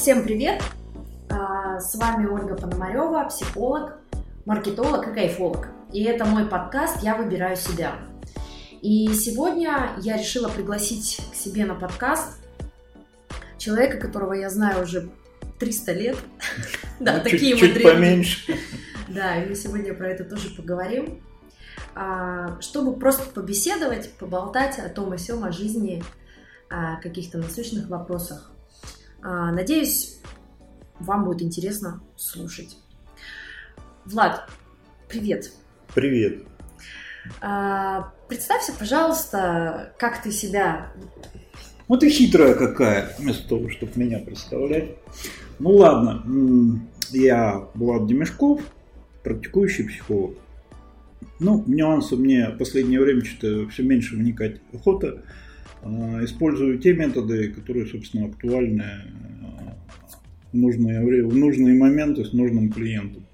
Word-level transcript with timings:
Всем 0.00 0.22
привет! 0.22 0.62
А, 1.28 1.80
с 1.80 1.96
вами 1.96 2.24
Ольга 2.26 2.54
Пономарева, 2.54 3.24
психолог, 3.24 3.98
маркетолог 4.46 5.08
и 5.08 5.12
кайфолог. 5.12 5.70
И 5.92 6.04
это 6.04 6.24
мой 6.24 6.46
подкаст 6.46 7.02
«Я 7.02 7.16
выбираю 7.16 7.56
себя». 7.56 7.96
И 8.80 9.12
сегодня 9.12 9.90
я 9.98 10.16
решила 10.16 10.48
пригласить 10.48 11.20
к 11.32 11.34
себе 11.34 11.64
на 11.64 11.74
подкаст 11.74 12.38
человека, 13.58 13.98
которого 13.98 14.34
я 14.34 14.50
знаю 14.50 14.84
уже 14.84 15.10
300 15.58 15.92
лет. 15.92 16.16
Да, 17.00 17.18
такие 17.18 17.56
мы 17.56 17.60
Чуть 17.60 17.82
поменьше. 17.82 18.54
Да, 19.08 19.42
и 19.42 19.48
мы 19.48 19.56
сегодня 19.56 19.94
про 19.94 20.10
это 20.10 20.24
тоже 20.24 20.50
поговорим. 20.50 21.20
А, 21.96 22.56
чтобы 22.60 22.96
просто 22.96 23.28
побеседовать, 23.30 24.12
поболтать 24.12 24.78
о 24.78 24.88
том, 24.90 25.10
о 25.10 25.18
сём, 25.18 25.42
о 25.42 25.50
жизни, 25.50 26.04
о 26.70 27.00
каких-то 27.02 27.38
насущных 27.38 27.88
вопросах. 27.88 28.52
А, 29.22 29.50
надеюсь, 29.52 30.20
вам 31.00 31.24
будет 31.24 31.42
интересно 31.42 32.00
слушать. 32.16 32.76
Влад, 34.04 34.48
привет. 35.08 35.52
Привет. 35.94 36.44
А, 37.40 38.12
представься, 38.28 38.72
пожалуйста, 38.78 39.94
как 39.98 40.22
ты 40.22 40.30
себя... 40.30 40.92
Ну 41.88 41.96
ты 41.96 42.10
хитрая 42.10 42.54
какая, 42.54 43.14
вместо 43.18 43.48
того, 43.48 43.70
чтобы 43.70 43.92
меня 43.96 44.18
представлять. 44.18 44.96
Ну 45.58 45.70
ладно, 45.70 46.22
я 47.10 47.66
Влад 47.74 48.06
Демешков, 48.06 48.60
практикующий 49.22 49.88
психолог. 49.88 50.36
Ну, 51.40 51.64
нюансы 51.66 52.16
мне 52.16 52.50
в 52.50 52.58
последнее 52.58 53.00
время 53.00 53.24
что-то 53.24 53.68
все 53.70 53.82
меньше 53.82 54.16
вникать 54.16 54.60
охота. 54.72 55.22
А, 55.88 56.24
использую 56.24 56.78
те 56.78 56.92
методы, 56.92 57.50
которые, 57.50 57.86
собственно, 57.86 58.26
актуальны 58.26 58.82
а, 58.82 59.76
в 60.52 60.56
нужные, 60.56 61.26
в 61.26 61.34
нужные 61.34 61.74
моменты 61.74 62.24
с 62.24 62.32
нужным 62.32 62.70
клиентом. 62.70 63.26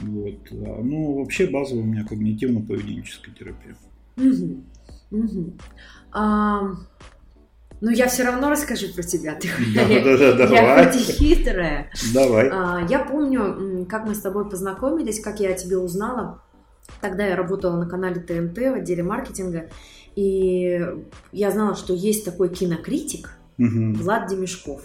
Вот. 0.00 0.48
А, 0.52 0.82
ну, 0.82 1.18
вообще 1.18 1.46
базовая 1.46 1.84
у 1.84 1.86
меня 1.86 2.06
когнитивно-поведенческая 2.10 3.34
терапия. 3.38 3.76
Угу. 4.16 4.64
Угу. 5.12 5.52
А, 6.12 6.72
ну, 7.80 7.90
я 7.90 8.08
все 8.08 8.24
равно 8.24 8.50
расскажу 8.50 8.92
про 8.94 9.02
тебя. 9.02 9.34
Ты, 9.34 9.48
да, 9.74 9.82
я, 9.82 10.04
да, 10.04 10.16
да, 10.16 10.32
давай. 10.46 10.84
я 10.84 10.90
хоть 10.90 11.00
и 11.00 11.12
хитрая. 11.12 11.90
Давай. 12.12 12.48
А, 12.52 12.86
я 12.88 12.98
помню, 13.00 13.86
как 13.88 14.06
мы 14.06 14.14
с 14.14 14.20
тобой 14.20 14.48
познакомились, 14.48 15.20
как 15.20 15.38
я 15.40 15.50
о 15.50 15.54
тебе 15.54 15.78
узнала. 15.78 16.42
Тогда 17.00 17.26
я 17.26 17.36
работала 17.36 17.76
на 17.76 17.88
канале 17.88 18.20
ТНТ 18.20 18.56
в 18.56 18.74
отделе 18.74 19.02
маркетинга. 19.02 19.68
И 20.16 20.80
я 21.32 21.50
знала, 21.50 21.76
что 21.76 21.94
есть 21.94 22.24
такой 22.24 22.48
кинокритик 22.48 23.38
угу. 23.58 23.94
Влад 23.94 24.28
Демешков 24.28 24.82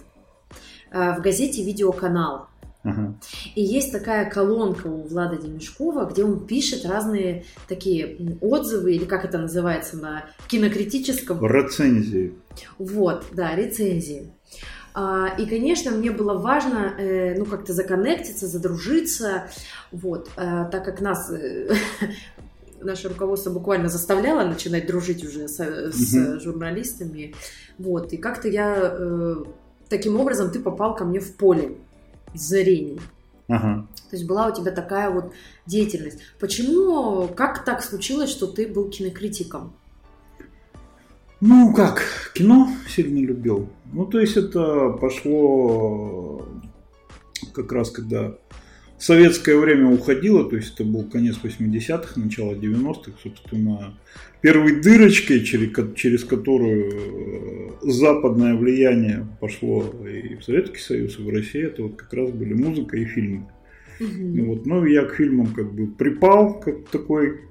э, 0.92 1.18
в 1.18 1.22
газете 1.22 1.64
«Видеоканал». 1.64 2.48
Ага. 2.84 3.16
И 3.56 3.64
есть 3.64 3.92
такая 3.92 4.30
колонка 4.30 4.86
у 4.86 5.08
Влада 5.08 5.38
Демешкова, 5.38 6.06
где 6.06 6.24
он 6.24 6.46
пишет 6.46 6.86
разные 6.86 7.44
такие 7.68 8.38
отзывы, 8.42 8.94
или 8.94 9.06
как 9.06 9.26
это 9.26 9.40
называется 9.40 9.98
на 9.98 10.26
кинокритическом... 10.48 11.44
Рецензии. 11.44 12.36
Вот, 12.78 13.26
да, 13.32 13.56
рецензии. 13.56 14.32
А, 14.98 15.36
и, 15.38 15.46
конечно, 15.46 15.92
мне 15.92 16.10
было 16.10 16.38
важно, 16.38 16.94
э, 16.98 17.38
ну, 17.38 17.46
как-то 17.46 17.74
законнектиться, 17.74 18.48
задружиться, 18.48 19.50
вот, 19.92 20.30
э, 20.38 20.66
так 20.72 20.86
как 20.86 21.02
нас 21.02 21.30
наше 22.82 23.10
руководство 23.10 23.50
буквально 23.50 23.90
заставляло 23.90 24.48
начинать 24.48 24.88
дружить 24.88 25.26
уже 25.26 25.50
с, 25.50 25.58
с 25.58 26.40
журналистами. 26.42 27.36
Вот. 27.78 28.14
И 28.14 28.18
как-то 28.18 28.48
я 28.48 28.76
э, 28.78 29.44
таким 29.90 30.20
образом 30.20 30.52
ты 30.52 30.60
попал 30.60 30.96
ко 30.96 31.04
мне 31.04 31.20
в 31.20 31.36
поле 31.36 31.78
зрения. 32.34 33.02
Ага. 33.48 33.88
То 34.10 34.16
есть 34.16 34.26
была 34.28 34.48
у 34.48 34.54
тебя 34.54 34.72
такая 34.72 35.10
вот 35.10 35.34
деятельность. 35.66 36.20
Почему, 36.40 37.28
как 37.28 37.66
так 37.66 37.84
случилось, 37.84 38.30
что 38.30 38.48
ты 38.48 38.68
был 38.68 38.90
кинокритиком? 38.90 39.74
Ну 41.42 41.74
как, 41.74 42.04
кино 42.34 42.70
сильно 42.88 43.20
любил. 43.20 43.70
Ну 43.92 44.06
то 44.06 44.20
есть 44.20 44.38
это 44.38 44.90
пошло 44.90 46.48
как 47.54 47.72
раз 47.72 47.92
когда 47.92 48.38
советское 48.98 49.58
время 49.58 49.90
уходило, 49.90 50.50
то 50.50 50.56
есть 50.56 50.74
это 50.74 50.84
был 50.84 51.04
конец 51.04 51.38
80-х, 51.44 52.20
начало 52.20 52.54
90-х, 52.54 53.12
собственно, 53.22 53.98
первой 54.42 54.82
дырочкой, 54.82 55.44
через, 55.44 55.72
через 55.96 56.24
которую 56.24 56.92
э, 56.92 57.92
западное 57.92 58.56
влияние 58.56 59.28
пошло 59.40 59.84
и 60.08 60.36
в 60.36 60.44
Советский 60.44 60.80
Союз, 60.80 61.20
и 61.20 61.22
в 61.22 61.30
Россию, 61.30 61.68
это 61.68 61.84
вот 61.84 61.96
как 61.96 62.14
раз 62.14 62.32
были 62.32 62.54
музыка 62.54 62.98
и 62.98 63.06
фильмы. 63.06 63.48
Угу. 64.00 64.46
Вот, 64.46 64.66
ну, 64.66 64.86
я 64.86 65.04
к 65.04 65.16
фильмам 65.16 65.48
как 65.48 65.72
бы 65.74 65.88
припал, 65.88 66.60
как 66.60 66.88
такой 66.90 67.42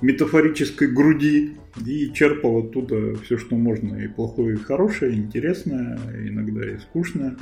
метафорической 0.00 0.88
груди 0.88 1.56
и 1.84 2.12
черпал 2.12 2.58
оттуда 2.58 3.16
все, 3.16 3.38
что 3.38 3.56
можно, 3.56 3.96
и 3.96 4.08
плохое, 4.08 4.54
и 4.54 4.58
хорошее, 4.58 5.12
и 5.12 5.16
интересное, 5.16 5.98
иногда 6.26 6.68
и 6.68 6.78
скучное. 6.78 7.36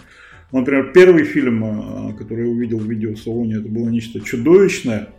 Например, 0.50 0.93
первый 0.93 1.25
фильм, 1.25 1.65
э, 1.65 2.16
который 2.16 2.47
я 2.47 2.50
увидел 2.50 2.78
в 2.78 2.91
видеосалоне, 2.91 3.56
это 3.56 3.69
было 3.69 3.89
нечто 3.89 4.21
чудовищное. 4.21 5.11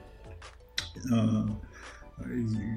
Э, 1.11 1.45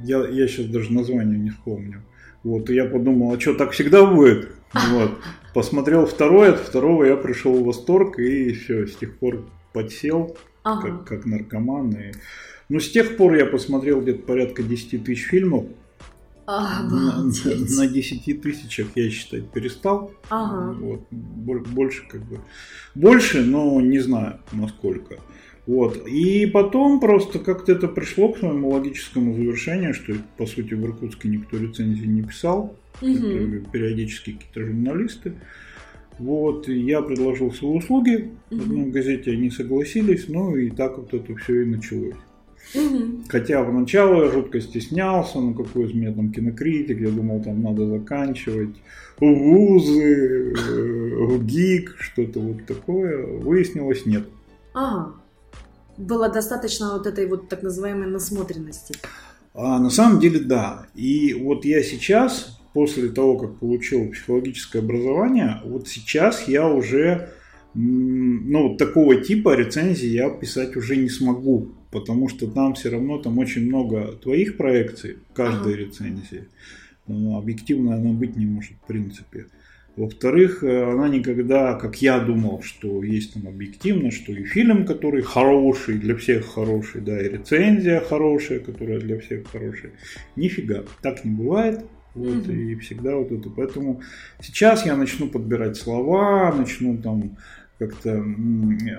я, 0.05 0.27
я 0.29 0.49
сейчас 0.49 0.67
даже 0.67 0.93
название 0.93 1.39
не 1.39 1.51
вспомню. 1.51 2.03
Вот, 2.45 2.69
и 2.71 2.75
я 2.75 2.85
подумал, 2.85 3.33
а 3.33 3.41
что, 3.41 3.55
так 3.55 3.71
всегда 3.71 4.05
будет? 4.05 4.51
Вот. 4.73 5.19
Посмотрел 5.55 6.07
второй, 6.07 6.51
от 6.51 6.61
второго 6.61 7.05
я 7.05 7.17
пришел 7.17 7.55
в 7.55 7.65
восторг, 7.65 8.19
и 8.19 8.53
все, 8.53 8.87
с 8.87 8.97
тех 8.97 9.19
пор 9.19 9.47
подсел, 9.73 10.37
ага. 10.63 10.99
как, 10.99 11.05
как 11.07 11.27
наркоман. 11.27 11.91
И... 11.93 12.13
Ну, 12.73 12.81
с 12.81 12.91
тех 12.91 13.19
пор 13.19 13.35
я 13.35 13.45
посмотрел 13.45 14.01
где-то 14.01 14.23
порядка 14.23 14.63
10 14.63 15.05
тысяч 15.05 15.27
фильмов. 15.27 15.67
Обалдеть. 16.47 17.69
На, 17.77 17.85
на 17.85 17.87
10 17.87 18.41
тысячах 18.41 18.89
я 18.95 19.11
считать 19.11 19.51
перестал. 19.51 20.11
Ага. 20.31 20.75
Вот, 20.81 21.03
больше 21.11 22.09
как 22.09 22.23
бы. 22.23 22.41
Больше, 22.95 23.43
но 23.43 23.79
не 23.83 23.99
знаю 23.99 24.39
насколько. 24.53 25.19
Вот. 25.67 26.09
И 26.09 26.47
потом 26.47 26.99
просто 26.99 27.41
как-то 27.41 27.73
это 27.73 27.89
пришло 27.89 28.33
к 28.33 28.39
своему 28.39 28.71
логическому 28.71 29.35
завершению, 29.35 29.93
что 29.93 30.15
по 30.39 30.47
сути 30.47 30.73
в 30.73 30.83
Иркутске 30.83 31.29
никто 31.29 31.59
рецензии 31.59 32.07
не 32.07 32.23
писал. 32.23 32.75
Угу. 33.03 33.71
Периодически 33.71 34.33
какие-то 34.33 34.61
журналисты. 34.65 35.35
Вот, 36.19 36.69
я 36.69 37.03
предложил 37.03 37.53
свои 37.53 37.73
услуги, 37.73 38.31
угу. 38.51 38.61
в 38.61 38.63
одной 38.63 38.91
газете 38.93 39.33
они 39.33 39.51
согласились, 39.51 40.29
ну 40.29 40.57
и 40.57 40.71
так 40.71 40.97
вот 40.97 41.13
это 41.13 41.37
все 41.37 41.65
и 41.65 41.65
началось. 41.67 42.17
Угу. 42.75 43.25
Хотя 43.29 43.63
поначалу 43.63 44.23
я 44.25 44.31
жутко 44.31 44.61
стеснялся, 44.61 45.39
ну 45.39 45.55
какой 45.55 45.87
из 45.87 45.95
меня 45.95 46.13
там 46.13 46.33
кинокритик, 46.33 47.01
я 47.01 47.11
думал, 47.11 47.43
там 47.43 47.63
надо 47.63 47.87
заканчивать 47.87 48.77
вузы, 49.21 50.53
э, 50.53 51.39
ГИК, 51.39 51.97
что-то 51.99 52.41
вот 52.41 52.67
такое. 52.67 53.27
Выяснилось, 53.41 54.07
нет. 54.07 54.25
Ага. 54.75 55.15
Было 55.99 56.29
достаточно 56.31 56.95
вот 56.95 57.07
этой 57.07 57.27
вот 57.27 57.49
так 57.49 57.63
называемой 57.63 58.09
насмотренности. 58.09 58.95
А, 59.55 59.79
на 59.79 59.91
самом 59.91 60.21
деле, 60.21 60.41
да. 60.41 60.87
И 60.95 61.35
вот 61.35 61.65
я 61.65 61.83
сейчас, 61.83 62.59
после 62.73 63.11
того, 63.11 63.37
как 63.37 63.59
получил 63.59 64.11
психологическое 64.11 64.79
образование, 64.79 65.61
вот 65.65 65.89
сейчас 65.89 66.49
я 66.49 66.69
уже, 66.69 67.29
ну, 67.75 68.69
вот 68.69 68.79
такого 68.79 69.17
типа 69.17 69.55
рецензии 69.55 70.09
я 70.09 70.31
писать 70.31 70.75
уже 70.77 70.97
не 70.97 71.11
смогу 71.11 71.73
потому 71.93 72.29
что 72.29 72.49
там 72.49 72.75
все 72.75 72.91
равно 72.91 73.19
там 73.19 73.39
очень 73.39 73.67
много 73.67 74.13
твоих 74.21 74.57
проекций 74.57 75.19
в 75.31 75.35
каждой 75.35 75.75
ага. 75.75 75.83
рецензии. 75.85 76.45
Ну, 77.07 77.37
объективно 77.37 77.95
она 77.95 78.13
быть 78.13 78.37
не 78.37 78.47
может 78.47 78.73
в 78.83 78.87
принципе. 78.87 79.47
Во-вторых, 79.95 80.65
э, 80.65 80.91
она 80.91 81.09
никогда, 81.09 81.75
как 81.75 82.01
я 82.01 82.19
думал, 82.19 82.63
что 82.63 83.03
есть 83.03 83.35
там 83.35 83.47
объективно, 83.47 84.11
что 84.11 84.33
и 84.33 84.45
фильм, 84.45 84.87
который 84.87 85.21
хороший, 85.21 85.99
для 85.99 86.17
всех 86.17 86.47
хороший, 86.47 87.03
да, 87.03 87.21
и 87.21 87.29
рецензия 87.29 88.01
хорошая, 88.01 88.61
которая 88.61 88.99
для 88.99 89.21
всех 89.21 89.47
хорошая. 89.49 89.93
Нифига, 90.35 90.85
так 91.03 91.25
не 91.25 91.33
бывает. 91.33 91.85
Вот, 92.15 92.47
mm 92.47 92.53
и 92.53 92.75
всегда 92.77 93.17
вот 93.17 93.33
это. 93.33 93.49
Поэтому 93.51 94.03
сейчас 94.41 94.85
я 94.85 94.97
начну 94.97 95.29
подбирать 95.29 95.77
слова, 95.77 96.55
начну 96.55 96.97
там 96.99 97.39
как-то 97.87 98.25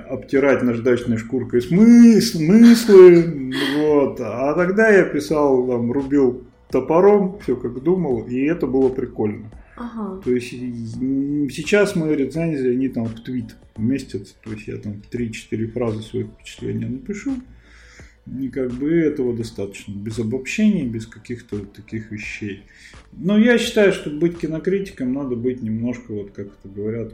обтирать 0.10 0.62
наждачной 0.64 1.18
шкуркой 1.18 1.62
смысл, 1.62 2.38
смыслы, 2.38 3.54
вот. 3.78 4.20
А 4.20 4.54
тогда 4.56 4.90
я 4.90 5.04
писал, 5.04 5.66
там, 5.68 5.92
рубил 5.92 6.44
топором, 6.70 7.40
все 7.40 7.56
как 7.56 7.82
думал, 7.82 8.28
и 8.28 8.42
это 8.42 8.68
было 8.68 8.90
прикольно. 8.90 9.52
Ага. 9.78 10.22
То 10.24 10.32
есть 10.32 10.50
сейчас 10.50 11.96
мои 11.96 12.16
рецензии, 12.16 12.72
они 12.72 12.90
там 12.90 13.06
в 13.06 13.24
твит 13.24 13.56
вместятся, 13.76 14.36
то 14.44 14.52
есть 14.52 14.68
я 14.68 14.78
там 14.78 15.02
3-4 15.12 15.68
фразы 15.68 16.02
своих 16.02 16.28
впечатлений 16.28 16.86
напишу, 16.86 17.32
и 18.42 18.50
как 18.50 18.72
бы 18.72 18.92
этого 18.92 19.36
достаточно, 19.36 19.94
без 19.94 20.20
обобщений, 20.20 20.88
без 20.88 21.08
каких-то 21.08 21.58
вот 21.58 21.74
таких 21.74 22.12
вещей. 22.12 22.64
Но 23.14 23.38
я 23.38 23.58
считаю, 23.58 23.94
что 23.94 24.10
быть 24.10 24.38
кинокритиком 24.40 25.14
надо 25.14 25.36
быть 25.36 25.62
немножко, 25.62 26.14
вот 26.14 26.32
как 26.32 26.48
это 26.48 26.70
говорят, 26.70 27.14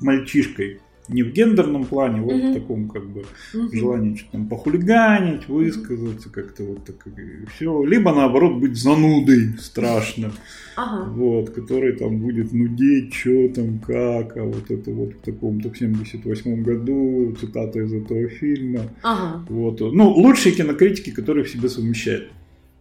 мальчишкой. 0.00 0.80
Не 1.08 1.22
в 1.22 1.32
гендерном 1.32 1.84
плане, 1.84 2.20
вот 2.20 2.34
Мгм. 2.34 2.50
в 2.50 2.54
таком 2.54 2.88
как 2.88 3.06
бы 3.08 3.22
Мгм. 3.54 3.70
желании 3.72 4.16
что-то 4.16 4.32
там 4.32 4.48
похулиганить, 4.48 5.46
высказаться 5.48 6.30
как-то 6.30 6.64
вот 6.64 6.84
так 6.84 7.06
и 7.06 7.46
все. 7.54 7.84
Либо 7.84 8.12
наоборот 8.12 8.60
быть 8.60 8.76
занудой 8.76 9.54
страшным, 9.60 10.32
Ага. 10.76 11.08
вот, 11.12 11.50
который 11.50 11.92
там 11.92 12.18
будет 12.18 12.52
нудеть, 12.52 13.14
что 13.14 13.48
там, 13.50 13.78
как, 13.78 14.36
а 14.36 14.42
вот 14.42 14.68
это 14.68 14.90
вот 14.90 15.12
в 15.14 15.20
таком-то 15.20 15.70
в 15.70 15.78
78 15.78 16.64
году, 16.64 17.36
цитата 17.40 17.78
из 17.78 17.92
этого 17.92 18.28
фильма. 18.28 18.80
Ага. 19.04 19.44
Вот. 19.48 19.80
Ну, 19.80 20.10
лучшие 20.10 20.56
кинокритики, 20.56 21.10
которые 21.10 21.44
в 21.44 21.48
себе 21.48 21.68
совмещают 21.68 22.32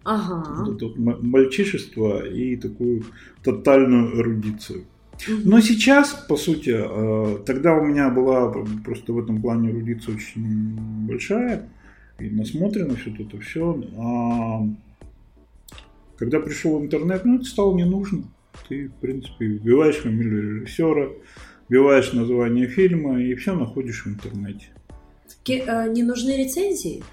Ага. 0.03 0.63
вот 0.63 0.77
это 0.77 0.85
вот 0.87 1.21
мальчишество 1.23 2.25
и 2.25 2.55
такую 2.55 3.03
тотальную 3.43 4.19
эрудицию. 4.19 4.85
Но 5.27 5.61
сейчас, 5.61 6.13
по 6.27 6.37
сути, 6.37 6.75
э, 6.75 7.37
тогда 7.45 7.73
у 7.75 7.85
меня 7.85 8.09
была 8.09 8.53
просто 8.83 9.13
в 9.13 9.19
этом 9.19 9.41
плане 9.41 9.71
эрудиция 9.71 10.15
очень 10.15 10.75
большая, 11.07 11.69
и 12.19 12.29
насмотрено 12.29 12.95
все 12.95 13.11
это 13.11 13.39
все. 13.39 13.83
А 13.97 14.67
когда 16.17 16.39
пришел 16.39 16.81
интернет, 16.81 17.25
ну, 17.25 17.37
это 17.37 17.45
стало 17.45 17.75
не 17.75 17.85
нужно. 17.85 18.23
Ты, 18.69 18.87
в 18.87 18.93
принципе, 18.93 19.45
вбиваешь 19.45 19.97
фамилию 19.97 20.61
режиссера, 20.61 21.09
вбиваешь 21.67 22.13
название 22.13 22.67
фильма, 22.67 23.21
и 23.21 23.35
все 23.35 23.55
находишь 23.55 24.05
в 24.05 24.09
интернете. 24.09 24.67
Э, 25.47 25.91
Не 25.91 26.03
нужны 26.03 26.37
рецензии? 26.37 27.03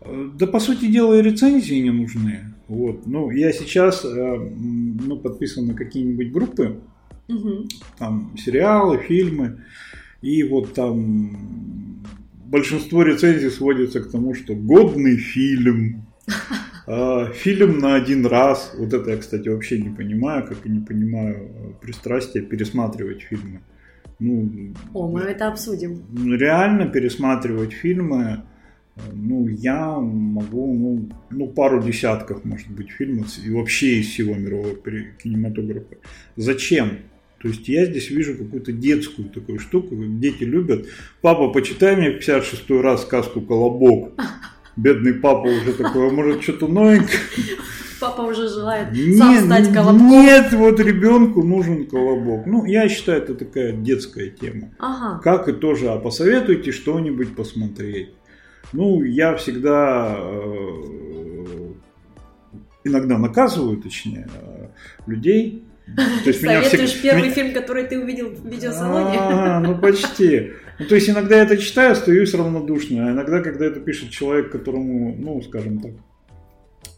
Э, 0.00 0.30
Да, 0.38 0.46
по 0.46 0.60
сути 0.60 0.86
дела, 0.86 1.18
и 1.18 1.22
рецензии 1.22 1.80
не 1.80 1.90
нужны. 1.90 2.54
Вот. 2.68 3.06
Ну, 3.06 3.30
я 3.30 3.52
сейчас 3.52 4.04
ну, 4.04 5.16
подписан 5.16 5.66
на 5.66 5.74
какие-нибудь 5.74 6.30
группы, 6.30 6.80
Мгм. 7.28 7.68
там 7.98 8.34
сериалы, 8.36 8.98
фильмы, 8.98 9.62
и 10.22 10.42
вот 10.42 10.74
там 10.74 12.04
большинство 12.46 13.02
рецензий 13.02 13.50
сводится 13.50 14.00
к 14.00 14.10
тому, 14.10 14.34
что 14.34 14.54
годный 14.54 15.16
фильм, 15.16 16.06
а, 16.86 17.30
фильм 17.32 17.78
на 17.78 17.94
один 17.94 18.26
раз. 18.26 18.74
Вот 18.78 18.92
это 18.92 19.10
я, 19.10 19.16
кстати, 19.16 19.48
вообще 19.48 19.78
не 19.78 19.90
понимаю, 19.90 20.46
как 20.46 20.66
и 20.66 20.70
не 20.70 20.80
понимаю 20.80 21.36
э, 21.36 21.72
пристрастия 21.80 22.40
пересматривать 22.40 23.22
фильмы. 23.22 23.60
Ну, 24.18 24.74
О, 24.94 25.08
мы 25.08 25.20
это 25.20 25.48
обсудим. 25.48 26.02
ну, 26.10 26.34
реально 26.34 26.86
пересматривать 26.86 27.72
фильмы, 27.72 28.42
э, 28.96 29.00
ну, 29.12 29.46
я 29.48 29.98
могу, 29.98 30.74
ну, 30.74 31.08
ну, 31.30 31.46
пару 31.48 31.82
десятков, 31.82 32.44
может 32.44 32.70
быть, 32.70 32.90
фильмов, 32.90 33.26
и 33.46 33.50
вообще 33.50 34.00
из 34.00 34.08
всего 34.08 34.34
мирового 34.34 34.74
кинематографа. 35.22 35.96
Зачем? 36.36 36.98
То 37.40 37.48
есть 37.48 37.68
я 37.68 37.84
здесь 37.86 38.10
вижу 38.10 38.36
какую-то 38.36 38.72
детскую 38.72 39.28
такую 39.28 39.60
штуку, 39.60 39.94
дети 39.96 40.42
любят. 40.42 40.86
Папа, 41.20 41.48
почитай 41.48 41.96
мне 41.96 42.10
в 42.10 42.18
56 42.18 42.70
раз 42.82 43.02
сказку 43.02 43.40
«Колобок». 43.40 44.12
Бедный 44.76 45.14
папа 45.14 45.46
уже 45.46 45.72
такой, 45.72 46.08
а 46.08 46.12
может 46.12 46.42
что-то 46.42 46.68
новенькое? 46.68 47.18
Папа 48.00 48.20
уже 48.22 48.48
желает 48.48 48.88
сам 49.16 49.32
Нет, 49.32 49.44
стать 49.44 49.74
колобком. 49.74 50.08
нет, 50.08 50.52
вот 50.52 50.78
ребенку 50.78 51.42
нужен 51.42 51.86
колобок. 51.86 52.46
Ну, 52.46 52.64
я 52.64 52.88
считаю, 52.88 53.22
это 53.22 53.34
такая 53.34 53.72
детская 53.72 54.30
тема. 54.30 54.70
Ага. 54.78 55.20
Как 55.20 55.48
и 55.48 55.52
тоже, 55.52 55.88
а 55.88 55.98
посоветуйте 55.98 56.70
что-нибудь 56.70 57.34
посмотреть. 57.34 58.10
Ну, 58.72 59.02
я 59.02 59.34
всегда 59.34 60.16
э, 60.16 61.72
иногда 62.84 63.18
наказываю, 63.18 63.78
точнее, 63.78 64.28
э, 64.32 64.68
людей. 65.06 65.64
То 65.96 66.28
есть 66.30 66.42
меня 66.42 66.62
Советуешь 66.62 66.90
всег- 66.96 67.02
первый 67.02 67.22
меня- 67.24 67.32
фильм, 67.32 67.52
который 67.54 67.84
ты 67.84 67.98
увидел 67.98 68.28
в 68.30 68.46
видеосалоне? 68.46 69.16
А, 69.18 69.60
ну 69.60 69.76
почти. 69.78 70.52
Ну, 70.78 70.86
то 70.86 70.94
есть 70.94 71.08
иногда 71.10 71.36
я 71.36 71.42
это 71.42 71.56
читаю, 71.56 71.92
остаюсь 71.92 72.34
равнодушным, 72.34 73.06
а 73.06 73.10
иногда, 73.10 73.40
когда 73.40 73.64
это 73.66 73.80
пишет 73.80 74.10
человек, 74.10 74.50
которому, 74.52 75.16
ну, 75.18 75.42
скажем 75.42 75.80
так, 75.80 75.92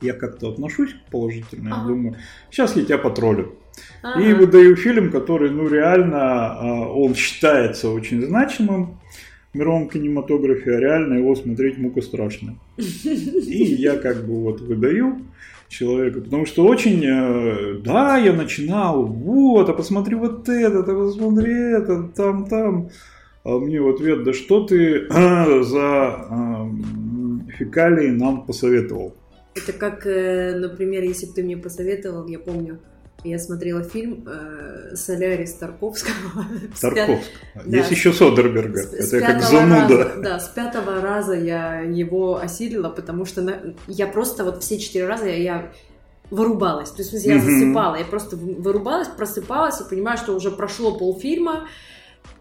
я 0.03 0.13
как-то 0.13 0.51
отношусь 0.51 0.95
положительно, 1.11 1.69
я 1.69 1.75
Ага. 1.77 1.89
думаю, 1.89 2.17
сейчас 2.51 2.77
я 2.77 2.85
тебя 2.85 2.99
потроллю. 2.99 3.55
Ага. 4.03 4.21
И 4.23 4.33
выдаю 4.35 4.77
фильм, 4.77 5.11
который, 5.11 5.51
ну, 5.51 5.69
реально, 5.69 6.19
а, 6.19 6.89
он 6.93 7.15
считается 7.15 7.89
очень 7.91 8.21
значимым 8.23 8.99
в 9.53 9.57
мировом 9.59 9.89
кинематографе, 9.89 10.77
а 10.77 10.81
реально 10.81 11.15
его 11.15 11.35
смотреть 11.35 11.79
мука 11.79 12.03
страшная. 12.03 12.57
И 12.77 13.75
я 13.79 13.97
как 13.97 14.27
бы 14.27 14.43
вот 14.43 14.61
выдаю 14.61 15.23
человеку, 15.71 16.21
потому 16.21 16.45
что 16.47 16.65
очень, 16.67 17.03
э, 17.05 17.79
да, 17.83 18.19
я 18.19 18.33
начинал, 18.33 19.07
вот, 19.07 19.69
а 19.69 19.73
посмотри 19.73 20.17
вот 20.17 20.49
это, 20.49 20.81
а 20.81 20.83
посмотри 20.83 21.53
это, 21.53 22.11
там, 22.15 22.47
там. 22.47 22.91
А 23.43 23.59
мне 23.59 23.81
в 23.81 23.89
ответ, 23.89 24.25
да 24.25 24.35
что 24.35 24.67
ты 24.67 25.07
за 25.09 26.27
ам, 26.29 27.49
фекалии 27.57 28.09
нам 28.09 28.45
посоветовал? 28.45 29.15
Это 29.55 29.73
как, 29.73 30.07
э, 30.07 30.55
например, 30.57 31.05
если 31.05 31.27
бы 31.27 31.33
ты 31.33 31.43
мне 31.43 31.57
посоветовал, 31.57 32.27
я 32.27 32.39
помню, 32.39 32.81
я 33.25 33.39
смотрела 33.39 33.83
фильм 33.83 34.25
э, 34.27 34.95
«Солярис» 34.97 35.53
Тарковского. 35.55 36.45
С 36.75 36.81
пят- 36.81 36.95
Тарковск. 36.95 37.29
Да. 37.67 37.77
Есть 37.79 37.91
еще 37.91 38.13
Содерберга. 38.13 38.79
С- 38.79 38.91
с 39.09 39.13
Это 39.13 39.17
я 39.19 39.27
как 39.35 39.43
зануда. 39.43 40.05
раза- 40.05 40.21
да, 40.23 40.39
с 40.41 40.49
пятого 40.49 41.01
раза 41.01 41.35
я 41.35 41.81
его 41.81 42.37
осилила, 42.39 42.89
потому 42.89 43.25
что 43.27 43.43
на- 43.43 43.75
я 43.87 44.07
просто 44.07 44.45
вот 44.45 44.63
все 44.63 44.79
четыре 44.79 45.07
раза 45.07 45.27
я, 45.27 45.37
я 45.37 45.73
вырубалась. 46.31 46.91
То 46.91 47.03
есть, 47.03 47.13
я 47.25 47.37
Мгм. 47.37 47.45
засыпала. 47.45 47.97
Я 47.97 48.05
просто 48.05 48.37
вырубалась, 48.37 49.09
просыпалась 49.09 49.81
и 49.81 49.85
понимаю, 49.89 50.17
что 50.17 50.35
уже 50.35 50.51
прошло 50.51 50.97
полфильма. 50.97 51.69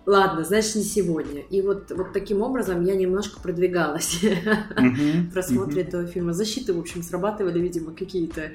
Ладно, 0.06 0.44
значит, 0.44 0.76
не 0.76 0.84
сегодня. 0.84 1.42
И 1.50 1.62
вот, 1.62 1.92
вот 1.92 2.14
таким 2.14 2.42
образом 2.42 2.84
я 2.84 2.96
немножко 2.96 3.40
продвигалась 3.42 4.20
в 4.76 5.32
просмотре 5.32 5.82
этого 5.84 6.06
фильма. 6.08 6.34
Защиты, 6.34 6.74
в 6.74 6.80
общем, 6.80 7.04
срабатывали, 7.04 7.60
видимо, 7.60 7.94
какие-то. 7.94 8.52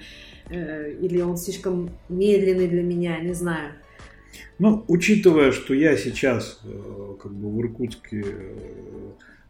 Э, 0.51 0.93
или 1.01 1.21
он 1.21 1.37
слишком 1.37 1.91
медленный 2.09 2.69
для 2.69 2.83
меня, 2.83 3.21
не 3.21 3.35
знаю. 3.35 3.73
Ну, 4.59 4.85
учитывая, 4.89 5.53
что 5.53 5.75
я 5.75 5.97
сейчас 5.97 6.61
э, 6.65 7.15
как 7.21 7.33
бы 7.33 7.51
в 7.51 7.61
Иркутске, 7.61 8.25
э, 8.27 8.57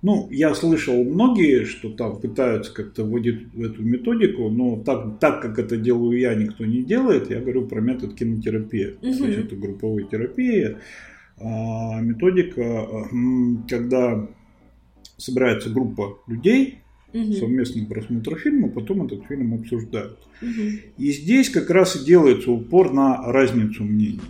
ну, 0.02 0.28
я 0.30 0.54
слышал 0.54 1.02
многие, 1.02 1.64
что 1.64 1.90
там 1.90 2.20
пытаются 2.20 2.72
как-то 2.74 3.04
вводить 3.04 3.54
эту 3.54 3.82
методику, 3.82 4.50
но 4.50 4.82
так, 4.82 5.18
так 5.18 5.40
как 5.40 5.58
это 5.58 5.76
делаю 5.76 6.18
я, 6.18 6.34
никто 6.34 6.64
не 6.64 6.82
делает. 6.82 7.30
Я 7.30 7.40
говорю 7.40 7.66
про 7.66 7.80
метод 7.80 8.14
кинотерапии. 8.14 8.96
То 9.00 9.06
есть 9.06 9.20
это 9.20 9.56
групповая 9.56 10.04
терапия. 10.04 10.78
А 11.38 12.00
методика, 12.00 13.08
когда 13.68 14.28
собирается 15.16 15.70
группа 15.70 16.18
людей, 16.26 16.83
Мгм. 17.14 17.32
совместный 17.34 17.86
просмотр 17.86 18.36
фильма, 18.36 18.68
потом 18.68 19.06
этот 19.06 19.24
фильм 19.26 19.54
обсуждают. 19.54 20.18
Мгм. 20.42 20.80
И 20.98 21.12
здесь 21.12 21.48
как 21.48 21.70
раз 21.70 21.96
и 21.96 22.04
делается 22.04 22.50
упор 22.50 22.92
на 22.92 23.22
разницу 23.32 23.84
мнений. 23.84 24.20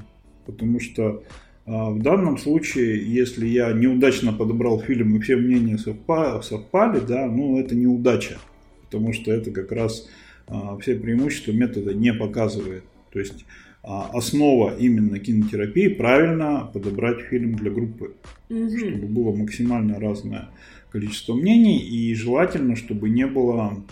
Потому 0.46 0.78
что 0.80 1.24
а, 1.66 1.90
в 1.90 2.02
данном 2.02 2.36
случае, 2.36 3.02
если 3.10 3.46
я 3.46 3.72
неудачно 3.72 4.32
подобрал 4.34 4.80
фильм 4.80 5.16
и 5.16 5.20
все 5.20 5.36
мнения 5.36 5.76
совпа- 5.78 6.42
совпали, 6.42 7.00
да, 7.00 7.26
ну 7.26 7.58
это 7.58 7.74
неудача. 7.74 8.36
Потому 8.82 9.14
что 9.14 9.32
это 9.32 9.50
как 9.50 9.72
раз 9.72 10.06
а, 10.46 10.76
все 10.78 10.94
преимущества 10.94 11.52
метода 11.52 11.94
не 11.94 12.12
показывает. 12.12 12.84
То 13.10 13.18
есть 13.18 13.46
а, 13.82 14.10
основа 14.12 14.76
именно 14.78 15.18
кинотерапии 15.18 15.88
правильно 15.88 16.68
подобрать 16.72 17.20
фильм 17.22 17.54
для 17.54 17.70
группы 17.70 18.12
Мгм. 18.50 18.78
чтобы 18.78 19.06
было 19.06 19.34
максимально 19.34 19.98
разное 19.98 20.50
количество 20.94 21.34
мнений 21.34 21.78
и 21.80 22.14
желательно, 22.14 22.76
чтобы 22.76 23.10
не 23.10 23.26
было, 23.26 23.82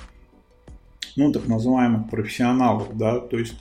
ну, 1.16 1.32
так 1.32 1.48
называемых 1.48 2.08
профессионалов, 2.08 2.96
да, 2.96 3.18
то 3.18 3.36
есть, 3.40 3.56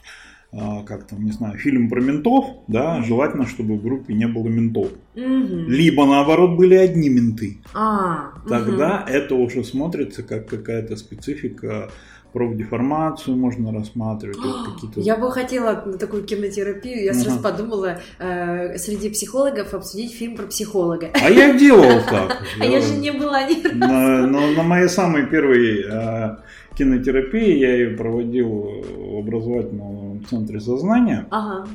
а, 0.51 0.83
как 0.83 1.07
там, 1.07 1.25
не 1.25 1.31
знаю, 1.31 1.57
фильм 1.57 1.89
про 1.89 1.99
ментов, 2.01 2.45
да, 2.67 2.97
Мгм. 2.97 3.05
желательно, 3.05 3.47
чтобы 3.47 3.77
в 3.77 3.81
группе 3.81 4.13
не 4.13 4.27
было 4.27 4.47
ментов. 4.47 4.91
Мгм. 5.15 5.67
Либо, 5.69 6.05
наоборот, 6.05 6.55
были 6.55 6.75
одни 6.75 7.09
менты. 7.09 7.57
Мгм. 7.73 8.47
Тогда 8.47 9.03
это 9.09 9.33
уже 9.33 9.63
смотрится 9.63 10.21
как 10.21 10.47
какая-то 10.47 10.95
специфика, 10.95 11.89
профдеформацию 12.33 13.35
можно 13.35 13.71
рассматривать, 13.71 14.37
вот 14.37 14.73
какие-то... 14.73 15.01
Я 15.01 15.17
бы 15.17 15.31
хотела 15.31 15.83
на 15.85 15.97
такую 15.97 16.23
кинотерапию. 16.23 17.03
Я 17.03 17.13
сразу 17.13 17.39
Ага. 17.39 17.49
подумала 17.51 17.99
э, 18.19 18.77
среди 18.77 19.09
психологов 19.09 19.73
обсудить 19.73 20.13
фильм 20.13 20.35
про 20.35 20.45
психолога. 20.45 21.09
А 21.13 21.29
я 21.29 21.53
делал 21.57 22.01
так. 22.09 22.41
А 22.59 22.65
я 22.65 22.81
же 22.81 22.95
не 22.95 23.11
была 23.11 23.43
ни 23.43 23.61
разу. 23.63 23.75
На, 23.75 24.63
моей 24.63 24.87
самой 24.89 25.25
первой 25.27 25.83
э, 25.83 26.37
кинотерапии 26.77 27.57
я 27.57 27.75
ее 27.75 27.97
проводил 27.97 28.49
в 28.49 29.19
образовательном 29.19 30.25
центре 30.29 30.59
сознания, 30.59 31.27
Ага, 31.31 31.67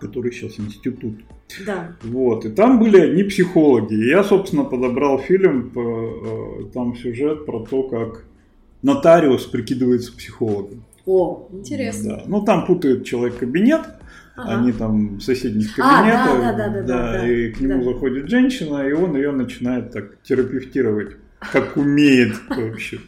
который 0.00 0.32
сейчас 0.32 0.58
институт. 0.58 1.14
да. 1.66 1.96
Вот, 2.02 2.46
и 2.46 2.50
там 2.50 2.78
были 2.78 2.98
одни 3.00 3.22
психологи. 3.24 3.94
И 3.94 4.08
я, 4.08 4.24
собственно, 4.24 4.64
подобрал 4.64 5.18
фильм, 5.18 5.70
по, 5.70 5.80
э, 5.80 6.64
там 6.72 6.96
сюжет 6.96 7.44
про 7.44 7.60
то, 7.60 7.82
как 7.82 8.24
нотариус 8.84 9.46
прикидывается 9.46 10.12
психологом. 10.16 10.84
О, 11.06 11.48
интересно. 11.52 12.16
Да. 12.16 12.22
Ну, 12.26 12.42
там 12.44 12.66
путает 12.66 13.04
человек 13.04 13.38
кабинет, 13.38 13.82
ага. 14.36 14.58
они 14.58 14.72
там 14.72 15.20
соседних 15.20 15.74
кабинетах, 15.74 16.30
а, 16.30 16.38
да, 16.38 16.52
да, 16.52 16.68
да, 16.68 16.68
да, 16.68 16.82
да, 16.82 17.12
да, 17.12 17.28
и 17.28 17.50
к 17.50 17.60
нему 17.60 17.78
да. 17.78 17.92
заходит 17.92 18.28
женщина, 18.28 18.86
и 18.86 18.92
он 18.92 19.16
ее 19.16 19.32
начинает 19.32 19.92
так 19.92 20.22
терапевтировать, 20.22 21.16
как 21.40 21.76
умеет 21.76 22.36
вообще. 22.48 23.00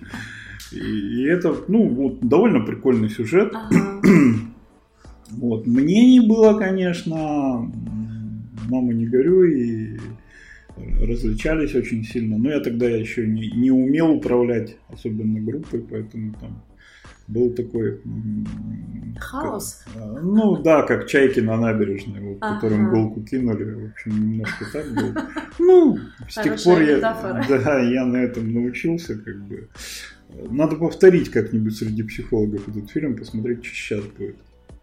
И, 0.73 1.25
это, 1.25 1.55
ну, 1.69 1.89
вот 1.89 2.21
довольно 2.21 2.61
прикольный 2.61 3.09
сюжет. 3.09 3.53
Ага. 3.55 4.01
Вот. 5.31 5.67
Мнений 5.67 6.21
было, 6.21 6.57
конечно, 6.59 7.17
мама 8.69 8.93
не 8.93 9.07
горюй, 9.07 9.61
и 9.61 10.01
различались 10.77 11.75
очень 11.75 12.05
сильно. 12.05 12.39
Но 12.39 12.51
я 12.51 12.61
тогда 12.61 12.87
еще 12.89 13.27
не, 13.27 13.51
не 13.51 13.71
умел 13.71 14.13
управлять, 14.13 14.77
особенно 14.89 15.41
группой, 15.41 15.81
поэтому 15.81 16.35
там 16.35 16.63
был 17.29 17.51
такой... 17.55 18.01
Хаос? 19.19 19.85
Как, 19.93 20.23
ну 20.23 20.63
да, 20.63 20.83
как 20.83 21.07
чайки 21.07 21.41
на 21.41 21.57
набережной, 21.57 22.21
вот, 22.21 22.39
ага. 22.41 22.55
которым 22.55 22.91
голку 22.91 23.23
кинули. 23.23 23.65
В 23.65 23.91
общем, 23.91 24.13
немножко 24.13 24.65
так 24.73 24.95
было. 24.95 25.15
Ну, 25.59 25.99
с 26.29 26.35
тех 26.35 26.63
пор 26.63 26.83
я, 26.83 26.99
да, 27.49 27.81
я 27.81 28.05
на 28.05 28.19
этом 28.19 28.53
научился, 28.53 29.19
как 29.19 29.43
бы. 29.47 29.69
Надо 30.51 30.77
повторить 30.77 31.31
как-нибудь 31.31 31.77
среди 31.77 32.03
психологов 32.03 32.69
этот 32.69 32.91
фильм, 32.91 33.17
посмотреть, 33.17 33.65
что 33.65 33.75
сейчас 33.75 34.05
будет. 34.05 34.37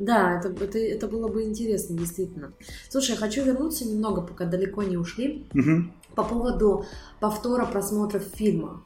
Да, 0.03 0.38
это, 0.39 0.50
это, 0.63 0.77
это 0.77 1.07
было 1.07 1.29
бы 1.29 1.43
интересно, 1.43 1.98
действительно. 1.98 2.51
Слушай, 2.89 3.12
я 3.12 3.17
хочу 3.17 3.43
вернуться 3.43 3.88
немного, 3.88 4.22
пока 4.22 4.45
далеко 4.45 4.83
не 4.83 4.98
ушли, 4.98 5.45
угу. 5.53 5.91
по 6.15 6.24
поводу 6.24 6.86
повтора 7.22 7.65
просмотров 7.65 8.24
фильма. 8.36 8.83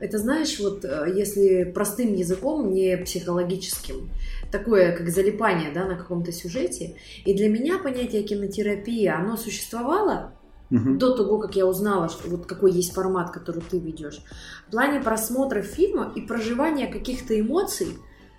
Это 0.00 0.18
знаешь, 0.18 0.58
вот 0.58 0.84
э, 0.84 1.12
если 1.14 1.64
простым 1.64 2.14
языком, 2.14 2.72
не 2.72 2.96
психологическим, 2.96 4.10
такое 4.50 4.96
как 4.96 5.10
залипание 5.10 5.70
да, 5.72 5.84
на 5.84 5.96
каком-то 5.96 6.32
сюжете. 6.32 6.96
И 7.26 7.34
для 7.34 7.48
меня 7.48 7.78
понятие 7.78 8.22
кинотерапии, 8.22 9.06
оно 9.06 9.36
существовало 9.36 10.32
угу. 10.70 10.94
до 10.94 11.14
того, 11.14 11.38
как 11.38 11.56
я 11.56 11.66
узнала, 11.66 12.08
что 12.08 12.30
вот 12.30 12.46
какой 12.46 12.72
есть 12.72 12.94
формат, 12.94 13.32
который 13.32 13.62
ты 13.68 13.78
ведешь. 13.78 14.22
В 14.66 14.70
плане 14.70 15.00
просмотра 15.00 15.60
фильма 15.60 16.12
и 16.16 16.22
проживания 16.22 16.86
каких-то 16.86 17.38
эмоций 17.38 17.88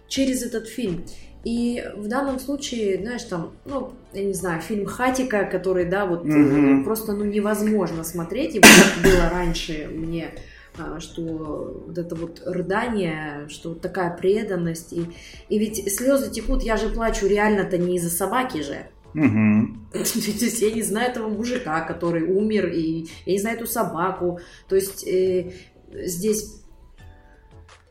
через 0.10 0.44
этот 0.44 0.68
фильм. 0.68 1.06
И 1.44 1.84
в 1.96 2.08
данном 2.08 2.40
случае, 2.40 2.98
знаешь, 2.98 3.24
там, 3.24 3.52
ну, 3.66 3.94
я 4.14 4.26
не 4.26 4.34
знаю, 4.34 4.62
фильм 4.62 4.86
Хатика, 4.86 5.46
который, 5.46 5.86
да, 5.86 6.06
вот 6.06 6.26
угу. 6.26 6.84
просто, 6.84 7.14
ну, 7.14 7.24
невозможно 7.24 8.04
смотреть, 8.04 8.56
и 8.56 8.60
вот 8.60 8.68
как 8.68 9.04
было 9.04 9.30
раньше 9.30 9.88
мне 9.90 10.32
а, 10.78 11.00
что 11.00 11.84
вот 11.88 11.98
это 11.98 12.16
вот 12.16 12.42
рыдание, 12.46 13.48
что 13.50 13.70
вот 13.70 13.82
такая 13.82 14.16
преданность. 14.16 14.94
И, 14.94 15.06
и 15.50 15.60
ведь 15.60 15.92
слезы 15.94 16.32
текут, 16.32 16.64
я 16.64 16.78
же 16.78 16.90
плачу 16.90 17.28
реально-то 17.28 17.78
не 17.78 17.98
из-за 17.98 18.10
собаки 18.10 18.62
же. 18.62 18.88
Угу. 19.14 19.68
То 19.94 20.00
есть 20.00 20.62
я 20.62 20.72
не 20.72 20.84
знаю 20.84 21.10
этого 21.10 21.28
мужика, 21.28 21.82
который 21.82 22.24
умер, 22.24 22.68
и 22.68 23.08
я 23.26 23.34
не 23.34 23.40
знаю 23.40 23.58
эту 23.58 23.68
собаку. 23.68 24.40
То 24.68 24.76
есть 24.76 25.06
э, 25.08 25.52
здесь 25.92 26.62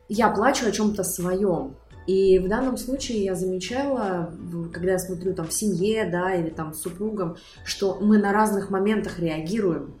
я 0.07 0.29
плачу 0.29 0.65
о 0.67 0.71
чем-то 0.71 1.03
своем. 1.03 1.75
И 2.09 2.39
в 2.39 2.47
данном 2.47 2.75
случае 2.75 3.23
я 3.23 3.35
замечала, 3.35 4.33
когда 4.73 4.93
я 4.93 4.97
смотрю 4.97 5.35
там 5.35 5.47
в 5.47 5.53
семье, 5.53 6.09
да, 6.09 6.33
или 6.33 6.49
там 6.49 6.73
с 6.73 6.81
супругом, 6.81 7.37
что 7.63 7.99
мы 8.01 8.17
на 8.17 8.33
разных 8.33 8.71
моментах 8.71 9.19
реагируем. 9.19 9.93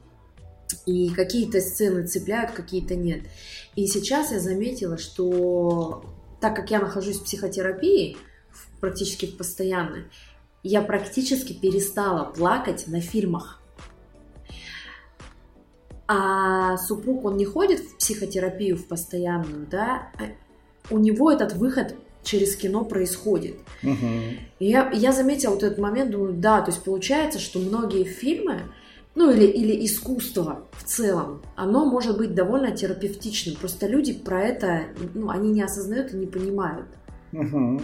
И 0.87 1.11
какие-то 1.11 1.61
сцены 1.61 2.07
цепляют, 2.07 2.49
какие-то 2.49 2.95
нет. 2.95 3.25
И 3.75 3.85
сейчас 3.85 4.31
я 4.31 4.39
заметила, 4.39 4.97
что 4.97 6.03
так 6.41 6.55
как 6.55 6.71
я 6.71 6.79
нахожусь 6.79 7.19
в 7.19 7.25
психотерапии, 7.25 8.17
практически 8.79 9.27
постоянно, 9.27 10.05
я 10.63 10.81
практически 10.81 11.53
перестала 11.53 12.25
плакать 12.25 12.87
на 12.87 13.01
фильмах. 13.01 13.61
А 16.07 16.75
супруг, 16.77 17.23
он 17.25 17.37
не 17.37 17.45
ходит 17.45 17.81
в 17.81 17.97
психотерапию 17.97 18.77
в 18.77 18.87
постоянную, 18.87 19.67
да, 19.67 20.11
а 20.17 20.23
у 20.89 20.97
него 20.97 21.31
этот 21.31 21.53
выход 21.53 21.95
через 22.23 22.55
кино 22.55 22.83
происходит. 22.83 23.55
Угу. 23.83 24.07
И 24.59 24.65
я, 24.65 24.91
я 24.91 25.11
заметила 25.11 25.53
вот 25.53 25.63
этот 25.63 25.79
момент, 25.79 26.11
думаю, 26.11 26.33
да, 26.33 26.61
то 26.61 26.71
есть 26.71 26.83
получается, 26.83 27.39
что 27.39 27.59
многие 27.59 28.03
фильмы, 28.03 28.63
ну 29.15 29.31
или, 29.31 29.45
или 29.45 29.85
искусство 29.85 30.65
в 30.73 30.83
целом, 30.83 31.41
оно 31.55 31.85
может 31.85 32.17
быть 32.17 32.33
довольно 32.33 32.71
терапевтичным. 32.71 33.55
Просто 33.55 33.87
люди 33.87 34.13
про 34.13 34.41
это, 34.41 34.83
ну, 35.13 35.29
они 35.29 35.49
не 35.49 35.61
осознают 35.61 36.13
и 36.13 36.17
не 36.17 36.27
понимают. 36.27 36.87
Угу. 37.31 37.81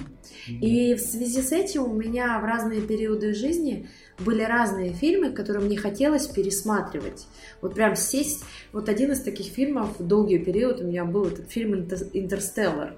И 0.49 0.95
в 0.95 0.99
связи 0.99 1.41
с 1.41 1.51
этим 1.51 1.83
у 1.83 1.93
меня 1.93 2.39
в 2.39 2.45
разные 2.45 2.81
периоды 2.81 3.33
жизни 3.33 3.89
были 4.19 4.43
разные 4.43 4.93
фильмы, 4.93 5.31
которые 5.31 5.65
мне 5.65 5.77
хотелось 5.77 6.27
пересматривать. 6.27 7.27
Вот 7.61 7.75
прям 7.75 7.95
сесть. 7.95 8.45
Вот 8.71 8.89
один 8.89 9.11
из 9.11 9.21
таких 9.21 9.47
фильмов 9.47 9.99
в 9.99 10.03
долгий 10.03 10.39
период 10.39 10.81
у 10.81 10.85
меня 10.85 11.05
был 11.05 11.25
этот 11.25 11.51
фильм 11.51 11.75
«Интерстеллар». 11.75 12.95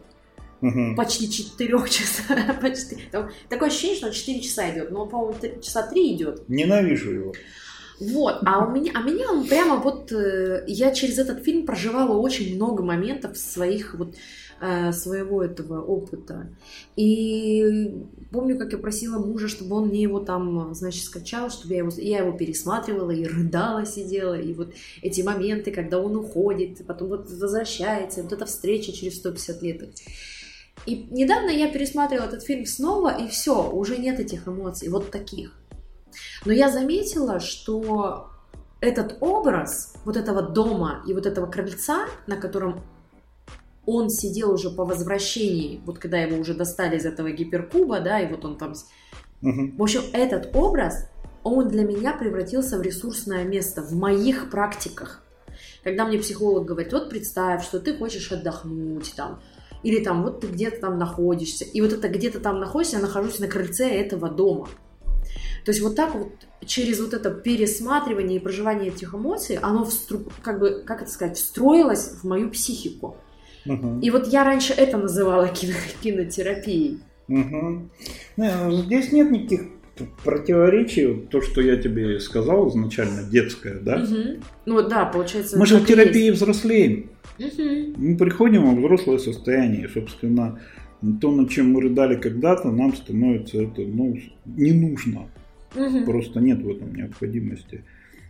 Угу. 0.62 0.96
Почти 0.96 1.30
4 1.30 1.70
часа. 1.90 2.56
Почти. 2.62 2.98
Там, 3.12 3.30
такое 3.50 3.70
ощущение, 3.70 3.98
что 3.98 4.12
4 4.12 4.42
часа 4.42 4.72
идет, 4.72 4.92
но, 4.92 5.06
по-моему, 5.06 5.36
часа 5.62 5.84
3 5.84 6.16
идет. 6.16 6.50
Ненавижу 6.50 7.12
его. 7.12 7.34
Вот, 8.00 8.38
а 8.46 8.64
у 8.64 8.72
меня, 8.72 8.92
а 8.94 9.02
меня 9.02 9.32
он 9.32 9.48
прямо 9.48 9.78
вот, 9.78 10.12
э, 10.12 10.64
я 10.68 10.94
через 10.94 11.18
этот 11.18 11.44
фильм 11.44 11.66
проживала 11.66 12.16
очень 12.16 12.56
много 12.56 12.84
моментов 12.84 13.38
своих 13.38 13.96
вот, 13.96 14.14
э, 14.62 14.92
своего 14.92 15.44
этого 15.44 15.82
опыта. 15.82 16.48
И 16.96 17.96
помню, 18.32 18.58
как 18.60 18.72
я 18.74 18.78
просила 18.78 19.18
мужа, 19.18 19.48
чтобы 19.48 19.78
он 19.78 19.88
мне 19.88 20.04
его 20.04 20.20
там, 20.20 20.76
значит, 20.76 21.06
скачал, 21.06 21.50
чтобы 21.50 21.74
я 21.74 21.80
его, 21.80 21.92
я 21.98 22.20
его 22.20 22.38
пересматривала 22.38 23.12
и 23.12 23.26
рыдала, 23.26 23.84
сидела. 23.84 24.40
И 24.40 24.54
вот 24.54 24.74
эти 25.02 25.22
моменты, 25.22 25.72
когда 25.72 26.00
он 26.00 26.16
уходит, 26.18 26.86
потом 26.86 27.10
вот 27.10 27.32
возвращается, 27.32 28.22
вот 28.22 28.32
эта 28.32 28.46
встреча 28.46 28.92
через 28.92 29.18
150 29.18 29.62
лет. 29.64 29.90
И 30.86 31.08
недавно 31.10 31.50
я 31.50 31.68
пересматривала 31.68 32.28
этот 32.28 32.44
фильм 32.44 32.68
снова, 32.68 33.10
и 33.10 33.28
все, 33.28 33.72
уже 33.72 33.98
нет 33.98 34.20
этих 34.20 34.48
эмоций, 34.48 34.90
вот 34.90 35.10
таких. 35.10 35.52
Но 36.46 36.54
я 36.54 36.70
заметила, 36.70 37.40
что 37.40 38.30
этот 38.80 39.18
образ 39.22 39.94
вот 40.06 40.18
этого 40.18 40.42
дома 40.42 41.04
и 41.08 41.14
вот 41.14 41.26
этого 41.26 41.48
крыльца, 41.48 42.08
на 42.28 42.38
котором 42.38 42.82
он 43.86 44.10
сидел 44.10 44.52
уже 44.52 44.70
по 44.70 44.86
возвращении, 44.86 45.82
вот 45.86 45.98
когда 45.98 46.18
его 46.18 46.38
уже 46.38 46.54
достали 46.54 46.98
из 46.98 47.06
этого 47.06 47.32
гиперкуба, 47.32 48.02
да, 48.02 48.20
и 48.20 48.30
вот 48.30 48.44
он 48.46 48.58
там... 48.58 48.74
Угу. 49.42 49.78
В 49.78 49.84
общем, 49.84 50.02
этот 50.14 50.56
образ, 50.56 51.10
он 51.44 51.70
для 51.70 51.84
меня 51.84 52.14
превратился 52.14 52.78
в 52.78 52.82
ресурсное 52.82 53.46
место 53.46 53.82
в 53.82 53.94
моих 53.94 54.50
практиках. 54.50 55.24
Когда 55.84 56.06
мне 56.06 56.20
психолог 56.20 56.66
говорит, 56.66 56.92
вот 56.92 57.10
представь, 57.10 57.64
что 57.64 57.80
ты 57.80 57.98
хочешь 57.98 58.32
отдохнуть, 58.32 59.14
там, 59.16 59.42
или 59.84 60.04
там 60.04 60.24
вот 60.24 60.42
ты 60.42 60.48
где-то 60.48 60.82
там 60.82 60.98
находишься, 60.98 61.64
и 61.64 61.80
вот 61.80 61.94
это 61.94 62.10
где-то 62.10 62.42
там 62.42 62.60
находишься, 62.60 62.98
я 62.98 63.02
нахожусь 63.02 63.40
на 63.40 63.48
крыльце 63.48 63.90
этого 63.90 64.30
дома. 64.30 64.68
То 65.68 65.72
есть 65.72 65.84
вот 65.84 65.98
так 65.98 66.16
вот 66.16 66.30
через 66.66 67.02
вот 67.02 67.14
это 67.14 67.30
пересматривание 67.30 68.38
и 68.38 68.40
проживание 68.40 68.88
этих 68.88 69.14
эмоций, 69.14 69.58
оно 69.62 69.84
встру, 69.84 70.22
как 70.42 70.62
бы, 70.62 70.82
как 70.86 71.02
это 71.02 71.12
сказать, 71.12 71.36
встроилось 71.36 72.22
в 72.22 72.24
мою 72.24 72.50
психику. 72.50 73.18
Угу. 73.66 74.00
И 74.02 74.10
вот 74.10 74.28
я 74.28 74.46
раньше 74.46 74.72
это 74.72 74.98
называла 74.98 75.50
кино, 75.50 75.74
кинотерапией. 76.02 77.00
Угу. 77.28 77.90
Здесь 78.86 79.12
нет 79.12 79.30
никаких 79.30 79.64
противоречий, 80.24 81.28
то, 81.30 81.42
что 81.42 81.60
я 81.60 81.76
тебе 81.76 82.22
сказал 82.22 82.70
изначально, 82.70 83.24
детское, 83.24 83.74
да? 83.74 83.98
Угу. 83.98 84.44
Ну 84.68 84.88
да, 84.88 85.04
получается. 85.04 85.60
Мы 85.60 85.66
же 85.66 85.80
в 85.80 85.86
терапии 85.86 86.28
есть. 86.28 86.38
взрослеем. 86.38 87.10
Угу. 87.40 87.94
Мы 87.98 88.16
приходим 88.16 88.74
в 88.74 88.80
взрослое 88.80 89.18
состояние, 89.18 89.90
собственно, 89.90 90.62
то, 91.20 91.30
над 91.30 91.50
чем 91.50 91.74
мы 91.74 91.82
рыдали 91.82 92.16
когда-то, 92.16 92.72
нам 92.72 92.96
становится 92.96 93.64
это 93.64 93.82
ну, 93.82 94.18
не 94.46 94.72
нужно. 94.72 95.28
Угу. 95.76 96.06
Просто 96.06 96.40
нет 96.40 96.62
в 96.62 96.70
этом 96.70 96.96
необходимости. 96.96 97.84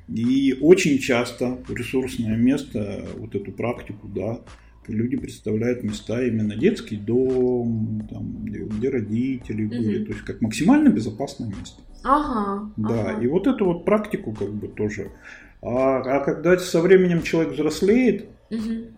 И 0.07 0.57
очень 0.61 0.99
часто 0.99 1.57
ресурсное 1.67 2.37
место, 2.37 3.05
вот 3.17 3.35
эту 3.35 3.51
практику, 3.51 4.07
да, 4.07 4.39
люди 4.87 5.17
представляют 5.17 5.83
места 5.83 6.23
именно 6.23 6.55
детский 6.55 6.95
дом, 6.95 8.07
там, 8.09 8.45
где, 8.45 8.59
где 8.59 8.89
родители 8.89 9.65
угу. 9.65 9.75
были, 9.75 10.05
то 10.05 10.11
есть 10.13 10.23
как 10.23 10.41
максимально 10.41 10.89
безопасное 10.89 11.49
место. 11.49 11.81
Ага. 12.03 12.71
Да, 12.77 13.11
ага. 13.11 13.21
и 13.21 13.27
вот 13.27 13.47
эту 13.47 13.65
вот 13.65 13.85
практику 13.85 14.31
как 14.31 14.53
бы 14.53 14.67
тоже. 14.67 15.11
А, 15.61 15.97
а 15.97 16.23
когда 16.23 16.57
со 16.57 16.81
временем 16.81 17.21
человек 17.23 17.53
взрослеет, 17.53 18.27
угу. 18.49 18.91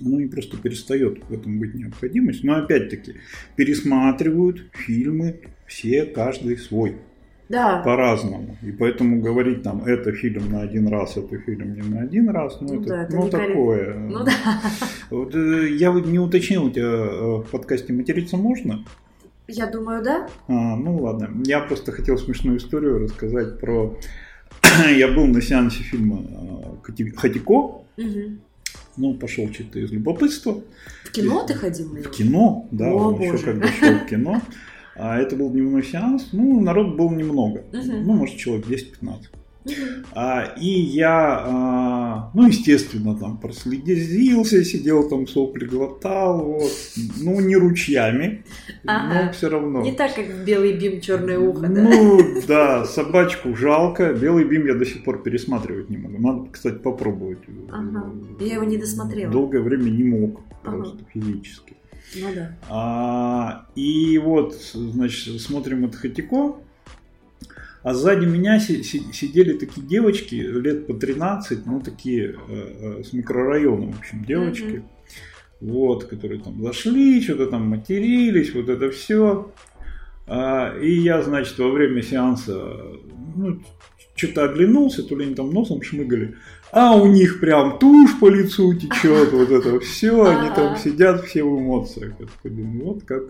ну 0.00 0.18
и 0.18 0.26
просто 0.26 0.56
перестает 0.56 1.22
в 1.28 1.32
этом 1.32 1.58
быть 1.60 1.74
необходимость. 1.74 2.42
Но 2.42 2.56
опять-таки 2.56 3.14
пересматривают 3.56 4.64
фильмы 4.72 5.40
все, 5.66 6.04
каждый 6.04 6.58
свой. 6.58 6.96
Да. 7.48 7.80
по-разному. 7.82 8.56
И 8.62 8.72
поэтому 8.72 9.20
говорить 9.20 9.62
там, 9.62 9.84
это 9.84 10.12
фильм 10.12 10.50
на 10.50 10.62
один 10.62 10.88
раз, 10.88 11.16
это 11.16 11.38
фильм 11.38 11.74
не 11.74 11.82
на 11.82 12.02
один 12.02 12.28
раз, 12.28 12.58
ну, 12.60 12.74
Ну 12.74 12.80
это, 12.80 12.88
да, 12.88 13.02
это 13.04 13.16
ну 13.16 13.28
такое. 13.28 13.94
Ну 13.94 14.24
да. 14.24 14.60
Вот, 15.10 15.34
э, 15.34 15.70
я 15.76 15.92
не 15.92 16.18
уточнил, 16.18 16.66
у 16.66 16.70
тебя 16.70 16.84
э, 16.84 17.36
в 17.38 17.46
подкасте 17.50 17.92
материться 17.92 18.36
можно? 18.36 18.84
Я 19.46 19.66
думаю, 19.66 20.02
да. 20.04 20.28
А, 20.46 20.76
ну 20.76 20.98
ладно. 20.98 21.30
Я 21.44 21.60
просто 21.60 21.92
хотел 21.92 22.18
смешную 22.18 22.58
историю 22.58 22.98
рассказать 22.98 23.58
про... 23.58 23.96
Я 24.94 25.08
был 25.08 25.26
на 25.26 25.40
сеансе 25.40 25.82
фильма 25.82 26.22
э, 26.22 26.86
«Хати- 26.86 27.14
«Хатико», 27.16 27.82
ну, 28.98 29.14
пошел 29.14 29.48
что-то 29.52 29.78
из 29.78 29.92
любопытства. 29.92 30.60
В 31.04 31.12
кино 31.12 31.44
ты 31.46 31.54
ходил 31.54 31.86
В 31.88 32.10
кино, 32.10 32.66
да, 32.72 32.90
О, 32.90 33.12
он 33.12 33.20
еще 33.20 33.32
боже. 33.32 33.44
когда 33.44 33.68
шел 33.68 33.94
в 33.94 34.06
кино. 34.06 34.42
А 34.98 35.18
это 35.18 35.36
был 35.36 35.50
дневной 35.50 35.82
сеанс. 35.84 36.28
Ну, 36.32 36.60
народ 36.60 36.96
был 36.96 37.10
немного. 37.10 37.62
Мгм. 37.72 38.06
Ну, 38.06 38.12
может, 38.14 38.36
человек 38.36 38.66
10-15. 38.66 39.30
Мгм. 39.64 39.74
А, 40.14 40.54
и 40.58 40.68
я, 40.68 41.42
а, 41.46 42.30
ну, 42.34 42.46
естественно, 42.48 43.14
там 43.16 43.36
проследился, 43.38 44.64
сидел 44.64 45.08
там, 45.08 45.26
сопли 45.26 45.66
глотал, 45.66 46.42
вот. 46.44 46.70
Ну, 47.20 47.38
не 47.40 47.54
ручьями, 47.56 48.44
Ага. 48.86 49.24
но 49.26 49.32
все 49.32 49.48
равно. 49.50 49.82
Не 49.82 49.92
так, 49.92 50.14
как 50.14 50.26
белый 50.46 50.72
бим 50.78 51.00
черное 51.00 51.38
ухо, 51.38 51.66
да? 51.68 51.82
Ну, 51.82 52.18
да, 52.46 52.84
собачку 52.86 53.54
жалко. 53.54 54.14
Белый 54.14 54.44
бим 54.44 54.66
я 54.66 54.74
до 54.74 54.86
сих 54.86 55.04
пор 55.04 55.22
пересматривать 55.22 55.90
не 55.90 55.98
могу. 55.98 56.18
Надо, 56.18 56.48
кстати, 56.50 56.76
попробовать. 56.78 57.38
Ага. 57.70 58.10
Я 58.40 58.54
его 58.54 58.64
не 58.64 58.78
досмотрела. 58.78 59.30
Долгое 59.30 59.60
время 59.60 59.90
не 59.90 60.04
мог, 60.04 60.40
Ага. 60.64 60.76
просто 60.78 60.98
физически. 61.12 61.74
Ну 62.16 62.34
да. 62.34 62.56
А, 62.68 63.66
и 63.74 64.18
вот, 64.18 64.54
значит, 64.54 65.40
смотрим 65.40 65.84
это 65.84 65.96
Хатико. 65.96 66.56
А 67.82 67.94
сзади 67.94 68.26
меня 68.26 68.58
си- 68.60 68.82
си- 68.82 69.12
сидели 69.12 69.56
такие 69.56 69.86
девочки, 69.86 70.34
лет 70.34 70.86
по 70.86 70.94
13, 70.94 71.64
ну, 71.64 71.80
такие 71.80 72.34
э, 72.48 72.98
э, 73.00 73.04
с 73.04 73.12
микрорайона, 73.12 73.92
в 73.92 73.98
общем, 73.98 74.24
девочки. 74.24 74.82
Вот, 75.60 76.04
которые 76.04 76.40
там 76.40 76.62
зашли, 76.62 77.22
что-то 77.22 77.46
там 77.46 77.66
матерились, 77.68 78.54
вот 78.54 78.68
это 78.68 78.90
все. 78.90 79.52
и 80.28 80.92
я, 81.00 81.22
значит, 81.22 81.58
во 81.58 81.70
время 81.70 82.02
сеанса, 82.02 82.76
ну, 83.36 83.60
что-то 84.18 84.44
оглянулся, 84.44 85.02
то 85.02 85.16
ли 85.16 85.26
они 85.26 85.34
там 85.34 85.50
носом 85.50 85.80
шмыгали, 85.80 86.34
а 86.72 86.96
у 86.96 87.06
них 87.06 87.40
прям 87.40 87.78
тушь 87.78 88.18
по 88.20 88.28
лицу 88.28 88.74
течет, 88.74 89.32
вот 89.32 89.50
это 89.50 89.80
все, 89.80 90.24
они 90.24 90.50
там 90.54 90.76
сидят 90.76 91.24
все 91.24 91.42
в 91.44 91.58
эмоциях. 91.58 92.12
Я 92.18 92.26
такой 92.26 92.50
думаю, 92.50 92.84
вот 92.84 93.04
как 93.04 93.22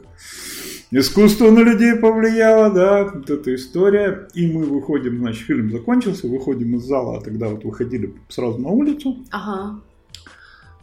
искусство 0.90 1.50
на 1.50 1.60
людей 1.60 1.94
повлияло, 1.94 2.70
да, 2.70 3.04
вот 3.04 3.30
эта 3.30 3.54
история. 3.54 4.28
И 4.34 4.50
мы 4.50 4.64
выходим, 4.64 5.18
значит, 5.18 5.46
фильм 5.46 5.70
закончился, 5.70 6.26
выходим 6.26 6.76
из 6.76 6.82
зала, 6.82 7.18
а 7.18 7.20
тогда 7.20 7.48
вот 7.48 7.64
выходили 7.64 8.14
сразу 8.28 8.58
на 8.58 8.70
улицу, 8.70 9.18
Ага. 9.30 9.80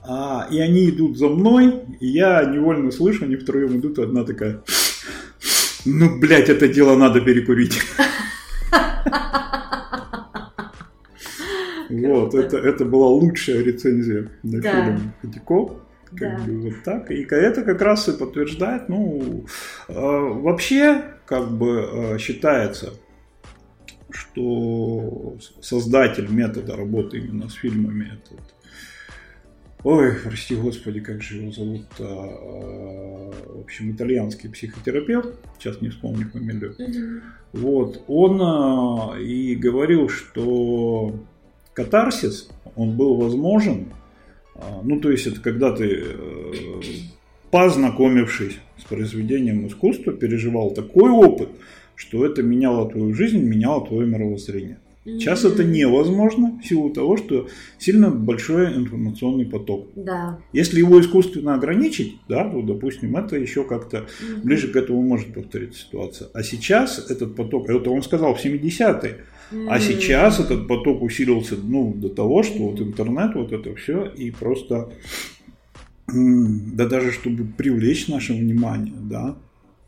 а, 0.07 0.47
и 0.51 0.59
они 0.59 0.89
идут 0.89 1.17
за 1.17 1.27
мной, 1.27 1.81
и 1.99 2.07
я 2.07 2.45
невольно 2.45 2.91
слышу, 2.91 3.25
они 3.25 3.35
втроем 3.35 3.79
идут, 3.79 3.97
и 3.97 4.03
одна 4.03 4.23
такая, 4.23 4.61
ну, 5.83 6.19
блядь, 6.19 6.49
это 6.49 6.67
дело 6.67 6.95
надо 6.95 7.19
перекурить. 7.21 7.81
Вот, 11.89 12.33
это, 12.35 12.57
это 12.57 12.85
была 12.85 13.07
лучшая 13.07 13.63
рецензия 13.63 14.29
на 14.43 14.61
Да. 14.61 14.71
фильм 14.85 15.13
Хатико. 15.21 15.81
Как 16.15 16.37
Да. 16.37 16.45
бы 16.45 16.61
вот 16.61 16.73
так. 16.83 17.11
И 17.11 17.25
это 17.29 17.63
как 17.63 17.81
раз 17.81 18.07
и 18.07 18.13
подтверждает, 18.17 18.87
ну, 18.89 19.45
э, 19.87 19.93
вообще, 19.93 21.03
как 21.25 21.51
бы 21.51 21.89
э, 21.91 22.17
считается, 22.19 22.93
что 24.09 25.37
создатель 25.61 26.29
метода 26.29 26.75
работы 26.75 27.17
именно 27.17 27.49
с 27.49 27.53
фильмами 27.53 28.05
этот 28.13 28.39
Ой, 29.83 30.13
прости 30.23 30.55
господи, 30.55 30.99
как 30.99 31.21
же 31.21 31.37
его 31.41 31.51
зовут? 31.51 31.85
а, 31.99 32.03
а, 32.03 33.31
В 33.57 33.59
общем, 33.61 33.91
итальянский 33.91 34.49
психотерапевт, 34.49 35.35
сейчас 35.59 35.79
не 35.79 35.89
вспомню 35.89 36.27
фамилию. 36.29 36.75
Мгм. 36.79 37.21
Вот, 37.53 38.03
он 38.07 38.41
а, 38.41 39.15
и 39.19 39.53
говорил, 39.55 40.09
что 40.09 41.13
катарсис, 41.75 42.49
он 42.75 42.97
был 42.97 43.15
возможен, 43.15 43.87
а, 44.55 44.81
ну, 44.83 44.99
то 44.99 45.11
есть 45.11 45.27
это 45.27 45.39
когда 45.39 45.71
ты, 45.71 46.03
э, 46.03 46.53
познакомившись 47.51 48.57
с 48.77 48.83
произведением 48.85 49.67
искусства, 49.67 50.13
переживал 50.13 50.71
такой 50.71 51.11
опыт, 51.11 51.49
что 51.95 52.25
это 52.25 52.41
меняло 52.41 52.89
твою 52.89 53.13
жизнь, 53.13 53.39
меняло 53.39 53.85
твое 53.85 54.07
мировоззрение. 54.07 54.79
Сейчас 55.05 55.45
это 55.45 55.63
невозможно 55.63 56.59
в 56.59 56.65
силу 56.65 56.89
того, 56.89 57.15
что 57.15 57.47
сильно 57.77 58.09
большой 58.09 58.75
информационный 58.75 59.45
поток. 59.45 59.89
Да. 59.95 60.39
Если 60.51 60.79
его 60.79 60.99
искусственно 60.99 61.53
ограничить, 61.53 62.17
да, 62.27 62.49
то, 62.49 62.59
допустим, 62.63 63.15
это 63.15 63.35
еще 63.35 63.65
как-то 63.65 64.07
ближе 64.43 64.69
к 64.69 64.75
этому 64.75 65.03
может 65.03 65.31
повториться 65.31 65.81
ситуация. 65.81 66.29
А 66.33 66.41
сейчас 66.41 67.11
этот 67.11 67.35
поток, 67.35 67.69
это 67.69 67.91
он 67.91 68.01
сказал 68.01 68.33
в 68.33 68.43
70-е, 68.43 69.17
а 69.51 69.79
сейчас 69.79 70.39
этот 70.39 70.67
поток 70.67 71.01
усилился 71.01 71.55
ну, 71.55 71.93
до 71.93 72.09
того, 72.09 72.43
что 72.43 72.69
вот 72.69 72.81
интернет, 72.81 73.35
вот 73.35 73.51
это 73.51 73.75
все, 73.75 74.05
и 74.05 74.31
просто, 74.31 74.89
да 76.07 76.85
даже 76.87 77.11
чтобы 77.11 77.45
привлечь 77.45 78.07
наше 78.07 78.33
внимание, 78.33 78.95
да, 78.99 79.37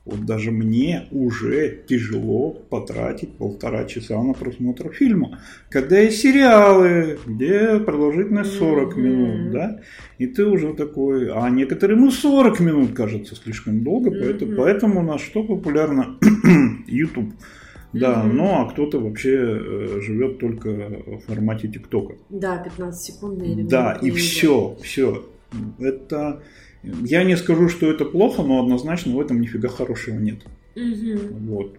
вот 0.08 0.26
даже 0.26 0.52
мне 0.52 1.08
уже 1.12 1.84
тяжело 1.86 2.52
потратить 2.52 3.34
полтора 3.34 3.84
часа 3.84 4.22
на 4.24 4.34
просмотр 4.34 4.90
фильма. 4.94 5.40
Когда 5.70 6.00
есть 6.00 6.22
сериалы, 6.22 7.20
где 7.26 7.78
продолжительность 7.80 8.54
40 8.54 8.96
Мгм. 8.96 9.02
минут, 9.04 9.52
да, 9.52 9.82
и 10.18 10.28
ты 10.28 10.46
уже 10.46 10.74
такой, 10.76 11.30
а 11.34 11.50
некоторым 11.50 12.08
и 12.08 12.12
40 12.12 12.62
минут 12.62 12.94
кажется 12.94 13.36
слишком 13.36 13.84
долго, 13.84 14.12
поэтому, 14.12 14.56
поэтому 14.56 15.00
у 15.02 15.04
нас 15.04 15.20
что 15.20 15.44
популярно? 15.44 16.18
YouTube. 16.88 17.34
Да, 17.94 18.24
Мгм. 18.24 18.38
ну 18.38 18.62
а 18.62 18.70
кто-то 18.70 19.00
вообще 19.00 19.36
э, 19.36 20.02
живет 20.02 20.40
только 20.40 20.70
в 20.70 21.20
формате 21.26 21.68
ТикТока. 21.70 22.16
Да, 22.30 22.58
15 22.58 23.02
секундные 23.02 23.54
или 23.54 23.64
Да, 23.64 23.94
и 24.02 24.12
все, 24.12 24.78
все. 24.82 25.26
Это 25.80 26.42
я 26.84 27.24
не 27.24 27.38
скажу, 27.38 27.70
что 27.70 27.90
это 27.90 28.06
плохо, 28.06 28.44
но 28.44 28.62
однозначно 28.62 29.16
в 29.16 29.20
этом 29.20 29.42
нифига 29.42 29.70
хорошего 29.70 30.16
нет. 30.16 30.40
Мгм. 30.76 31.20
Вот 31.48 31.78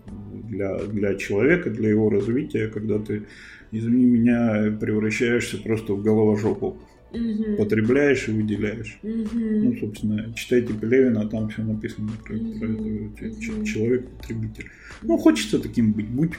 для, 0.49 0.79
для 0.79 1.14
человека, 1.14 1.71
для 1.71 1.90
его 1.90 2.11
развития, 2.11 2.68
когда 2.68 2.99
ты, 2.99 3.25
извини 3.71 4.05
меня, 4.07 4.77
превращаешься 4.81 5.59
просто 5.59 5.92
в 5.92 6.03
головожопу. 6.03 6.79
Мгм. 7.12 7.57
Потребляешь 7.57 8.29
и 8.29 8.33
выделяешь. 8.33 8.99
Мгм. 9.03 9.64
Ну, 9.64 9.77
собственно, 9.81 10.33
читайте 10.35 10.75
Пелевина, 10.75 11.27
там 11.29 11.49
все 11.49 11.62
написано 11.62 12.11
про, 12.25 12.35
про 12.35 12.68
Мгм. 12.68 13.14
это, 13.16 13.25
Мгм. 13.25 13.64
человек-потребитель. 13.64 14.66
Ну, 15.03 15.16
хочется 15.16 15.59
таким 15.59 15.92
быть, 15.92 16.09
будь. 16.09 16.33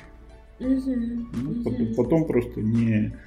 Мгм. 0.60 1.30
Ну, 1.34 1.52
Мгм. 1.72 1.96
потом, 1.96 2.26
просто 2.26 2.62
не, 2.62 3.18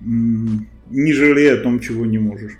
не 0.00 1.12
жалей 1.12 1.52
о 1.54 1.62
том, 1.62 1.80
чего 1.80 2.04
не 2.04 2.18
можешь. 2.18 2.58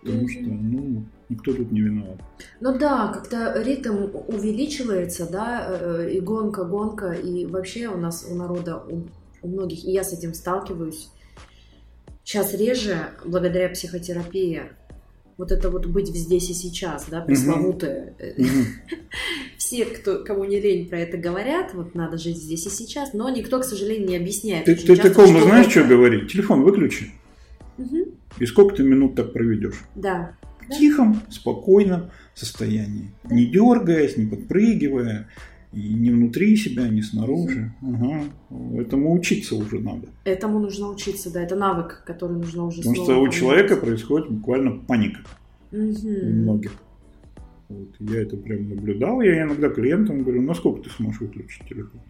Потому 0.00 0.22
Мгм. 0.22 0.28
что, 0.28 0.42
ну, 0.42 1.04
никто 1.28 1.52
тут 1.52 1.70
не 1.72 1.80
виноват. 1.82 2.20
Ну 2.60 2.78
да, 2.78 3.12
как-то 3.12 3.62
ритм 3.62 4.06
увеличивается, 4.26 5.30
да, 5.30 5.66
э, 5.68 6.10
и 6.14 6.20
гонка, 6.20 6.64
гонка, 6.64 7.12
и 7.12 7.46
вообще 7.46 7.88
у 7.88 7.96
нас, 7.96 8.26
у 8.30 8.34
народа, 8.34 8.82
у, 8.88 9.06
у 9.42 9.48
многих, 9.48 9.84
и 9.84 9.92
я 9.92 10.02
с 10.02 10.12
этим 10.12 10.34
сталкиваюсь, 10.34 11.10
сейчас 12.28 12.52
реже, 12.52 13.08
благодаря 13.24 13.70
психотерапии, 13.70 14.64
вот 15.38 15.50
это 15.50 15.70
вот 15.70 15.86
быть 15.86 16.08
здесь 16.08 16.50
и 16.50 16.52
сейчас, 16.52 17.06
да, 17.08 17.22
пресловутое. 17.22 18.14
Все, 19.56 19.86
кто, 19.86 20.22
кому 20.22 20.44
не 20.44 20.60
лень, 20.60 20.90
про 20.90 20.98
это 20.98 21.16
говорят, 21.16 21.72
вот 21.72 21.94
надо 21.94 22.18
жить 22.18 22.36
здесь 22.36 22.66
и 22.66 22.70
сейчас, 22.70 23.14
но 23.14 23.30
никто, 23.30 23.60
к 23.60 23.64
сожалению, 23.64 24.08
не 24.08 24.16
объясняет. 24.16 24.66
Ты, 24.66 24.74
ты 24.74 24.86
часто, 24.88 25.08
такому 25.08 25.40
знаешь, 25.40 25.70
что 25.70 25.84
говорить? 25.84 26.30
Телефон 26.30 26.64
выключи. 26.64 27.12
И 28.38 28.44
сколько 28.44 28.76
ты 28.76 28.82
минут 28.82 29.14
так 29.14 29.32
проведешь? 29.32 29.80
Да. 29.94 30.36
В 30.68 30.76
тихом, 30.76 31.22
спокойном 31.30 32.10
состоянии. 32.34 33.10
Не 33.24 33.46
дергаясь, 33.46 34.18
не 34.18 34.26
подпрыгивая. 34.26 35.30
И 35.72 35.92
не 35.92 36.10
внутри 36.10 36.56
себя, 36.56 36.88
не 36.88 37.02
снаружи. 37.02 37.74
Ага. 37.82 38.24
Этому 38.80 39.12
учиться 39.12 39.54
уже 39.54 39.78
надо. 39.80 40.08
Этому 40.24 40.58
нужно 40.60 40.88
учиться, 40.88 41.30
да, 41.32 41.42
это 41.42 41.56
навык, 41.56 42.04
который 42.06 42.38
нужно 42.38 42.64
уже 42.64 42.78
Потому 42.78 42.94
что 42.94 43.02
у 43.02 43.06
формировать. 43.06 43.34
человека 43.34 43.76
происходит 43.76 44.30
буквально 44.30 44.78
паника. 44.78 45.20
У 45.70 45.76
Мгм. 45.76 46.42
многих. 46.42 46.72
Вот, 47.68 47.88
я 47.98 48.22
это 48.22 48.38
прям 48.38 48.70
наблюдал. 48.70 49.20
Я 49.20 49.42
иногда 49.42 49.68
клиентам 49.68 50.22
говорю, 50.22 50.40
насколько 50.40 50.82
ты 50.88 50.90
сможешь 50.90 51.20
выключить 51.20 51.68
телефон? 51.68 52.00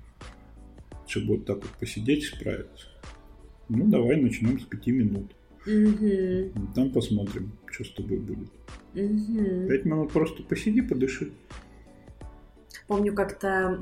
Чтобы 1.09 1.37
вот 1.37 1.47
так 1.47 1.57
вот 1.57 1.71
посидеть 1.81 2.23
и 2.23 2.27
справиться. 2.27 2.87
Ну, 3.69 3.89
давай 3.89 4.21
начнем 4.21 4.61
с 4.61 4.65
пяти 4.65 4.93
минут. 4.93 5.35
Мгм. 5.67 6.73
Там 6.77 6.91
посмотрим, 6.93 7.51
что 7.67 7.83
с 7.85 7.91
тобой 7.91 8.19
будет. 8.19 8.49
Мгм. 8.95 9.67
Пять 9.69 9.85
минут 9.85 10.13
просто 10.13 10.45
посиди, 10.45 10.81
подыши. 10.81 11.33
Помню, 12.89 13.15
как-то 13.15 13.79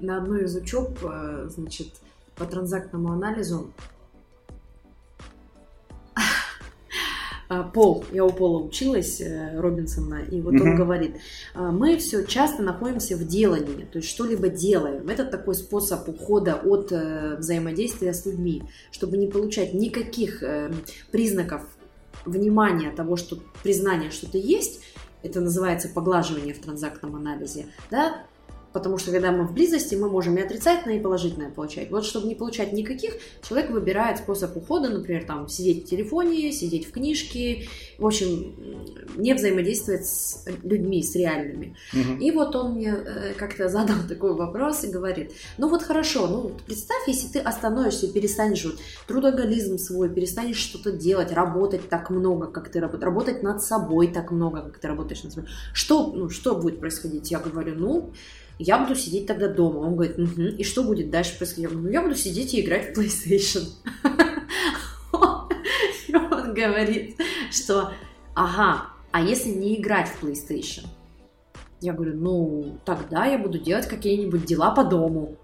на 0.00 0.18
одной 0.18 0.44
из 0.44 0.56
учеб, 0.56 0.98
э, 1.02 1.48
значит, 1.48 1.88
по 2.34 2.44
транзактному 2.44 3.12
анализу 3.12 3.70
Пол, 7.72 8.04
я 8.12 8.24
у 8.24 8.32
Пола 8.32 8.64
училась, 8.64 9.20
э, 9.20 9.60
Робинсона, 9.60 10.22
и 10.22 10.40
вот 10.40 10.54
он 10.54 10.74
говорит, 10.74 11.16
«А, 11.54 11.70
мы 11.70 11.96
все 11.98 12.24
часто 12.24 12.62
находимся 12.62 13.16
в 13.16 13.26
делании, 13.26 13.86
то 13.90 13.98
есть 13.98 14.08
что-либо 14.08 14.48
делаем. 14.48 15.08
Это 15.08 15.24
такой 15.24 15.54
способ 15.54 16.08
ухода 16.08 16.54
от 16.56 16.90
э, 16.90 17.36
взаимодействия 17.36 18.12
с 18.12 18.26
людьми, 18.26 18.64
чтобы 18.90 19.18
не 19.18 19.28
получать 19.28 19.74
никаких 19.74 20.42
э, 20.42 20.72
признаков 21.12 21.62
внимания 22.24 22.90
того, 22.90 23.16
что 23.16 23.38
признание, 23.62 24.10
что 24.10 24.30
ты 24.30 24.38
есть, 24.38 24.80
это 25.22 25.40
называется 25.40 25.88
поглаживание 25.88 26.54
в 26.54 26.60
транзактном 26.60 27.16
анализе, 27.16 27.66
да, 27.90 28.24
Потому 28.72 28.98
что 28.98 29.10
когда 29.10 29.32
мы 29.32 29.46
в 29.46 29.52
близости, 29.52 29.94
мы 29.94 30.08
можем 30.08 30.36
и 30.36 30.42
отрицательное, 30.42 30.98
и 30.98 31.00
положительное 31.00 31.50
получать. 31.50 31.90
Вот 31.90 32.04
чтобы 32.04 32.28
не 32.28 32.34
получать 32.34 32.72
никаких, 32.72 33.14
человек 33.46 33.70
выбирает 33.70 34.18
способ 34.18 34.56
ухода, 34.56 34.88
например, 34.88 35.24
там, 35.24 35.48
сидеть 35.48 35.84
в 35.84 35.90
телефоне, 35.90 36.52
сидеть 36.52 36.86
в 36.86 36.92
книжке, 36.92 37.66
в 37.98 38.06
общем, 38.06 38.54
не 39.16 39.34
взаимодействовать 39.34 40.06
с 40.06 40.44
людьми, 40.62 41.02
с 41.02 41.14
реальными. 41.16 41.76
Угу. 41.92 42.20
И 42.20 42.30
вот 42.30 42.54
он 42.54 42.74
мне 42.74 42.94
э, 42.94 43.34
как-то 43.36 43.68
задал 43.68 43.96
такой 44.08 44.34
вопрос 44.34 44.84
и 44.84 44.88
говорит, 44.88 45.32
ну 45.58 45.68
вот 45.68 45.82
хорошо, 45.82 46.26
ну 46.28 46.52
представь, 46.66 47.08
если 47.08 47.28
ты 47.28 47.38
остановишься, 47.40 48.12
перестанешь 48.12 48.64
вот 48.64 48.76
трудоголизм 49.06 49.78
свой, 49.78 50.08
перестанешь 50.08 50.56
что-то 50.56 50.92
делать, 50.92 51.32
работать 51.32 51.88
так 51.88 52.10
много, 52.10 52.46
как 52.46 52.70
ты 52.70 52.80
работаешь, 52.80 53.04
работать 53.04 53.42
над 53.42 53.62
собой 53.62 54.08
так 54.08 54.30
много, 54.30 54.62
как 54.62 54.78
ты 54.78 54.88
работаешь 54.88 55.22
над 55.22 55.32
собой, 55.32 55.50
что, 55.72 56.12
ну, 56.12 56.28
что 56.28 56.54
будет 56.54 56.80
происходить? 56.80 57.30
Я 57.30 57.38
говорю, 57.40 57.74
ну, 57.74 58.12
я 58.62 58.78
буду 58.78 58.94
сидеть 58.94 59.26
тогда 59.26 59.48
дома. 59.48 59.78
Он 59.78 59.96
говорит, 59.96 60.18
угу, 60.18 60.42
и 60.42 60.62
что 60.64 60.84
будет 60.84 61.10
дальше 61.10 61.36
происходить? 61.38 61.64
Я 61.64 61.68
говорю, 61.70 61.86
ну 61.86 61.92
я 61.92 62.02
буду 62.02 62.14
сидеть 62.14 62.52
и 62.54 62.60
играть 62.60 62.94
в 62.94 62.98
PlayStation. 62.98 63.64
И 66.08 66.14
он 66.14 66.54
говорит, 66.54 67.16
что, 67.52 67.92
ага, 68.34 68.88
а 69.12 69.22
если 69.22 69.50
не 69.50 69.80
играть 69.80 70.08
в 70.08 70.24
PlayStation? 70.24 70.86
Я 71.80 71.92
говорю, 71.92 72.16
ну, 72.16 72.78
тогда 72.84 73.26
я 73.26 73.38
буду 73.38 73.58
делать 73.58 73.86
какие-нибудь 73.86 74.44
дела 74.44 74.72
по 74.72 74.84
дому. 74.84 75.36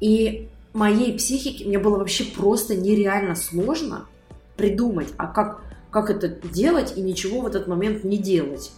И 0.00 0.48
моей 0.72 1.16
психике 1.16 1.66
мне 1.66 1.78
было 1.78 1.98
вообще 1.98 2.24
просто 2.24 2.74
нереально 2.74 3.34
сложно 3.34 4.06
придумать, 4.56 5.08
а 5.18 5.26
как, 5.26 5.62
как 5.90 6.10
это 6.10 6.28
делать 6.28 6.94
и 6.96 7.02
ничего 7.02 7.42
в 7.42 7.46
этот 7.46 7.68
момент 7.68 8.04
не 8.04 8.16
делать. 8.16 8.72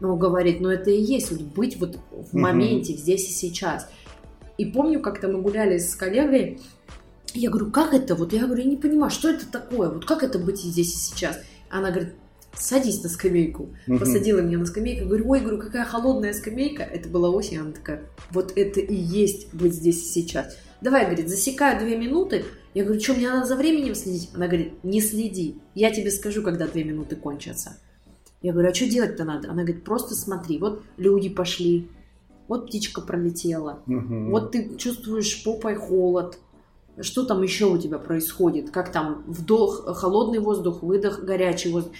Но 0.00 0.16
говорит, 0.16 0.60
ну 0.60 0.68
это 0.68 0.90
и 0.90 1.00
есть 1.00 1.30
вот 1.30 1.40
быть 1.40 1.78
вот 1.78 1.98
в 2.10 2.34
моменте, 2.34 2.92
угу. 2.92 3.00
здесь 3.00 3.28
и 3.28 3.32
сейчас. 3.32 3.88
И 4.58 4.66
помню, 4.66 5.00
как-то 5.00 5.28
мы 5.28 5.40
гуляли 5.40 5.78
с 5.78 5.94
коллегой, 5.94 6.60
я 7.34 7.50
говорю, 7.50 7.70
как 7.70 7.92
это? 7.92 8.14
Вот 8.14 8.32
я 8.32 8.46
говорю, 8.46 8.62
я 8.62 8.70
не 8.70 8.76
понимаю, 8.76 9.10
что 9.10 9.28
это 9.28 9.46
такое? 9.50 9.90
Вот 9.90 10.04
как 10.04 10.22
это 10.22 10.38
быть 10.38 10.58
здесь 10.58 10.94
и 10.94 10.98
сейчас? 10.98 11.38
Она 11.68 11.90
говорит, 11.90 12.14
садись 12.54 13.02
на 13.02 13.08
скамейку. 13.08 13.70
Угу. 13.86 13.98
Посадила 13.98 14.40
меня 14.40 14.58
на 14.58 14.66
скамейку. 14.66 15.06
Говорю, 15.06 15.28
ой, 15.28 15.40
говорю, 15.40 15.58
какая 15.58 15.84
холодная 15.84 16.32
скамейка. 16.32 16.82
Это 16.82 17.08
была 17.08 17.28
осень. 17.30 17.58
Она 17.58 17.72
такая, 17.72 18.02
вот 18.30 18.52
это 18.56 18.80
и 18.80 18.94
есть 18.94 19.52
быть 19.52 19.74
здесь 19.74 20.02
и 20.02 20.08
сейчас. 20.08 20.56
Давай, 20.80 21.06
говорит, 21.06 21.28
засекаю 21.28 21.78
две 21.78 21.96
минуты. 21.96 22.44
Я 22.74 22.84
говорю, 22.84 23.00
что, 23.00 23.14
мне 23.14 23.28
надо 23.28 23.46
за 23.46 23.56
временем 23.56 23.94
следить? 23.94 24.30
Она 24.34 24.46
говорит, 24.46 24.84
не 24.84 25.00
следи. 25.00 25.58
Я 25.74 25.90
тебе 25.90 26.10
скажу, 26.10 26.42
когда 26.42 26.66
две 26.66 26.84
минуты 26.84 27.16
кончатся. 27.16 27.78
Я 28.42 28.52
говорю, 28.52 28.70
а 28.70 28.74
что 28.74 28.88
делать-то 28.88 29.24
надо? 29.24 29.50
Она 29.50 29.62
говорит, 29.62 29.84
просто 29.84 30.14
смотри, 30.14 30.58
вот 30.58 30.82
люди 30.96 31.28
пошли, 31.28 31.88
вот 32.48 32.66
птичка 32.66 33.00
пролетела, 33.00 33.80
угу. 33.86 34.30
вот 34.30 34.52
ты 34.52 34.76
чувствуешь 34.76 35.42
попой 35.42 35.74
холод, 35.74 36.38
что 37.00 37.24
там 37.24 37.42
еще 37.42 37.66
у 37.66 37.78
тебя 37.78 37.98
происходит, 37.98 38.70
как 38.70 38.92
там 38.92 39.24
вдох, 39.26 39.84
холодный 39.96 40.38
воздух, 40.38 40.82
выдох, 40.82 41.24
горячий 41.24 41.70
воздух. 41.70 41.92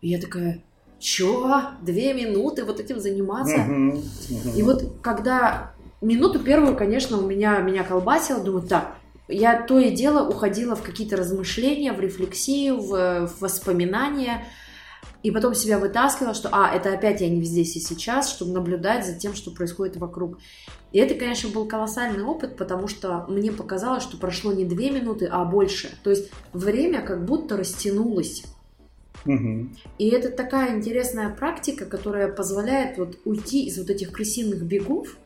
И 0.00 0.08
я 0.08 0.20
такая, 0.20 0.62
чё? 0.98 1.60
Две 1.82 2.14
минуты 2.14 2.64
вот 2.64 2.80
этим 2.80 3.00
заниматься? 3.00 3.56
Угу. 3.56 3.88
Угу. 3.90 4.56
И 4.56 4.62
вот 4.62 4.84
когда 5.02 5.72
минуту 6.00 6.38
первую, 6.38 6.76
конечно, 6.76 7.18
у 7.18 7.26
меня, 7.26 7.58
меня 7.60 7.84
колбасило, 7.84 8.42
думаю, 8.42 8.66
так, 8.66 8.96
я 9.28 9.62
то 9.62 9.78
и 9.78 9.90
дело 9.90 10.28
уходила 10.28 10.76
в 10.76 10.82
какие-то 10.82 11.16
размышления, 11.16 11.92
в 11.92 12.00
рефлексию, 12.00 12.78
в, 12.78 13.26
в 13.26 13.40
воспоминания, 13.40 14.44
и 15.24 15.30
потом 15.30 15.54
себя 15.54 15.78
вытаскивала, 15.78 16.34
что, 16.34 16.50
а, 16.52 16.70
это 16.70 16.92
опять 16.92 17.22
я 17.22 17.30
не 17.30 17.42
здесь 17.42 17.74
и 17.76 17.80
сейчас, 17.80 18.30
чтобы 18.30 18.52
наблюдать 18.52 19.06
за 19.06 19.14
тем, 19.14 19.34
что 19.34 19.50
происходит 19.50 19.96
вокруг. 19.96 20.38
И 20.92 20.98
это, 20.98 21.14
конечно, 21.14 21.48
был 21.48 21.66
колоссальный 21.66 22.22
опыт, 22.22 22.58
потому 22.58 22.88
что 22.88 23.24
мне 23.26 23.50
показалось, 23.50 24.02
что 24.02 24.18
прошло 24.18 24.52
не 24.52 24.66
две 24.66 24.90
минуты, 24.90 25.26
а 25.26 25.42
больше. 25.46 25.96
То 26.04 26.10
есть 26.10 26.30
время 26.52 27.00
как 27.00 27.24
будто 27.24 27.56
растянулось. 27.56 28.44
Угу. 29.24 29.68
И 29.96 30.08
это 30.10 30.28
такая 30.28 30.76
интересная 30.76 31.30
практика, 31.30 31.86
которая 31.86 32.30
позволяет 32.30 32.98
вот 32.98 33.18
уйти 33.24 33.64
из 33.64 33.78
вот 33.78 33.88
этих 33.88 34.12
крысиных 34.12 34.62
бегов, 34.62 35.16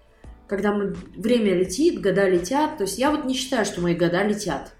когда 0.47 0.73
мы, 0.73 0.95
время 1.17 1.55
летит, 1.55 2.01
года 2.01 2.29
летят. 2.29 2.79
То 2.79 2.85
есть 2.85 2.99
я 2.99 3.11
вот 3.11 3.25
не 3.25 3.35
считаю, 3.35 3.65
что 3.65 3.81
мои 3.81 3.97
года 3.97 4.23
летят. 4.23 4.73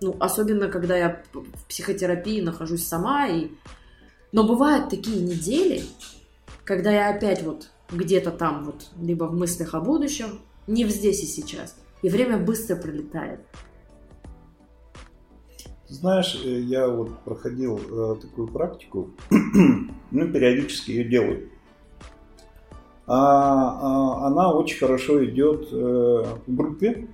Ну, 0.00 0.16
особенно, 0.20 0.68
когда 0.68 0.96
я 0.96 1.22
в 1.32 1.66
психотерапии 1.66 2.40
нахожусь 2.40 2.86
сама 2.86 3.26
и 3.26 3.48
но 4.32 4.46
бывают 4.46 4.88
такие 4.88 5.22
недели, 5.22 5.82
когда 6.64 6.90
я 6.90 7.10
опять 7.10 7.42
вот 7.42 7.70
где-то 7.90 8.30
там 8.30 8.64
вот, 8.64 8.90
либо 9.00 9.24
в 9.24 9.34
мыслях 9.34 9.74
о 9.74 9.80
будущем, 9.80 10.40
не 10.66 10.84
в 10.84 10.90
здесь 10.90 11.22
и 11.22 11.26
сейчас. 11.26 11.76
И 12.02 12.08
время 12.08 12.38
быстро 12.38 12.76
пролетает. 12.76 13.40
Знаешь, 15.88 16.40
э, 16.42 16.60
я 16.60 16.88
вот 16.88 17.18
проходил 17.20 17.78
э, 17.78 18.16
такую 18.20 18.48
практику, 18.48 19.10
ну, 20.10 20.32
периодически 20.32 20.90
ее 20.92 21.04
делаю. 21.04 21.50
А, 23.06 23.16
а, 23.16 24.26
она 24.28 24.52
очень 24.54 24.78
хорошо 24.78 25.22
идет 25.24 25.68
э, 25.70 26.24
в 26.46 26.54
группе, 26.54 27.08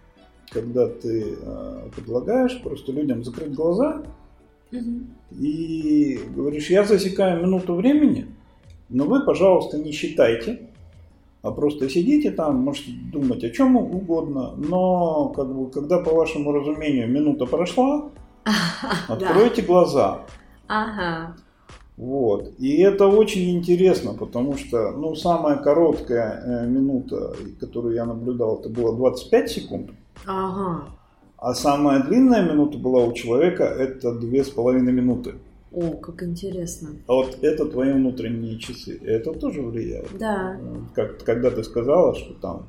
когда 0.50 0.88
ты 0.88 1.36
э, 1.40 1.88
предлагаешь 1.96 2.60
просто 2.62 2.92
людям 2.92 3.24
закрыть 3.24 3.52
глаза 3.52 4.04
и 5.30 6.20
говоришь, 6.34 6.70
я 6.70 6.84
засекаю 6.84 7.42
минуту 7.42 7.74
времени, 7.74 8.26
но 8.88 9.04
вы, 9.04 9.24
пожалуйста, 9.24 9.78
не 9.78 9.92
считайте, 9.92 10.68
а 11.42 11.50
просто 11.50 11.88
сидите 11.88 12.30
там, 12.30 12.56
можете 12.56 12.92
думать 13.12 13.44
о 13.44 13.50
чем 13.50 13.76
угодно, 13.76 14.54
но 14.56 15.28
как 15.30 15.54
бы, 15.54 15.70
когда 15.70 15.98
по 15.98 16.14
вашему 16.14 16.52
разумению 16.52 17.08
минута 17.08 17.46
прошла, 17.46 18.10
откройте 19.08 19.62
глаза. 19.62 20.22
Ага. 20.66 21.36
Вот. 21.96 22.52
И 22.58 22.80
это 22.80 23.08
очень 23.08 23.56
интересно, 23.56 24.14
потому 24.14 24.56
что 24.56 24.92
ну, 24.92 25.16
самая 25.16 25.56
короткая 25.56 26.42
э, 26.44 26.66
минута, 26.66 27.34
которую 27.58 27.94
я 27.94 28.04
наблюдал, 28.04 28.60
это 28.60 28.68
было 28.68 28.94
25 28.94 29.50
секунд. 29.50 29.90
Ага. 30.24 30.84
А 31.38 31.54
самая 31.54 32.02
длинная 32.02 32.42
минута 32.42 32.78
была 32.78 33.04
у 33.04 33.12
человека 33.12 33.64
это 33.64 34.12
две 34.12 34.42
с 34.42 34.50
половиной 34.50 34.92
минуты. 34.92 35.34
О, 35.70 35.92
как 35.92 36.22
интересно. 36.24 36.90
А 37.06 37.12
вот 37.12 37.38
это 37.42 37.66
твои 37.66 37.92
внутренние 37.92 38.58
часы, 38.58 38.98
это 39.04 39.32
тоже 39.32 39.62
влияет? 39.62 40.08
Да. 40.18 40.58
Как, 40.94 41.22
когда 41.24 41.50
ты 41.50 41.62
сказала, 41.62 42.14
что 42.14 42.34
там 42.34 42.66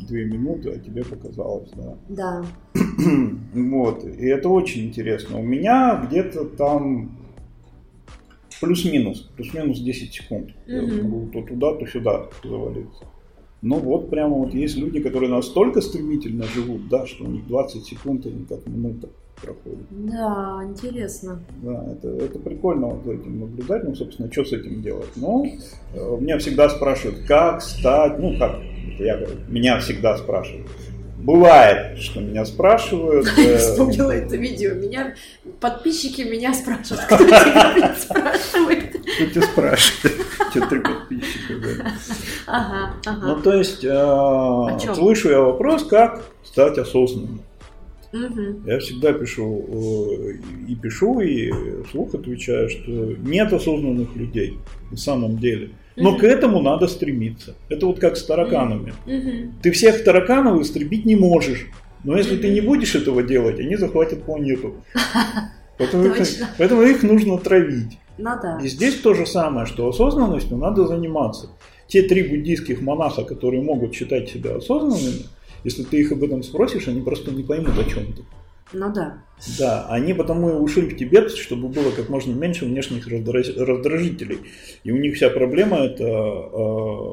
две 0.00 0.26
минуты, 0.26 0.70
а 0.70 0.78
тебе 0.78 1.04
показалось, 1.04 1.70
да? 1.74 1.96
Да. 2.08 2.44
вот, 3.54 4.04
и 4.04 4.26
это 4.26 4.48
очень 4.48 4.88
интересно. 4.88 5.38
У 5.38 5.42
меня 5.42 6.04
где-то 6.06 6.44
там 6.44 7.16
плюс-минус, 8.60 9.30
плюс-минус 9.36 9.80
10 9.80 10.12
секунд. 10.12 10.50
Угу. 10.66 10.74
Я 10.74 11.02
могу 11.02 11.30
то 11.32 11.42
туда, 11.42 11.74
то 11.74 11.86
сюда 11.86 12.28
завалиться. 12.44 13.04
Но 13.62 13.76
вот 13.76 14.10
прямо 14.10 14.34
вот 14.36 14.52
есть 14.54 14.76
люди, 14.76 15.00
которые 15.00 15.30
настолько 15.30 15.80
стремительно 15.80 16.44
живут, 16.44 16.88
да, 16.88 17.06
что 17.06 17.24
у 17.24 17.28
них 17.28 17.46
20 17.46 17.84
секунд, 17.84 18.26
они 18.26 18.44
как 18.44 18.66
минута 18.66 19.08
проходит. 19.40 19.86
Да, 19.90 20.62
интересно. 20.64 21.38
Да, 21.62 21.92
это, 21.92 22.08
это 22.08 22.38
прикольно 22.40 22.88
вот 22.88 23.06
этим 23.06 23.38
наблюдать, 23.38 23.84
ну, 23.84 23.94
собственно, 23.94 24.30
что 24.32 24.44
с 24.44 24.52
этим 24.52 24.82
делать. 24.82 25.10
Ну, 25.14 25.46
э, 25.94 26.16
меня 26.20 26.38
всегда 26.38 26.68
спрашивают, 26.68 27.20
как 27.26 27.62
стать, 27.62 28.18
ну, 28.18 28.36
как, 28.36 28.60
я 28.98 29.16
говорю, 29.16 29.36
меня 29.48 29.78
всегда 29.78 30.16
спрашивают. 30.16 30.68
Бывает, 31.22 31.98
что 31.98 32.20
меня 32.20 32.44
спрашивают. 32.44 33.28
Я 33.36 33.56
вспомнила 33.58 34.10
это 34.10 34.36
видео. 34.36 34.74
Меня 34.74 35.14
подписчики 35.60 36.22
меня 36.22 36.52
спрашивают, 36.52 37.04
кто 37.06 37.16
тебя 37.16 37.94
спрашивает. 37.96 38.81
Кто 39.14 39.26
тебя 39.26 39.42
спрашивает? 39.42 40.26
Что 40.50 40.66
три 40.66 40.80
подписчика. 40.80 41.92
Ага, 42.46 42.94
ага. 43.06 43.26
Ну, 43.26 43.42
то 43.42 43.54
есть, 43.54 43.84
э, 43.84 44.94
слышу 44.94 45.30
я 45.30 45.40
вопрос, 45.40 45.84
как 45.84 46.22
стать 46.44 46.78
осознанным. 46.78 47.40
Угу. 48.12 48.66
Я 48.66 48.78
всегда 48.78 49.12
пишу 49.14 50.36
и 50.68 50.74
пишу, 50.74 51.20
и 51.20 51.50
вслух 51.84 52.14
отвечаю, 52.14 52.68
что 52.68 52.90
нет 52.90 53.52
осознанных 53.52 54.14
людей 54.16 54.58
на 54.90 54.96
самом 54.96 55.38
деле. 55.38 55.70
Но 55.96 56.16
к 56.16 56.24
этому 56.24 56.60
надо 56.60 56.86
стремиться. 56.86 57.54
Это 57.68 57.86
вот 57.86 57.98
как 57.98 58.16
с 58.16 58.24
тараканами. 58.24 58.94
Ты 59.62 59.70
всех 59.72 60.04
тараканов 60.04 60.60
истребить 60.60 61.04
не 61.04 61.16
можешь. 61.16 61.66
Но 62.04 62.16
если 62.16 62.36
ты 62.36 62.50
не 62.50 62.60
будешь 62.60 62.94
этого 62.94 63.22
делать, 63.22 63.60
они 63.60 63.76
захватят 63.76 64.24
планету. 64.24 64.74
Поэтому, 65.78 66.04
их, 66.04 66.16
поэтому 66.58 66.82
их 66.82 67.02
нужно 67.02 67.38
травить. 67.38 67.98
Ну 68.18 68.30
да. 68.42 68.58
И 68.62 68.68
здесь 68.68 69.00
то 69.00 69.14
же 69.14 69.26
самое, 69.26 69.66
что 69.66 69.88
осознанностью 69.88 70.56
надо 70.56 70.86
заниматься. 70.86 71.48
Те 71.86 72.02
три 72.02 72.22
буддийских 72.22 72.80
монаха, 72.80 73.24
которые 73.24 73.62
могут 73.62 73.94
считать 73.94 74.28
себя 74.30 74.56
осознанными, 74.56 75.26
если 75.64 75.82
ты 75.82 76.00
их 76.00 76.12
об 76.12 76.22
этом 76.22 76.42
спросишь, 76.42 76.88
они 76.88 77.00
просто 77.02 77.30
не 77.30 77.42
поймут, 77.42 77.78
о 77.78 77.84
чем 77.84 78.12
ты. 78.12 78.22
Ну 78.72 78.92
да. 78.92 79.18
Да, 79.58 79.86
они 79.88 80.14
потому 80.14 80.50
и 80.50 80.54
ушли 80.54 80.82
в 80.82 80.96
Тибет, 80.96 81.30
чтобы 81.32 81.68
было 81.68 81.90
как 81.90 82.08
можно 82.08 82.32
меньше 82.32 82.64
внешних 82.64 83.06
раздражителей. 83.06 84.38
И 84.84 84.92
у 84.92 84.96
них 84.96 85.16
вся 85.16 85.30
проблема 85.30 85.78
это 85.78 86.04
э, 86.04 87.12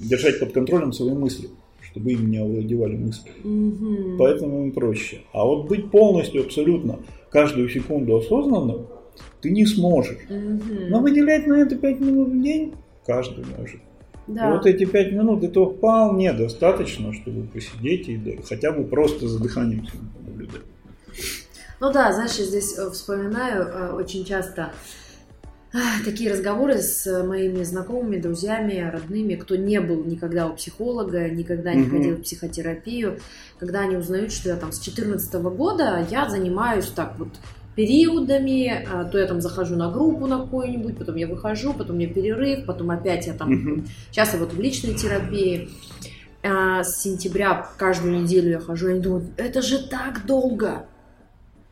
держать 0.00 0.40
под 0.40 0.52
контролем 0.52 0.92
свои 0.92 1.12
мысли, 1.12 1.48
чтобы 1.90 2.12
им 2.12 2.30
не 2.30 2.38
овладевали 2.38 2.96
мысли. 2.96 3.30
Мгм. 3.44 4.16
Поэтому 4.18 4.64
им 4.64 4.72
проще. 4.72 5.20
А 5.32 5.44
вот 5.44 5.68
быть 5.68 5.90
полностью, 5.90 6.42
абсолютно, 6.42 6.98
каждую 7.30 7.68
секунду 7.68 8.16
осознанным, 8.16 8.86
ты 9.40 9.50
не 9.50 9.66
сможешь. 9.66 10.18
Мгм. 10.28 10.90
Но 10.90 11.00
выделять 11.00 11.46
на 11.46 11.54
это 11.54 11.76
5 11.76 12.00
минут 12.00 12.28
в 12.28 12.42
день 12.42 12.74
каждый 13.06 13.44
может. 13.44 13.76
И 13.76 14.32
Да. 14.32 14.50
вот 14.52 14.66
эти 14.66 14.84
5 14.84 15.12
минут 15.12 15.42
этого 15.42 15.74
вполне 15.74 16.32
достаточно, 16.32 17.12
чтобы 17.12 17.46
посидеть 17.48 18.08
и 18.08 18.16
да, 18.16 18.42
хотя 18.48 18.70
бы 18.72 18.84
просто 18.84 19.26
за 19.28 19.42
дыханием 19.42 19.86
наблюдать. 20.26 20.62
Ну 21.80 21.92
да, 21.92 22.12
знаешь, 22.12 22.34
я 22.36 22.44
здесь 22.44 22.76
э, 22.78 22.90
вспоминаю 22.90 23.64
э, 23.66 23.92
очень 23.92 24.24
часто 24.24 24.70
ах, 25.72 26.04
такие 26.04 26.30
разговоры 26.30 26.78
с 26.78 27.24
моими 27.24 27.62
знакомыми, 27.62 28.18
друзьями, 28.18 28.90
родными, 28.92 29.34
кто 29.34 29.56
не 29.56 29.80
был 29.80 30.04
никогда 30.04 30.46
у 30.46 30.54
психолога, 30.54 31.28
никогда 31.30 31.72
не 31.74 31.82
Мгм. 31.86 31.90
ходил 31.90 32.16
в 32.16 32.22
психотерапию, 32.22 33.18
когда 33.58 33.80
они 33.80 33.96
узнают, 33.96 34.30
что 34.32 34.50
я 34.50 34.56
там 34.56 34.72
с 34.72 34.80
14 34.80 35.34
года 35.34 36.06
я 36.10 36.28
занимаюсь 36.28 36.86
так 36.88 37.14
вот 37.18 37.28
периодами, 37.74 38.86
а, 38.90 39.04
то 39.04 39.18
я 39.18 39.26
там 39.26 39.40
захожу 39.40 39.76
на 39.76 39.90
группу 39.90 40.26
на 40.26 40.40
какую-нибудь, 40.40 40.98
потом 40.98 41.16
я 41.16 41.26
выхожу, 41.26 41.72
потом 41.72 41.96
у 41.96 41.98
меня 41.98 42.12
перерыв, 42.12 42.66
потом 42.66 42.90
опять 42.90 43.26
я 43.26 43.34
там 43.34 43.50
Мгм. 43.50 43.86
Сейчас 44.10 44.32
я 44.34 44.40
вот 44.40 44.52
в 44.52 44.60
личной 44.60 44.94
терапии. 44.94 45.70
А, 46.42 46.82
С 46.82 47.02
сентября 47.02 47.68
каждую 47.76 48.22
неделю 48.22 48.50
я 48.50 48.60
хожу, 48.60 48.88
и 48.88 48.92
они 48.92 49.00
думают, 49.00 49.26
это 49.36 49.62
же 49.62 49.78
так 49.78 50.26
долго. 50.26 50.86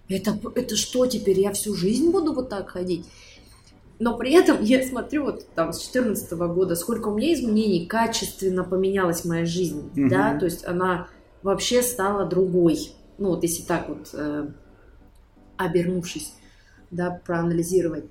Это, 0.09 0.39
это 0.55 0.77
что 0.77 1.07
теперь, 1.07 1.41
я 1.41 1.53
всю 1.53 1.75
жизнь 1.75 2.11
буду 2.11 2.33
вот 2.33 2.49
так 2.49 2.71
ходить? 2.71 3.05
Но 3.99 4.17
при 4.17 4.33
этом 4.33 4.63
я 4.63 4.83
смотрю 4.87 5.25
вот 5.25 5.47
там 5.55 5.73
с 5.73 5.79
2014 5.91 6.33
года, 6.33 6.77
сколько 6.77 7.09
у 7.09 7.17
меня 7.17 7.35
изменений, 7.35 7.87
качественно 7.87 8.63
поменялась 8.63 9.25
моя 9.25 9.45
жизнь, 9.45 9.91
Мгм. 9.95 10.09
да, 10.09 10.39
то 10.39 10.45
есть 10.45 10.65
она 10.65 11.09
вообще 11.43 11.83
стала 11.83 12.25
другой. 12.25 12.93
Ну 13.19 13.31
вот 13.31 13.43
если 13.43 13.65
так 13.65 13.89
вот 13.89 14.09
э, 14.13 14.47
обернувшись, 15.59 16.33
да, 16.91 17.21
проанализировать. 17.27 18.05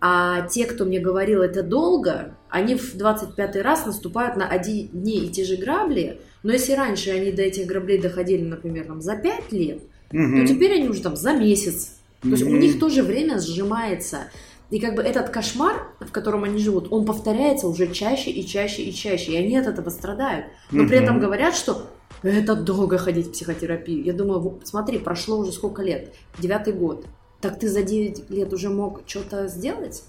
А 0.00 0.42
те, 0.48 0.66
кто 0.66 0.84
мне 0.84 1.00
говорил 1.00 1.42
это 1.42 1.62
долго, 1.62 2.36
они 2.48 2.74
в 2.74 2.96
25 2.96 3.56
раз 3.56 3.86
наступают 3.86 4.36
на 4.36 4.46
одни 4.48 4.88
и 4.92 5.28
те 5.28 5.44
же 5.44 5.56
грабли, 5.56 6.20
но 6.42 6.52
если 6.52 6.72
раньше 6.72 7.10
они 7.10 7.32
до 7.32 7.42
этих 7.42 7.66
граблей 7.66 8.00
доходили, 8.00 8.44
например, 8.44 8.86
там, 8.86 9.00
за 9.00 9.16
5 9.16 9.52
лет, 9.52 9.82
Мгм. 10.12 10.36
то 10.46 10.46
теперь 10.46 10.74
они 10.74 10.88
уже 10.88 11.02
там 11.02 11.16
за 11.16 11.32
месяц. 11.32 11.96
То 12.22 12.28
есть 12.28 12.44
у 12.44 12.50
них 12.56 12.78
тоже 12.78 13.02
время 13.02 13.40
сжимается. 13.40 14.28
И 14.70 14.80
как 14.80 14.94
бы 14.94 15.02
этот 15.02 15.30
кошмар, 15.30 15.88
в 16.00 16.10
котором 16.12 16.44
они 16.44 16.58
живут, 16.58 16.88
он 16.92 17.04
повторяется 17.04 17.68
уже 17.68 17.92
чаще 17.92 18.30
и 18.30 18.46
чаще 18.46 18.82
и 18.82 18.92
чаще, 18.92 19.32
и 19.32 19.36
они 19.36 19.56
от 19.56 19.66
этого 19.66 19.90
страдают. 19.90 20.46
Но 20.70 20.86
при 20.86 20.96
Мгм. 20.96 21.04
этом 21.04 21.20
говорят, 21.20 21.54
что 21.56 21.88
это 22.30 22.54
долго 22.56 22.98
ходить 22.98 23.26
в 23.28 23.32
психотерапию. 23.32 24.02
Я 24.04 24.12
думаю, 24.12 24.60
смотри, 24.64 24.98
прошло 24.98 25.38
уже 25.38 25.52
сколько 25.52 25.82
лет? 25.82 26.14
Девятый 26.38 26.72
год. 26.72 27.06
Так 27.40 27.58
ты 27.58 27.68
за 27.68 27.82
9 27.82 28.30
лет 28.30 28.52
уже 28.52 28.70
мог 28.70 29.02
что-то 29.06 29.46
сделать? 29.48 30.02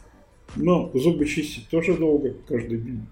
Но 0.56 0.90
зубы 0.94 1.26
чистить 1.26 1.68
тоже 1.70 1.98
долго, 1.98 2.34
каждый 2.48 2.78
день. 2.80 3.06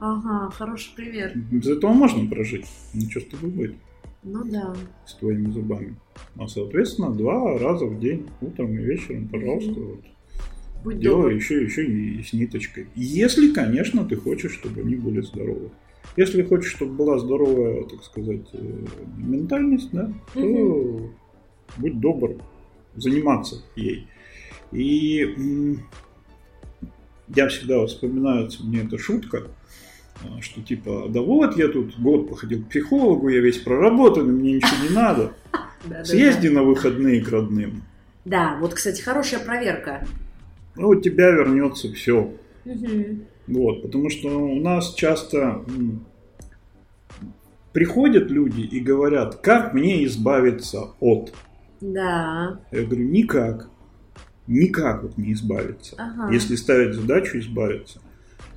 Ага, 0.00 0.50
хороший 0.50 0.94
пример. 0.94 1.32
Без 1.34 1.66
этого 1.68 1.92
можно 1.92 2.28
прожить. 2.28 2.66
Ну 2.92 3.08
что 3.10 3.20
с 3.20 3.24
тобой 3.26 3.50
будет 3.50 3.74
Ну 4.24 4.44
да. 4.44 4.74
с 5.06 5.14
твоими 5.14 5.50
зубами? 5.50 5.96
А 6.38 6.46
соответственно, 6.48 7.10
два 7.14 7.56
раза 7.58 7.86
в 7.86 7.98
день, 7.98 8.26
утром 8.42 8.72
и 8.74 8.82
вечером, 8.82 9.28
пожалуйста, 9.28 9.70
Мгм. 9.70 9.86
вот, 9.86 10.00
Будь 10.84 10.98
делай 11.00 11.22
добр. 11.22 11.30
еще, 11.30 11.62
еще 11.64 11.86
и 11.86 12.22
с 12.22 12.32
ниточкой. 12.34 12.88
Если, 12.94 13.52
конечно, 13.52 14.04
ты 14.04 14.16
хочешь, 14.16 14.52
чтобы 14.52 14.82
они 14.82 14.96
были 14.96 15.20
здоровы. 15.22 15.70
Если 16.16 16.42
хочешь, 16.42 16.72
чтобы 16.72 16.92
была 16.94 17.18
здоровая, 17.18 17.84
так 17.84 18.02
сказать, 18.02 18.48
э, 18.52 18.86
ментальность, 19.18 19.90
да, 19.92 20.10
то 20.32 20.40
Мгм. 20.40 21.10
будь 21.76 22.00
добр 22.00 22.36
заниматься 22.94 23.56
ей. 23.76 24.08
И 24.72 25.76
я 27.28 27.48
всегда 27.48 27.86
вспоминаю, 27.86 28.48
мне 28.60 28.82
эта 28.82 28.98
шутка, 28.98 29.44
а, 30.22 30.40
что 30.40 30.62
типа, 30.62 31.06
да 31.10 31.20
вот 31.20 31.56
я 31.58 31.68
тут 31.68 31.98
год 31.98 32.30
походил 32.30 32.62
к 32.64 32.68
психологу, 32.68 33.28
я 33.28 33.40
весь 33.40 33.58
проработанный, 33.58 34.32
мне 34.32 34.52
ничего 34.54 34.88
не 34.88 34.94
надо. 34.94 35.34
Съезди 36.04 36.48
на 36.48 36.62
выходные 36.62 37.22
к 37.22 37.28
родным. 37.28 37.82
Да, 38.24 38.56
вот, 38.60 38.74
кстати, 38.74 39.02
хорошая 39.02 39.40
проверка. 39.40 40.06
Ну, 40.74 40.88
у 40.88 41.00
тебя 41.00 41.30
вернется 41.30 41.92
все. 41.92 42.32
Вот, 43.46 43.82
потому 43.82 44.10
что 44.10 44.28
у 44.28 44.60
нас 44.60 44.94
часто 44.94 45.64
приходят 47.72 48.30
люди 48.30 48.62
и 48.62 48.80
говорят, 48.80 49.36
как 49.36 49.74
мне 49.74 50.04
избавиться 50.04 50.88
от. 51.00 51.32
Да. 51.80 52.58
Я 52.72 52.82
говорю, 52.84 53.04
никак. 53.08 53.68
Никак 54.46 55.02
вот 55.02 55.18
не 55.18 55.32
избавиться. 55.32 55.94
Ага. 55.98 56.32
Если 56.32 56.56
ставить 56.56 56.94
задачу 56.94 57.38
избавиться. 57.38 58.00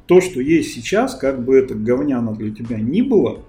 То, 0.05 0.21
что 0.21 0.39
есть 0.39 0.73
сейчас, 0.73 1.15
как 1.15 1.43
бы 1.43 1.57
это 1.57 1.75
говняно 1.75 2.33
для 2.33 2.53
тебя 2.53 2.79
ни 2.79 3.01
было, 3.01 3.41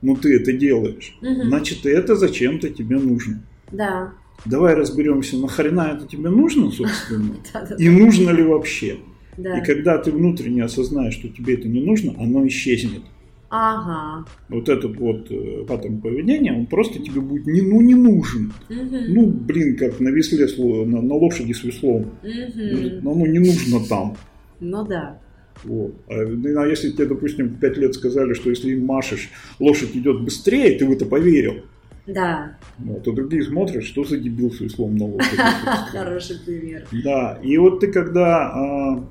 но 0.00 0.16
ты 0.16 0.34
это 0.36 0.52
делаешь, 0.52 1.16
Мгм. 1.20 1.48
значит, 1.48 1.86
это 1.86 2.16
зачем-то 2.16 2.70
тебе 2.70 2.98
нужно. 2.98 3.42
Да. 3.70 4.12
Давай 4.44 4.74
разберемся, 4.74 5.36
нахрена 5.36 5.92
это 5.96 6.06
тебе 6.06 6.30
нужно, 6.30 6.70
собственно, 6.70 7.34
и 7.78 7.88
нужно 7.88 8.30
ли 8.30 8.42
вообще. 8.42 8.98
Да. 9.38 9.58
И 9.58 9.64
когда 9.64 9.98
ты 9.98 10.10
внутренне 10.10 10.64
осознаешь, 10.64 11.14
что 11.14 11.28
тебе 11.28 11.54
это 11.54 11.68
не 11.68 11.80
нужно, 11.80 12.14
оно 12.18 12.46
исчезнет. 12.46 13.02
Ага. 13.50 14.26
Вот 14.50 14.68
этот 14.68 14.96
вот 14.96 15.30
э, 15.30 15.64
паттерн 15.66 16.00
поведения, 16.00 16.52
он 16.52 16.66
просто 16.66 16.98
тебе 16.98 17.20
будет 17.22 17.46
не, 17.46 17.62
ну, 17.62 17.80
не 17.80 17.94
нужен. 17.94 18.52
Мгм. 18.68 19.04
Ну, 19.08 19.26
блин, 19.28 19.76
как 19.76 20.00
на 20.00 20.10
весле, 20.10 20.46
на, 20.84 21.00
на 21.00 21.14
лошади 21.14 21.52
с 21.52 21.64
веслом. 21.64 22.10
Мгм. 22.22 23.00
Но 23.02 23.12
оно 23.12 23.26
не 23.26 23.38
нужно 23.38 23.80
там. 23.88 24.16
Ну 24.60 24.84
да. 24.84 25.18
Вот. 25.64 25.94
А, 26.08 26.14
ну, 26.26 26.60
а 26.60 26.66
если 26.66 26.90
тебе, 26.90 27.06
допустим, 27.06 27.48
в 27.48 27.58
5 27.58 27.76
лет 27.78 27.94
сказали, 27.94 28.34
что 28.34 28.50
если 28.50 28.72
им 28.72 28.84
машешь, 28.84 29.30
лошадь 29.58 29.96
идет 29.96 30.22
быстрее, 30.22 30.78
ты 30.78 30.86
в 30.86 30.92
это 30.92 31.06
поверил. 31.06 31.62
Да. 32.06 32.56
Вот, 32.78 33.06
а 33.06 33.12
другие 33.12 33.42
смотрят, 33.42 33.84
что 33.84 34.04
за 34.04 34.16
дебил 34.16 34.50
с 34.50 34.60
веслом 34.60 34.96
на 34.96 35.06
лошади. 35.06 35.36
Хороший 35.90 36.38
пример. 36.44 36.86
Да, 37.04 37.38
и 37.42 37.56
вот 37.58 37.80
ты 37.80 37.88
когда, 37.88 38.50
а, 38.50 39.08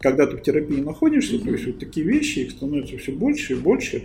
когда 0.00 0.26
ты 0.26 0.36
в 0.36 0.42
терапии 0.42 0.80
находишься, 0.80 1.38
то 1.38 1.50
есть 1.50 1.66
вот 1.66 1.78
такие 1.78 2.06
вещи, 2.06 2.40
их 2.40 2.52
становится 2.52 2.96
все 2.96 3.12
больше 3.12 3.52
и 3.52 3.56
больше, 3.56 4.04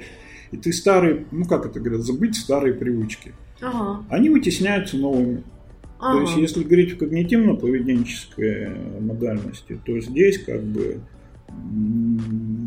и 0.51 0.57
ты 0.57 0.73
старые, 0.73 1.25
ну 1.31 1.45
как 1.45 1.65
это 1.65 1.79
говорят, 1.79 2.01
забыть 2.01 2.35
старые 2.35 2.73
привычки. 2.73 3.31
Ага. 3.61 4.03
Они 4.09 4.29
вытесняются 4.29 4.97
новыми. 4.97 5.43
То 5.99 6.19
есть, 6.19 6.33
Ага. 6.33 6.41
если 6.41 6.63
говорить 6.63 6.91
в 6.91 6.97
когнитивно-поведенческой 6.97 8.99
модальности, 8.99 9.79
то 9.85 9.97
здесь 9.99 10.43
как 10.43 10.61
бы 10.61 10.99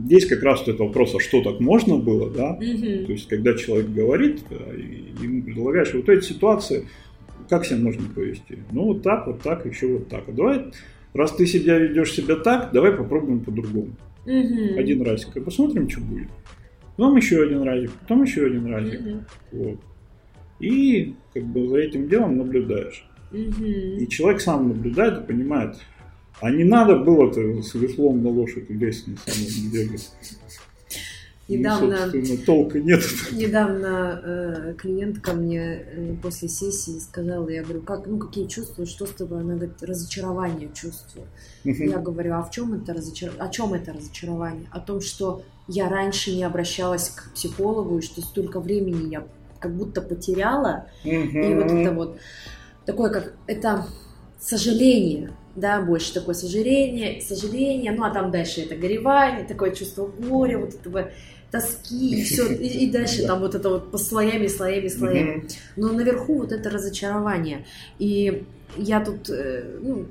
здесь 0.07 0.27
как 0.27 0.43
раз 0.43 0.61
вот 0.61 0.69
этот 0.69 0.81
вопрос, 0.81 1.15
а 1.15 1.21
что 1.21 1.43
так 1.43 1.61
можно 1.61 1.99
было, 1.99 2.31
да? 2.31 2.55
Мгм. 2.55 3.05
То 3.05 3.13
есть, 3.13 3.29
когда 3.29 3.55
человек 3.55 3.91
говорит, 3.91 4.41
и 4.51 5.23
ему 5.23 5.43
предлагаешь 5.43 5.93
вот 5.93 6.09
эти 6.09 6.25
ситуации, 6.25 6.89
как 7.51 7.67
себя 7.67 7.79
можно 7.79 8.09
повести? 8.09 8.61
Ну, 8.73 8.85
вот 8.85 9.03
так, 9.03 9.27
вот 9.27 9.43
так, 9.43 9.67
еще 9.67 9.89
вот 9.89 10.09
так. 10.09 10.25
А 10.27 10.33
давай, 10.33 10.65
раз 11.15 11.33
ты 11.33 11.47
себя 11.47 11.79
ведешь 11.79 12.13
себя 12.13 12.37
так, 12.37 12.71
давай 12.73 12.93
попробуем 12.93 13.41
по-другому. 13.41 13.93
Мгм. 14.27 14.79
Один 14.79 15.03
разик, 15.03 15.37
и 15.37 15.41
посмотрим, 15.41 15.89
что 15.89 16.01
будет. 16.01 16.29
Потом 16.97 17.17
еще 17.17 17.43
один 17.43 17.63
разик, 17.63 17.93
потом 18.01 18.25
еще 18.25 18.47
один 18.47 18.67
разик. 18.67 19.01
Мгм. 19.01 19.25
Вот. 19.53 19.79
И 20.61 21.15
как 21.33 21.45
бы 21.45 21.69
за 21.69 21.79
этим 21.79 22.09
делом 22.09 22.37
наблюдаешь. 22.37 23.09
Мгм. 23.31 23.99
И 23.99 24.09
человек 24.09 24.41
сам 24.41 24.69
наблюдает 24.69 25.23
и 25.23 25.27
понимает, 25.27 25.77
а 26.41 26.51
не 26.51 26.65
надо 26.65 26.97
было-то 26.97 27.63
с 27.63 27.75
веслом 27.75 28.23
на 28.23 28.31
лошадь 28.31 28.71
лезть 28.71 29.07
на 29.09 29.17
самом 29.17 29.71
деле. 29.73 29.99
Недавно, 31.49 32.11
и, 32.13 32.37
толка 32.37 32.79
нет. 32.79 33.03
Недавно 33.33 34.21
э, 34.23 34.75
клиентка 34.77 35.33
мне 35.33 35.61
э, 35.61 36.15
после 36.23 36.49
сессии 36.49 36.99
сказала, 36.99 37.49
я 37.49 37.63
говорю, 37.63 37.81
как, 37.81 38.07
ну 38.07 38.19
какие 38.19 38.47
чувства, 38.47 38.85
что 38.85 39.07
с 39.07 39.13
тобой? 39.13 39.41
Она 39.41 39.55
говорит, 39.55 39.83
разочарование 39.83 40.69
чувствую. 40.75 41.27
Я 41.65 41.99
говорю, 41.99 42.35
а 42.35 42.43
в 42.43 42.51
чем 42.51 42.75
это 42.75 42.93
разочарование? 42.93 43.43
О 43.43 43.49
чем 43.49 43.73
это 43.73 43.95
разочарование? 43.95 44.69
О 44.73 44.81
том, 44.81 45.01
что 45.01 45.43
я 45.69 45.89
раньше 45.89 46.35
не 46.35 46.45
обращалась 46.45 47.09
к 47.09 47.33
психологу, 47.33 47.99
и 47.99 48.03
что 48.03 48.21
столько 48.21 48.61
времени 48.61 49.11
я 49.11 49.27
как 49.59 49.75
будто 49.75 50.03
потеряла. 50.03 50.87
И 51.03 51.55
вот 51.55 51.71
это 51.71 51.93
вот 51.93 52.19
такое, 52.85 53.11
как 53.11 53.33
это 53.47 53.87
сожаление, 54.39 55.33
да, 55.57 55.81
больше 55.81 56.15
такое 56.15 56.35
сожаление, 56.35 57.21
сожаление, 57.21 57.93
ну 57.93 58.05
а 58.05 58.11
там 58.11 58.31
дальше 58.31 58.61
это 58.61 58.77
горевание, 58.77 59.45
такое 59.45 59.73
чувство 59.73 60.07
горя, 60.07 60.59
вот 60.59 60.75
этого 60.75 61.11
тоски, 61.51 62.21
и 62.21 62.23
все, 62.25 62.53
и, 62.53 62.85
и 62.85 62.91
дальше 62.91 63.27
там 63.27 63.41
вот 63.41 63.55
это 63.55 63.69
вот 63.69 63.91
по 63.91 63.99
слоями, 63.99 64.47
слоями, 64.47 64.89
слоями. 64.89 65.49
Но 65.77 65.93
наверху 65.93 66.39
вот 66.39 66.53
это 66.53 66.71
разочарование. 66.71 67.67
И 67.99 68.45
я 68.77 69.05
тут, 69.05 69.31
э, 69.31 69.79
ну, 69.81 70.07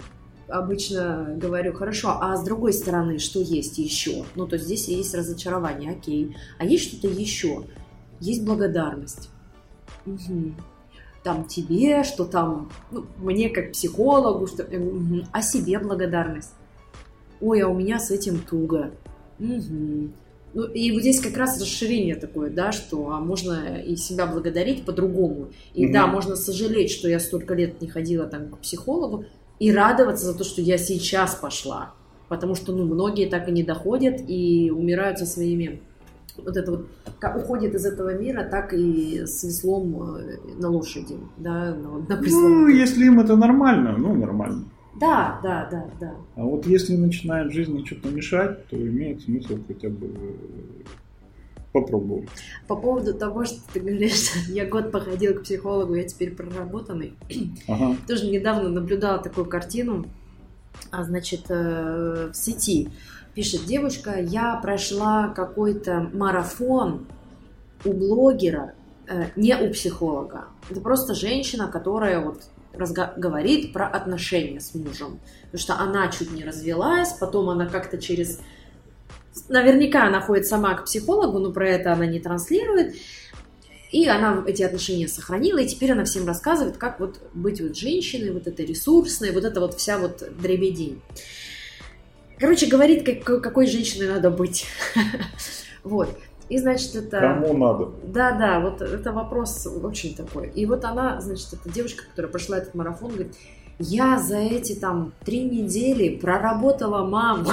обычно 0.47 1.35
говорю, 1.37 1.73
хорошо, 1.73 2.17
а 2.21 2.35
с 2.37 2.43
другой 2.43 2.73
стороны, 2.73 3.19
что 3.19 3.39
есть 3.39 3.77
еще? 3.77 4.25
Ну, 4.35 4.47
то 4.47 4.55
есть 4.55 4.65
здесь 4.65 4.87
есть 4.87 5.13
разочарование, 5.13 5.91
окей. 5.91 6.35
А 6.57 6.65
есть 6.65 6.89
что-то 6.89 7.07
еще? 7.07 7.63
Есть 8.19 8.43
благодарность. 8.43 9.29
Угу. 10.05 10.53
Там 11.23 11.45
тебе, 11.45 12.03
что 12.03 12.25
там, 12.25 12.71
ну, 12.91 13.05
мне 13.17 13.49
как 13.49 13.73
психологу, 13.73 14.47
что, 14.47 14.63
угу. 14.63 15.23
а 15.31 15.41
себе 15.41 15.79
благодарность. 15.79 16.53
Ой, 17.41 17.61
а 17.61 17.67
у 17.67 17.77
меня 17.77 17.99
с 17.99 18.09
этим 18.09 18.39
туго. 18.39 18.91
Угу. 19.39 20.09
Ну, 20.57 20.63
и 20.63 20.91
вот 20.91 21.01
здесь 21.01 21.21
как 21.21 21.37
раз 21.37 21.61
расширение 21.61 22.15
такое, 22.15 22.49
да, 22.49 22.71
что 22.71 23.11
а 23.11 23.19
можно 23.19 23.77
и 23.79 23.95
себя 23.95 24.25
благодарить 24.25 24.85
по-другому. 24.85 25.49
И 25.75 25.85
угу. 25.85 25.93
да, 25.93 26.07
можно 26.07 26.35
сожалеть, 26.35 26.89
что 26.89 27.07
я 27.07 27.19
столько 27.19 27.53
лет 27.53 27.79
не 27.79 27.87
ходила 27.87 28.25
там 28.25 28.49
к 28.49 28.57
психологу, 28.57 29.25
и 29.59 29.71
радоваться 29.71 30.25
за 30.25 30.35
то, 30.35 30.43
что 30.43 30.63
я 30.63 30.79
сейчас 30.79 31.35
пошла. 31.35 31.93
Потому 32.27 32.55
что, 32.55 32.73
ну, 32.73 32.85
многие 32.85 33.29
так 33.29 33.47
и 33.49 33.51
не 33.51 33.61
доходят 33.61 34.19
и 34.27 34.71
умирают 34.71 35.19
со 35.19 35.27
своими 35.27 35.79
вот 36.43 36.57
это 36.57 36.71
вот, 36.71 36.87
как 37.19 37.37
уходит 37.37 37.75
из 37.75 37.85
этого 37.85 38.17
мира, 38.17 38.43
так 38.43 38.73
и 38.73 39.27
с 39.27 39.43
веслом 39.43 40.17
э, 40.17 40.37
на 40.57 40.69
лошади, 40.69 41.17
да, 41.37 41.75
на, 41.75 41.99
на 41.99 42.19
Ну, 42.19 42.67
если 42.67 43.05
им 43.05 43.19
это 43.19 43.35
нормально, 43.35 43.95
ну, 43.95 44.15
нормально. 44.15 44.65
Да, 44.99 45.39
да, 45.43 45.67
да, 45.69 45.89
да. 45.99 46.15
А 46.35 46.43
вот 46.43 46.65
если 46.65 46.95
начинает 46.95 47.51
жизни 47.51 47.85
что-то 47.85 48.09
мешать, 48.09 48.67
то 48.67 48.75
имеет 48.75 49.21
смысл 49.21 49.57
хотя 49.67 49.89
бы 49.89 50.07
э, 50.07 50.83
попробовать. 51.71 52.29
По 52.67 52.75
поводу 52.75 53.13
того, 53.13 53.45
что 53.45 53.59
ты 53.73 53.79
говоришь, 53.79 54.31
я 54.47 54.65
год 54.65 54.91
походил 54.91 55.35
к 55.35 55.43
психологу, 55.43 55.95
я 55.95 56.03
теперь 56.03 56.35
проработанный. 56.35 57.13
Ага. 57.67 57.95
Тоже 58.07 58.27
недавно 58.27 58.69
наблюдала 58.69 59.19
такую 59.19 59.45
картину, 59.45 60.05
а, 60.91 61.03
значит, 61.03 61.45
э, 61.49 62.29
в 62.31 62.35
сети. 62.35 62.89
Пишет 63.35 63.65
девушка, 63.65 64.19
я 64.19 64.55
прошла 64.55 65.29
какой-то 65.29 66.09
марафон 66.13 67.05
у 67.85 67.93
блогера, 67.93 68.73
э, 69.07 69.25
не 69.35 69.55
у 69.55 69.71
психолога. 69.71 70.45
Это 70.69 70.81
просто 70.81 71.13
женщина, 71.13 71.67
которая 71.67 72.19
вот 72.21 72.43
говорит 72.73 73.73
про 73.73 73.87
отношения 73.87 74.59
с 74.59 74.73
мужем. 74.73 75.19
Потому 75.45 75.59
что 75.59 75.75
она 75.75 76.07
чуть 76.09 76.31
не 76.31 76.43
развелась, 76.43 77.13
потом 77.13 77.49
она 77.49 77.67
как-то 77.67 77.97
через... 77.97 78.39
Наверняка 79.49 80.07
она 80.07 80.19
ходит 80.21 80.47
сама 80.47 80.73
к 80.75 80.85
психологу, 80.85 81.39
но 81.39 81.51
про 81.51 81.69
это 81.69 81.93
она 81.93 82.05
не 82.05 82.19
транслирует. 82.19 82.95
И 83.91 84.07
она 84.07 84.43
эти 84.45 84.63
отношения 84.63 85.07
сохранила, 85.07 85.59
и 85.59 85.67
теперь 85.67 85.93
она 85.93 86.03
всем 86.03 86.27
рассказывает, 86.27 86.77
как 86.77 86.99
вот 86.99 87.21
быть 87.33 87.61
вот 87.61 87.77
женщиной, 87.77 88.31
вот 88.31 88.47
это 88.47 88.63
ресурсной, 88.63 89.31
вот 89.31 89.45
это 89.45 89.61
вот 89.61 89.75
вся 89.75 89.97
вот 89.97 90.23
дребедень. 90.41 91.01
Короче, 92.37 92.67
говорит, 92.67 93.05
как, 93.05 93.41
какой 93.41 93.67
женщиной 93.67 94.07
надо 94.07 94.29
быть. 94.29 94.65
Вот. 95.83 96.09
И, 96.49 96.57
значит, 96.57 96.95
это... 96.95 97.19
Кому 97.19 97.53
надо? 97.53 97.89
Да, 98.03 98.31
да, 98.31 98.59
вот 98.59 98.81
это 98.81 99.11
вопрос 99.11 99.67
очень 99.67 100.15
такой. 100.15 100.49
И 100.49 100.65
вот 100.65 100.85
она, 100.85 101.19
значит, 101.19 101.53
эта 101.53 101.69
девушка, 101.69 102.05
которая 102.09 102.31
прошла 102.31 102.57
этот 102.57 102.73
марафон, 102.73 103.09
говорит, 103.09 103.35
я 103.79 104.17
за 104.17 104.37
эти 104.37 104.73
там 104.73 105.13
три 105.23 105.43
недели 105.43 106.15
проработала 106.17 107.05
маму, 107.05 107.49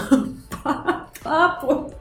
папу. 1.22 1.92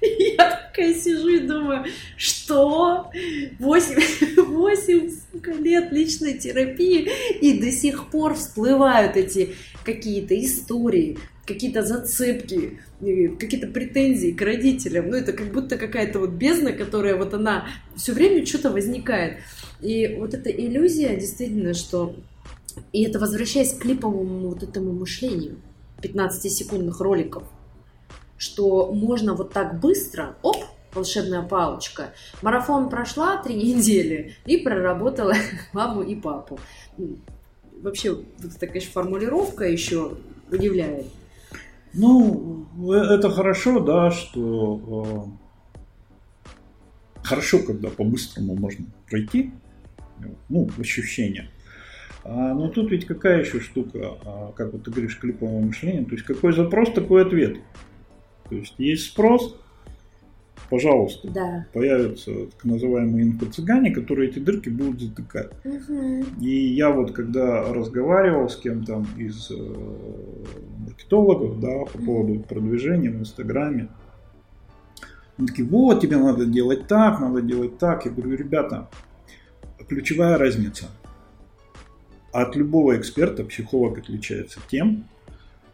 И 0.00 0.34
я 0.36 0.50
такая 0.50 0.94
сижу 0.94 1.28
и 1.28 1.40
думаю, 1.40 1.84
что? 2.16 3.10
восемь 3.58 3.98
8 4.46 5.62
лет 5.62 5.92
личной 5.92 6.38
терапии, 6.38 7.10
и 7.40 7.58
до 7.58 7.72
сих 7.72 8.10
пор 8.10 8.34
всплывают 8.34 9.16
эти 9.16 9.54
какие-то 9.84 10.38
истории, 10.38 11.18
какие-то 11.48 11.82
зацепки, 11.82 12.78
какие-то 13.00 13.68
претензии 13.68 14.32
к 14.32 14.42
родителям. 14.42 15.08
Ну, 15.08 15.16
это 15.16 15.32
как 15.32 15.50
будто 15.50 15.78
какая-то 15.78 16.20
вот 16.20 16.30
бездна, 16.30 16.72
которая 16.72 17.16
вот 17.16 17.32
она 17.32 17.66
все 17.96 18.12
время 18.12 18.44
что-то 18.44 18.70
возникает. 18.70 19.38
И 19.80 20.16
вот 20.18 20.34
эта 20.34 20.50
иллюзия 20.50 21.16
действительно, 21.16 21.72
что... 21.72 22.14
И 22.92 23.02
это 23.02 23.18
возвращаясь 23.18 23.72
к 23.72 23.80
клиповому 23.80 24.50
вот 24.50 24.62
этому 24.62 24.92
мышлению 24.92 25.56
15-секундных 26.02 27.00
роликов, 27.00 27.42
что 28.36 28.92
можно 28.92 29.34
вот 29.34 29.52
так 29.52 29.80
быстро, 29.80 30.36
оп, 30.42 30.58
волшебная 30.92 31.42
палочка. 31.42 32.12
Марафон 32.42 32.90
прошла 32.90 33.42
три 33.42 33.54
недели 33.74 34.36
и 34.44 34.58
проработала 34.58 35.34
маму 35.72 36.02
и 36.02 36.14
папу. 36.14 36.60
Вообще, 37.82 38.12
вот 38.12 38.58
такая 38.60 38.80
же 38.80 38.88
формулировка 38.88 39.64
еще 39.64 40.18
удивляет. 40.50 41.06
Ну, 41.94 42.66
это 42.92 43.30
хорошо, 43.30 43.80
да, 43.80 44.10
что 44.10 45.30
э, 46.44 46.52
хорошо, 47.22 47.60
когда 47.60 47.88
по-быстрому 47.88 48.56
можно 48.56 48.86
пройти, 49.08 49.52
ну, 50.48 50.68
ощущение. 50.78 51.50
А, 52.24 52.54
но 52.54 52.68
тут 52.68 52.90
ведь 52.90 53.06
какая 53.06 53.40
еще 53.40 53.60
штука, 53.60 54.18
а, 54.24 54.52
как 54.52 54.72
вот 54.72 54.84
ты 54.84 54.90
говоришь, 54.90 55.18
клиповое 55.18 55.62
мышление, 55.62 56.04
то 56.04 56.12
есть 56.12 56.24
какой 56.24 56.52
запрос, 56.52 56.92
такой 56.92 57.22
ответ. 57.22 57.58
То 58.48 58.54
есть 58.54 58.74
есть 58.78 59.06
спрос, 59.06 59.56
пожалуйста, 60.68 61.28
да. 61.28 61.66
появятся 61.72 62.46
так 62.46 62.64
называемые 62.64 63.26
инфо-цыгане, 63.26 63.90
которые 63.92 64.30
эти 64.30 64.38
дырки 64.38 64.68
будут 64.68 65.00
затыкать. 65.00 65.50
Угу. 65.64 66.24
И 66.40 66.74
я 66.74 66.90
вот 66.90 67.12
когда 67.12 67.72
разговаривал 67.72 68.48
с 68.48 68.56
кем-то 68.56 69.04
из 69.16 69.50
э, 69.50 69.54
маркетологов, 70.86 71.60
да, 71.60 71.84
по 71.84 71.98
поводу 71.98 72.40
продвижения 72.40 73.10
в 73.10 73.20
Инстаграме, 73.20 73.88
они 75.38 75.46
такие, 75.46 75.66
вот, 75.68 76.00
тебе 76.00 76.16
надо 76.16 76.46
делать 76.46 76.88
так, 76.88 77.20
надо 77.20 77.40
делать 77.42 77.78
так. 77.78 78.04
Я 78.04 78.10
говорю, 78.10 78.36
ребята, 78.36 78.88
ключевая 79.88 80.36
разница. 80.36 80.86
От 82.32 82.56
любого 82.56 82.98
эксперта 82.98 83.44
психолог 83.44 83.98
отличается 83.98 84.60
тем, 84.68 85.08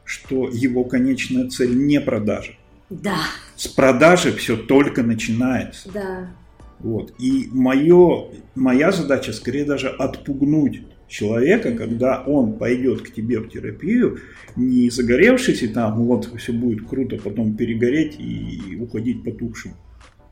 что 0.04 0.48
его 0.48 0.84
конечная 0.84 1.48
цель 1.48 1.76
не 1.76 2.00
продажа. 2.00 2.52
Да. 3.02 3.18
С 3.56 3.68
продажи 3.68 4.32
все 4.32 4.56
только 4.56 5.02
начинается. 5.02 5.90
Да. 5.92 6.30
Вот. 6.78 7.14
И 7.18 7.48
мое, 7.50 8.26
моя 8.54 8.92
задача 8.92 9.32
скорее 9.32 9.64
даже 9.64 9.88
отпугнуть 9.88 10.82
человека, 11.08 11.72
когда 11.72 12.22
он 12.22 12.54
пойдет 12.54 13.02
к 13.02 13.12
тебе 13.12 13.38
в 13.38 13.48
терапию, 13.48 14.18
не 14.56 14.90
загоревшись 14.90 15.62
и 15.62 15.68
там 15.68 16.04
вот 16.04 16.30
все 16.36 16.52
будет 16.52 16.86
круто, 16.86 17.16
потом 17.16 17.56
перегореть 17.56 18.16
и 18.18 18.76
уходить 18.80 19.22
потухшим, 19.24 19.72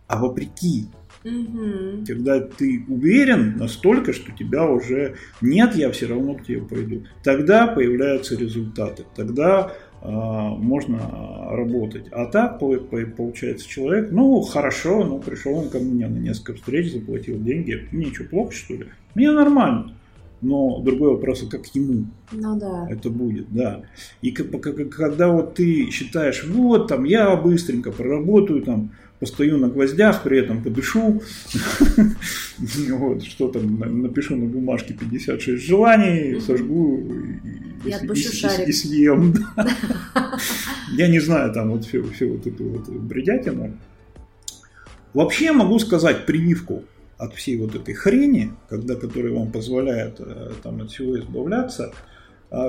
а 0.06 0.18
вопреки. 0.18 0.86
Угу. 1.24 2.04
Когда 2.06 2.40
ты 2.40 2.84
уверен 2.88 3.56
настолько, 3.56 4.12
что 4.12 4.32
тебя 4.32 4.68
уже 4.68 5.14
нет, 5.40 5.76
я 5.76 5.90
все 5.92 6.06
равно 6.06 6.34
к 6.34 6.44
тебе 6.44 6.62
пойду. 6.62 7.04
Тогда 7.22 7.68
появляются 7.68 8.36
результаты. 8.36 9.04
Тогда 9.14 9.72
можно 10.04 10.98
работать. 11.50 12.06
А 12.10 12.26
так 12.26 12.58
получается 12.58 13.68
человек, 13.68 14.10
ну 14.10 14.40
хорошо, 14.40 15.04
ну 15.04 15.18
пришел 15.18 15.56
он 15.56 15.68
ко 15.68 15.78
мне 15.78 16.08
на 16.08 16.18
несколько 16.18 16.54
встреч, 16.54 16.92
заплатил 16.92 17.40
деньги, 17.40 17.86
мне 17.92 18.12
что, 18.12 18.24
плохо 18.24 18.52
что 18.52 18.74
ли? 18.74 18.86
Мне 19.14 19.30
нормально. 19.30 19.94
Но 20.40 20.80
другой 20.80 21.10
вопрос, 21.10 21.44
а 21.44 21.46
как 21.48 21.66
ему 21.68 22.06
ну, 22.32 22.58
да. 22.58 22.88
это 22.90 23.10
будет, 23.10 23.46
да. 23.52 23.82
И 24.22 24.32
когда 24.32 25.28
вот 25.28 25.54
ты 25.54 25.88
считаешь, 25.90 26.44
вот 26.48 26.88
там 26.88 27.04
я 27.04 27.36
быстренько 27.36 27.92
проработаю, 27.92 28.62
там 28.62 28.90
постою 29.22 29.56
на 29.56 29.68
гвоздях, 29.68 30.24
при 30.24 30.40
этом 30.40 30.64
подышу, 30.64 31.22
вот, 32.90 33.22
что 33.22 33.46
там, 33.48 33.78
напишу 34.02 34.34
на 34.34 34.46
бумажке 34.46 34.94
56 34.94 35.64
желаний, 35.64 36.40
сожгу 36.40 36.98
и, 37.84 37.90
и, 37.90 38.68
и 38.68 38.72
съем. 38.72 39.34
Я 40.96 41.06
не 41.06 41.20
знаю, 41.20 41.52
там 41.52 41.70
вот 41.70 41.84
все, 41.84 42.00
вот 42.00 42.46
эту 42.48 42.64
вот 42.64 42.88
бредятину. 42.88 43.78
Вообще 45.14 45.52
могу 45.52 45.78
сказать 45.78 46.26
прививку 46.26 46.82
от 47.16 47.34
всей 47.34 47.56
вот 47.58 47.76
этой 47.76 47.94
хрени, 47.94 48.50
когда, 48.68 48.96
которая 48.96 49.32
вам 49.32 49.52
позволяет 49.52 50.16
э, 50.18 50.50
там, 50.64 50.80
от 50.80 50.90
всего 50.90 51.16
избавляться, 51.16 51.94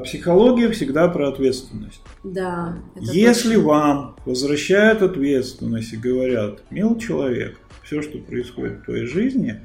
психология 0.05 0.69
всегда 0.69 1.09
про 1.09 1.27
ответственность. 1.27 2.01
Да. 2.23 2.77
Если 2.95 3.55
точно. 3.55 3.67
вам 3.67 4.15
возвращают 4.25 5.01
ответственность 5.01 5.93
и 5.93 5.97
говорят, 5.97 6.63
мил 6.69 6.97
человек, 6.97 7.59
все, 7.83 8.01
что 8.01 8.17
происходит 8.19 8.79
в 8.79 8.85
твоей 8.85 9.05
жизни, 9.05 9.59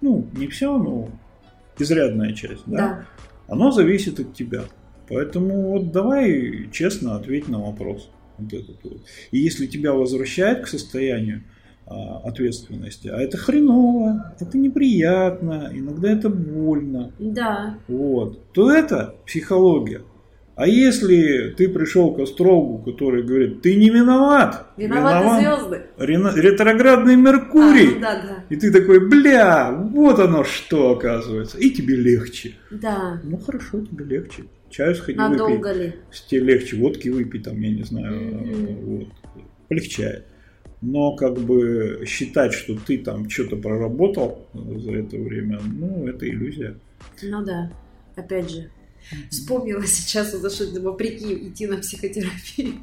ну, 0.00 0.28
не 0.36 0.46
все, 0.46 0.78
но 0.78 1.08
изрядная 1.78 2.32
часть, 2.32 2.62
да, 2.66 2.76
да. 2.76 3.06
оно 3.48 3.72
зависит 3.72 4.20
от 4.20 4.34
тебя. 4.34 4.64
Поэтому 5.08 5.72
вот 5.72 5.90
давай 5.90 6.68
честно 6.72 7.16
ответь 7.16 7.48
на 7.48 7.60
вопрос. 7.60 8.10
Вот 8.38 8.52
этот 8.52 8.82
вот. 8.84 9.02
И 9.30 9.38
если 9.38 9.66
тебя 9.66 9.92
возвращает 9.92 10.64
к 10.64 10.68
состоянию 10.68 11.42
а, 11.42 11.55
ответственности, 11.86 13.08
а 13.08 13.18
это 13.18 13.36
хреново, 13.36 14.34
это 14.40 14.58
неприятно, 14.58 15.70
иногда 15.72 16.10
это 16.10 16.28
больно. 16.28 17.12
Да. 17.18 17.78
Вот. 17.86 18.52
То 18.52 18.70
это 18.70 19.14
психология. 19.24 20.02
А 20.56 20.66
если 20.66 21.50
ты 21.50 21.68
пришел 21.68 22.14
к 22.14 22.18
астрологу, 22.18 22.90
который 22.90 23.22
говорит, 23.22 23.60
ты 23.60 23.76
не 23.76 23.90
виноват, 23.90 24.68
виноваты 24.78 25.42
звезды, 25.42 25.82
ретроградный 25.98 27.14
Меркурий, 27.14 27.90
а, 27.90 27.94
ну, 27.94 28.00
да, 28.00 28.22
да. 28.22 28.44
и 28.48 28.56
ты 28.56 28.72
такой, 28.72 29.06
бля, 29.06 29.70
вот 29.70 30.18
оно 30.18 30.44
что 30.44 30.92
оказывается, 30.92 31.58
и 31.58 31.68
тебе 31.68 31.94
легче. 31.96 32.54
Да. 32.70 33.20
Ну 33.22 33.36
хорошо, 33.36 33.84
тебе 33.84 34.06
легче. 34.06 34.44
Чаю 34.70 34.94
сходи 34.94 35.18
Надолго 35.18 35.68
выпей. 35.68 35.86
ли? 35.88 35.94
Тебе 36.26 36.40
легче, 36.40 36.76
водки 36.76 37.10
выпей, 37.10 37.42
там, 37.42 37.60
я 37.60 37.70
не 37.70 37.82
знаю, 37.82 38.16
mm-hmm. 38.16 38.84
вот, 38.84 39.08
полегчает. 39.68 40.24
Но 40.82 41.16
как 41.16 41.38
бы 41.38 42.04
считать, 42.06 42.52
что 42.52 42.76
ты 42.76 42.98
там 42.98 43.28
что-то 43.30 43.56
проработал 43.56 44.46
за 44.54 44.92
это 44.92 45.16
время, 45.16 45.60
ну, 45.64 46.06
это 46.06 46.28
иллюзия. 46.28 46.76
Ну 47.22 47.44
да, 47.44 47.72
опять 48.16 48.50
же, 48.50 48.70
Вспомнила 49.30 49.86
сейчас, 49.86 50.32
за 50.32 50.50
что 50.50 50.80
вопреки 50.80 51.48
идти 51.48 51.66
на 51.66 51.76
психотерапию. 51.76 52.74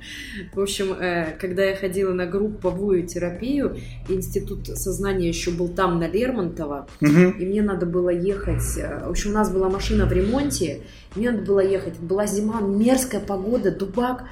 В 0.53 0.61
общем, 0.61 0.93
э, 0.93 1.35
когда 1.37 1.65
я 1.65 1.75
ходила 1.75 2.13
на 2.13 2.25
групповую 2.25 3.05
терапию, 3.05 3.77
институт 4.07 4.67
сознания 4.67 5.27
еще 5.27 5.51
был 5.51 5.67
там, 5.67 5.99
на 5.99 6.07
Лермонтова, 6.07 6.87
угу. 7.01 7.09
и 7.09 7.45
мне 7.45 7.61
надо 7.61 7.85
было 7.85 8.09
ехать. 8.09 8.77
Э, 8.77 9.05
в 9.05 9.09
общем, 9.09 9.31
у 9.31 9.33
нас 9.33 9.51
была 9.51 9.69
машина 9.69 10.05
в 10.05 10.13
ремонте, 10.13 10.81
мне 11.15 11.31
надо 11.31 11.43
было 11.43 11.59
ехать. 11.59 11.99
Была 11.99 12.25
зима, 12.25 12.61
мерзкая 12.61 13.19
погода, 13.19 13.71
дубак. 13.71 14.23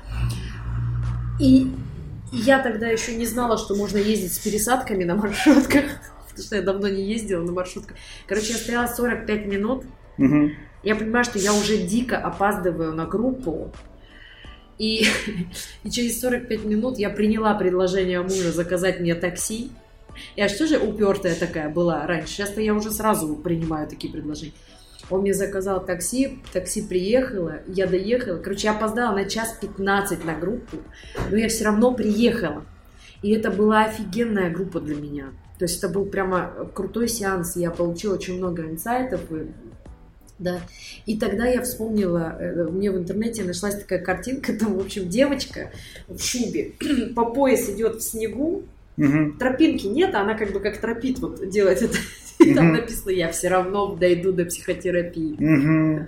И 1.42 1.68
я 2.32 2.60
тогда 2.60 2.88
еще 2.88 3.16
не 3.16 3.26
знала, 3.26 3.58
что 3.58 3.76
можно 3.76 3.98
ездить 3.98 4.34
с 4.34 4.40
пересадками 4.40 5.04
на 5.04 5.16
маршрутках, 5.16 5.84
потому 6.30 6.46
что 6.46 6.56
я 6.56 6.62
давно 6.62 6.88
не 6.88 7.04
ездила 7.04 7.44
на 7.44 7.52
маршрутках. 7.52 7.98
Короче, 8.28 8.54
я 8.54 8.58
стояла 8.58 8.88
45 8.88 9.46
минут. 9.48 9.84
Угу. 10.18 10.52
Я 10.84 10.96
понимаю, 10.96 11.26
что 11.26 11.40
я 11.40 11.54
уже 11.54 11.78
дико 11.78 12.18
опаздываю 12.18 12.94
на 12.94 13.06
группу. 13.06 13.72
И, 14.78 15.06
и 15.84 15.92
через 15.92 16.20
45 16.22 16.66
минут 16.66 16.98
я 16.98 17.10
приняла 17.10 17.54
предложение 17.54 18.22
мужа 18.22 18.52
заказать 18.52 19.00
мне 19.00 19.16
такси. 19.16 19.72
Я 20.36 20.50
что 20.50 20.68
же 20.68 20.78
упертая 20.78 21.36
такая 21.36 21.70
была 21.70 22.06
раньше. 22.06 22.34
Сейчас-то 22.34 22.62
я 22.62 22.74
уже 22.74 22.92
сразу 22.92 23.36
принимаю 23.36 23.88
такие 23.88 24.12
предложения. 24.12 24.54
Он 25.12 25.22
мне 25.22 25.34
заказал 25.34 25.86
такси, 25.86 26.40
такси 26.54 26.82
приехало, 26.82 27.60
я 27.68 27.86
доехала. 27.86 28.38
Короче, 28.38 28.68
я 28.68 28.74
опоздала 28.74 29.14
на 29.14 29.26
час 29.26 29.58
15 29.62 30.26
на 30.26 30.36
группу, 30.36 30.78
но 31.30 31.38
я 31.38 31.50
все 31.50 31.66
равно 31.66 31.94
приехала. 31.94 32.66
И 33.22 33.32
это 33.32 33.52
была 33.52 33.86
офигенная 33.86 34.50
группа 34.50 34.80
для 34.80 34.96
меня. 34.96 35.26
То 35.60 35.66
есть 35.66 35.78
это 35.78 35.90
был 35.90 36.06
прямо 36.06 36.52
крутой 36.74 37.08
сеанс. 37.08 37.56
Я 37.56 37.70
получила 37.70 38.16
очень 38.16 38.38
много 38.38 38.64
инсайтов, 38.64 39.22
да. 40.40 40.60
И 41.06 41.20
тогда 41.20 41.46
я 41.46 41.62
вспомнила, 41.62 42.36
э, 42.40 42.64
мне 42.64 42.90
в 42.90 42.98
интернете 42.98 43.44
нашлась 43.44 43.76
такая 43.76 44.00
картинка, 44.00 44.54
там, 44.54 44.76
в 44.76 44.80
общем, 44.80 45.08
девочка 45.08 45.72
в 46.08 46.20
шубе 46.20 46.74
по 47.16 47.26
пояс 47.26 47.70
идет 47.70 47.98
в 47.98 48.02
снегу, 48.02 48.64
угу. 48.98 49.34
тропинки 49.38 49.86
нет, 49.86 50.16
а 50.16 50.22
она 50.22 50.34
как 50.34 50.52
бы 50.52 50.60
как 50.60 50.82
тропит, 50.82 51.20
вот 51.20 51.48
делает 51.48 51.84
это. 51.84 51.98
И 52.46 52.54
там 52.54 52.74
написано, 52.74 53.12
я 53.12 53.32
все 53.32 53.50
равно 53.50 53.96
дойду 53.96 54.32
до 54.32 54.46
психотерапии. 54.46 55.36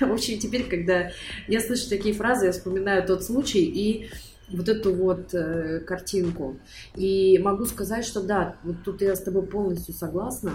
В 0.00 0.12
общем, 0.12 0.38
теперь, 0.38 0.64
когда 0.64 1.10
я 1.48 1.60
слышу 1.60 1.88
такие 1.88 2.14
фразы, 2.14 2.46
я 2.46 2.52
вспоминаю 2.52 3.06
тот 3.06 3.24
случай 3.24 3.64
и 3.64 4.10
вот 4.50 4.68
эту 4.68 4.94
вот 4.94 5.32
э, 5.34 5.80
картинку. 5.80 6.58
И 6.96 7.38
могу 7.38 7.64
сказать, 7.66 8.04
что 8.04 8.20
да, 8.20 8.56
вот 8.64 8.76
тут 8.84 9.02
я 9.02 9.14
с 9.14 9.22
тобой 9.22 9.42
полностью 9.42 9.94
согласна, 9.94 10.52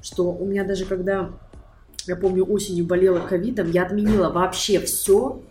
что 0.00 0.32
у 0.32 0.46
меня 0.46 0.64
даже 0.64 0.86
когда 0.86 1.30
я 2.06 2.16
помню, 2.16 2.44
осенью 2.44 2.84
болела 2.84 3.20
ковидом, 3.20 3.70
я 3.70 3.84
отменила 3.84 4.30
вообще 4.30 4.80
все, 4.80 5.42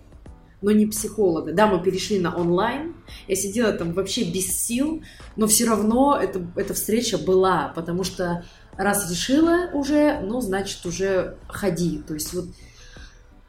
но 0.61 0.71
не 0.71 0.85
психолога. 0.85 1.51
Да, 1.51 1.67
мы 1.67 1.83
перешли 1.83 2.19
на 2.19 2.35
онлайн, 2.35 2.95
я 3.27 3.35
сидела 3.35 3.73
там 3.73 3.93
вообще 3.93 4.23
без 4.23 4.47
сил, 4.47 5.01
но 5.35 5.47
все 5.47 5.65
равно 5.65 6.19
это, 6.21 6.45
эта 6.55 6.73
встреча 6.73 7.17
была, 7.17 7.73
потому 7.75 8.03
что 8.03 8.45
раз 8.77 9.09
решила 9.09 9.69
уже, 9.73 10.19
ну, 10.21 10.41
значит, 10.41 10.85
уже 10.85 11.37
ходи. 11.47 12.01
То 12.07 12.13
есть 12.13 12.33
вот, 12.33 12.45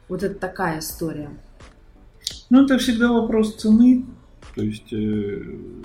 вот 0.07 0.23
это 0.23 0.35
такая 0.35 0.79
история. 0.79 1.29
Ну, 2.49 2.63
это 2.63 2.77
всегда 2.77 3.11
вопрос 3.11 3.55
цены. 3.55 4.05
То 4.55 4.61
есть, 4.63 4.93
э, 4.93 5.41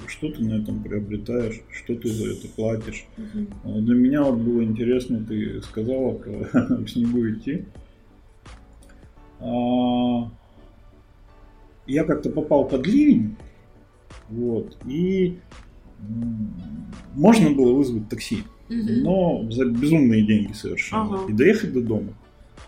что 0.07 0.31
ты 0.31 0.45
на 0.45 0.63
этом 0.63 0.83
приобретаешь, 0.83 1.61
что 1.73 1.97
ты 1.97 2.09
за 2.09 2.33
это 2.33 2.47
платишь. 2.49 3.05
Угу. 3.19 3.81
Для 3.81 3.95
меня 3.97 4.23
вот 4.23 4.39
было 4.39 4.63
интересно, 4.63 5.25
ты 5.25 5.61
сказала 5.63 6.13
про 6.15 6.31
в 6.77 6.89
снегу 6.89 7.29
идти. 7.31 7.65
А, 9.41 10.31
я 11.87 12.05
как-то 12.05 12.31
попал 12.31 12.69
под 12.69 12.87
ливень, 12.87 13.37
вот, 14.29 14.77
и 14.87 15.41
можно 17.15 17.51
было 17.51 17.73
вызвать 17.73 18.09
такси, 18.09 18.37
угу. 18.37 18.60
Но 18.71 19.47
за 19.51 19.67
безумные 19.67 20.23
деньги 20.23 20.53
совершенно, 20.53 21.23
ага. 21.23 21.25
и 21.29 21.33
доехать 21.33 21.73
до 21.73 21.81
дома. 21.81 22.15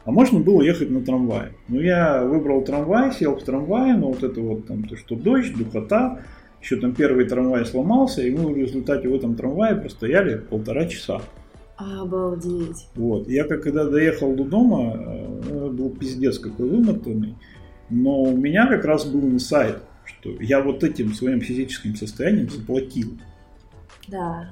А 0.04 0.10
можно 0.10 0.40
было 0.40 0.62
ехать 0.62 0.90
на 0.90 1.00
трамвае. 1.00 1.52
Ну, 1.68 1.80
я 1.80 2.24
выбрал 2.24 2.64
трамвай, 2.64 3.12
сел 3.12 3.36
в 3.36 3.42
трамвае, 3.44 3.94
но 3.94 4.08
вот 4.08 4.22
это 4.22 4.40
вот 4.40 4.66
там, 4.66 4.82
то, 4.82 4.96
что 4.96 5.14
дождь, 5.14 5.56
духота, 5.56 6.22
еще 6.60 6.76
там 6.76 6.94
первый 6.94 7.26
трамвай 7.26 7.64
сломался, 7.64 8.22
и 8.22 8.30
мы 8.30 8.52
в 8.52 8.56
результате 8.56 9.08
в 9.08 9.14
этом 9.14 9.36
трамвае 9.36 9.76
простояли 9.76 10.38
полтора 10.38 10.86
часа. 10.86 11.22
Обалдеть. 11.76 12.88
Вот. 12.94 13.28
Я 13.28 13.44
как 13.44 13.62
когда 13.62 13.84
доехал 13.84 14.34
до 14.34 14.44
дома, 14.44 14.94
э, 14.94 15.70
был 15.70 15.90
пиздец 15.90 16.38
какой 16.38 16.68
вымотанный, 16.68 17.34
но 17.90 18.22
у 18.22 18.36
меня 18.36 18.66
как 18.66 18.84
раз 18.84 19.04
был 19.04 19.28
инсайт, 19.28 19.78
что 20.04 20.30
я 20.40 20.60
вот 20.60 20.84
этим 20.84 21.14
своим 21.14 21.40
физическим 21.40 21.96
состоянием 21.96 22.50
заплатил. 22.50 23.18
Да. 24.08 24.50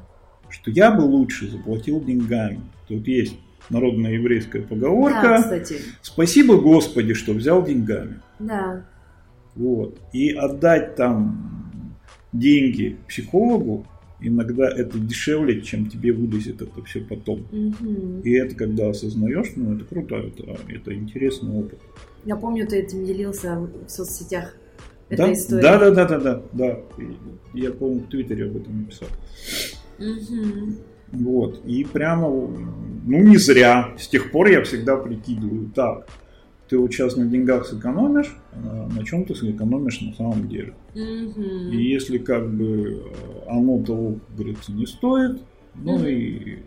Что 0.50 0.70
я 0.70 0.90
бы 0.90 1.02
лучше 1.02 1.48
заплатил 1.48 2.02
деньгами. 2.02 2.60
Тут 2.88 3.06
есть 3.06 3.36
народная 3.70 4.12
еврейская 4.12 4.62
поговорка. 4.62 5.22
Да, 5.22 5.42
кстати. 5.42 5.76
Спасибо 6.02 6.60
Господи, 6.60 7.14
что 7.14 7.32
взял 7.32 7.64
деньгами. 7.64 8.20
Да. 8.38 8.84
Вот. 9.54 9.98
И 10.12 10.30
отдать 10.32 10.96
там 10.96 11.70
деньги 12.32 12.96
психологу, 13.08 13.86
иногда 14.20 14.68
это 14.68 14.98
дешевле, 14.98 15.60
чем 15.62 15.88
тебе 15.88 16.12
вылезет 16.12 16.62
это 16.62 16.82
все 16.84 17.00
потом. 17.00 17.46
Угу. 17.52 18.22
И 18.24 18.32
это 18.32 18.54
когда 18.54 18.90
осознаешь, 18.90 19.52
ну 19.56 19.74
это 19.74 19.84
круто, 19.84 20.16
это, 20.16 20.58
это 20.68 20.94
интересный 20.94 21.52
опыт. 21.52 21.78
Я 22.24 22.36
помню, 22.36 22.66
ты 22.66 22.76
этим 22.76 23.04
делился 23.04 23.56
в 23.56 23.88
соцсетях. 23.88 24.54
Да? 25.08 25.32
история. 25.32 25.62
Да, 25.62 25.78
да, 25.78 25.90
да, 25.90 26.04
да, 26.06 26.18
да, 26.18 26.42
да. 26.52 26.80
Я, 27.52 27.72
по-моему, 27.72 28.00
в 28.02 28.10
Твиттере 28.10 28.44
об 28.44 28.56
этом 28.56 28.82
написал. 28.82 29.08
Угу. 30.00 30.74
Вот. 31.12 31.64
И 31.64 31.84
прямо, 31.84 32.28
ну 32.28 33.22
не 33.22 33.36
зря. 33.36 33.94
С 33.98 34.08
тех 34.08 34.32
пор 34.32 34.48
я 34.48 34.62
всегда 34.62 34.96
прикидываю, 34.96 35.70
так, 35.70 36.06
ты 36.68 36.78
вот 36.78 36.92
сейчас 36.92 37.16
на 37.16 37.26
деньгах 37.26 37.66
сэкономишь, 37.66 38.36
а 38.52 38.88
на 38.88 39.04
чем 39.04 39.24
ты 39.24 39.34
сэкономишь 39.34 40.00
на 40.02 40.14
самом 40.14 40.48
деле. 40.48 40.74
Mm-hmm. 40.94 41.70
И 41.70 41.82
если 41.82 42.18
как 42.18 42.48
бы 42.48 43.12
оно 43.48 43.82
того, 43.82 44.14
как 44.14 44.36
говорится, 44.36 44.72
не 44.72 44.86
стоит, 44.86 45.42
ну 45.74 45.98
mm-hmm. 45.98 46.12
и 46.12 46.64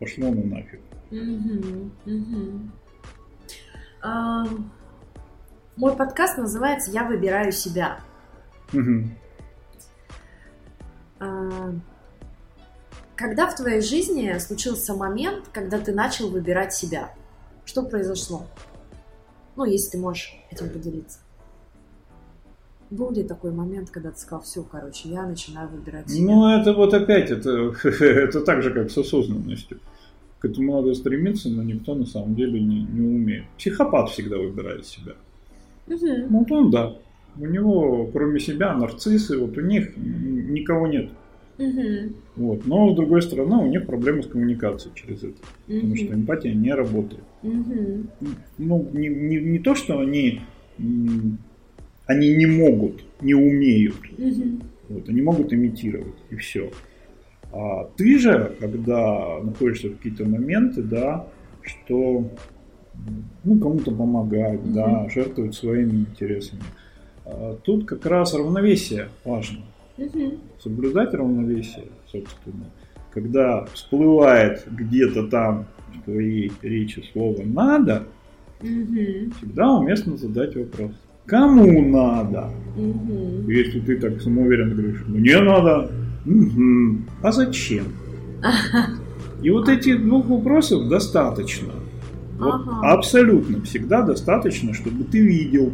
пошло 0.00 0.30
на 0.34 0.44
нафиг. 0.44 0.80
Mm-hmm. 1.10 1.90
Mm-hmm. 2.06 2.70
Uh, 4.02 4.60
мой 5.76 5.96
подкаст 5.96 6.36
называется 6.36 6.90
«Я 6.90 7.04
выбираю 7.04 7.52
себя». 7.52 8.00
Mm-hmm. 8.72 9.04
Uh, 11.20 11.80
когда 13.16 13.48
в 13.48 13.56
твоей 13.56 13.80
жизни 13.80 14.36
случился 14.38 14.94
момент, 14.94 15.44
когда 15.52 15.78
ты 15.78 15.92
начал 15.92 16.28
выбирать 16.28 16.74
себя? 16.74 17.12
Что 17.64 17.82
произошло? 17.82 18.46
Ну, 19.56 19.64
если 19.64 19.92
ты 19.92 19.98
можешь 19.98 20.36
этим 20.50 20.68
поделиться. 20.68 21.20
был 22.90 23.12
ли 23.12 23.22
такой 23.22 23.52
момент, 23.52 23.90
когда 23.90 24.10
ты 24.10 24.18
сказал, 24.18 24.42
все, 24.42 24.62
короче, 24.62 25.08
я 25.08 25.26
начинаю 25.26 25.68
выбирать 25.68 26.10
себя? 26.10 26.26
Ну, 26.26 26.48
это 26.48 26.72
вот 26.72 26.92
опять, 26.92 27.30
это, 27.30 27.72
это 27.88 28.40
так 28.40 28.62
же, 28.62 28.72
как 28.72 28.90
с 28.90 28.98
осознанностью. 28.98 29.78
К 30.40 30.46
этому 30.46 30.76
надо 30.76 30.94
стремиться, 30.94 31.48
но 31.48 31.62
никто 31.62 31.94
на 31.94 32.04
самом 32.04 32.34
деле 32.34 32.60
не, 32.60 32.82
не 32.82 33.00
умеет. 33.00 33.44
Психопат 33.56 34.10
всегда 34.10 34.36
выбирает 34.36 34.86
себя. 34.86 35.12
Угу. 35.86 36.06
Ну, 36.30 36.38
вот 36.40 36.52
он, 36.52 36.70
да. 36.70 36.96
У 37.36 37.46
него, 37.46 38.08
кроме 38.12 38.38
себя, 38.40 38.74
нарциссы, 38.74 39.38
вот 39.38 39.56
у 39.56 39.60
них 39.60 39.96
никого 39.96 40.86
нет. 40.86 41.06
Угу. 41.06 41.23
Вот. 42.36 42.66
Но, 42.66 42.92
с 42.92 42.96
другой 42.96 43.22
стороны, 43.22 43.56
у 43.56 43.66
них 43.66 43.86
проблемы 43.86 44.22
с 44.22 44.26
коммуникацией 44.26 44.94
через 44.94 45.22
это. 45.22 45.38
Потому 45.66 45.96
что 45.96 46.14
эмпатия 46.14 46.54
не 46.54 46.72
работает. 46.72 47.24
Угу. 47.42 48.06
Ну, 48.58 48.90
не, 48.92 49.08
не, 49.08 49.36
не 49.36 49.58
то, 49.58 49.74
что 49.74 50.00
они, 50.00 50.40
они 52.06 52.34
не 52.34 52.46
могут, 52.46 53.04
не 53.20 53.34
умеют. 53.34 53.96
Угу. 54.18 54.60
Вот, 54.88 55.08
они 55.08 55.22
могут 55.22 55.52
имитировать, 55.52 56.16
и 56.30 56.36
все. 56.36 56.70
А 57.52 57.84
ты 57.96 58.18
же, 58.18 58.56
когда 58.58 59.40
находишься 59.42 59.88
в 59.88 59.96
какие-то 59.96 60.24
моменты, 60.24 60.82
да, 60.82 61.28
что 61.62 62.28
ну, 63.44 63.58
кому-то 63.58 63.92
помогать, 63.92 64.72
да, 64.72 65.08
жертвовать 65.08 65.54
своими 65.54 66.00
интересами. 66.00 66.62
А 67.24 67.56
тут 67.62 67.86
как 67.86 68.04
раз 68.06 68.34
равновесие 68.34 69.08
важно. 69.24 69.60
Угу. 69.96 70.32
Соблюдать 70.62 71.14
равновесие, 71.14 71.86
собственно. 72.10 72.64
Когда 73.12 73.64
всплывает 73.66 74.66
где-то 74.70 75.28
там 75.28 75.66
в 75.94 76.04
твоей 76.04 76.50
речи 76.62 77.02
слово 77.12 77.42
«надо», 77.44 78.04
Угу. 78.60 79.30
всегда 79.38 79.72
уместно 79.74 80.16
задать 80.16 80.56
вопрос. 80.56 80.92
Кому 81.26 81.82
надо? 81.88 82.50
Угу. 82.76 83.50
Если 83.50 83.80
ты 83.80 83.96
так 83.98 84.20
самоуверенно 84.20 84.74
говоришь, 84.74 85.04
мне 85.06 85.38
надо, 85.40 85.90
Мгм. 86.24 87.06
а 87.22 87.30
зачем? 87.32 87.84
И 89.42 89.50
вот 89.50 89.68
этих 89.68 90.02
двух 90.02 90.26
вопросов 90.26 90.88
достаточно. 90.88 91.72
Вот 92.38 92.54
Ага. 92.66 92.92
абсолютно 92.94 93.60
всегда 93.62 94.02
достаточно, 94.02 94.72
чтобы 94.74 95.04
ты 95.04 95.20
видел, 95.20 95.72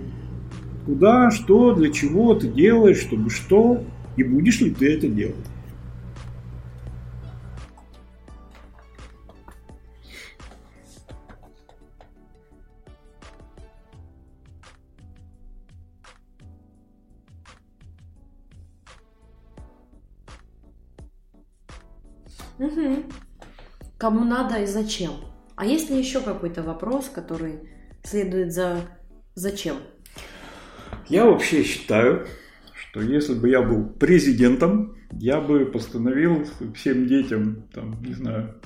куда, 0.86 1.30
что, 1.30 1.74
для 1.74 1.90
чего 1.90 2.34
ты 2.34 2.48
делаешь, 2.48 2.98
чтобы 2.98 3.30
что, 3.30 3.82
и 4.20 4.22
будешь 4.22 4.60
ли 4.60 4.70
ты 4.70 4.96
это 4.96 5.08
делать. 5.08 5.34
Угу. 22.58 23.04
Кому 23.96 24.24
надо 24.24 24.62
и 24.62 24.66
зачем? 24.66 25.12
А 25.56 25.64
есть 25.64 25.88
ли 25.88 25.98
еще 25.98 26.20
какой-то 26.20 26.62
вопрос, 26.62 27.08
который 27.08 27.70
следует 28.02 28.52
за 28.52 28.82
зачем? 29.34 29.78
Я 31.08 31.24
вообще 31.24 31.64
считаю, 31.64 32.26
что 32.90 33.00
если 33.02 33.34
бы 33.34 33.48
я 33.48 33.62
был 33.62 33.84
президентом, 33.84 34.96
я 35.12 35.40
бы 35.40 35.64
постановил 35.64 36.44
всем 36.74 37.06
детям, 37.06 37.64
там, 37.72 38.02
не 38.02 38.14
знаю, 38.14 38.56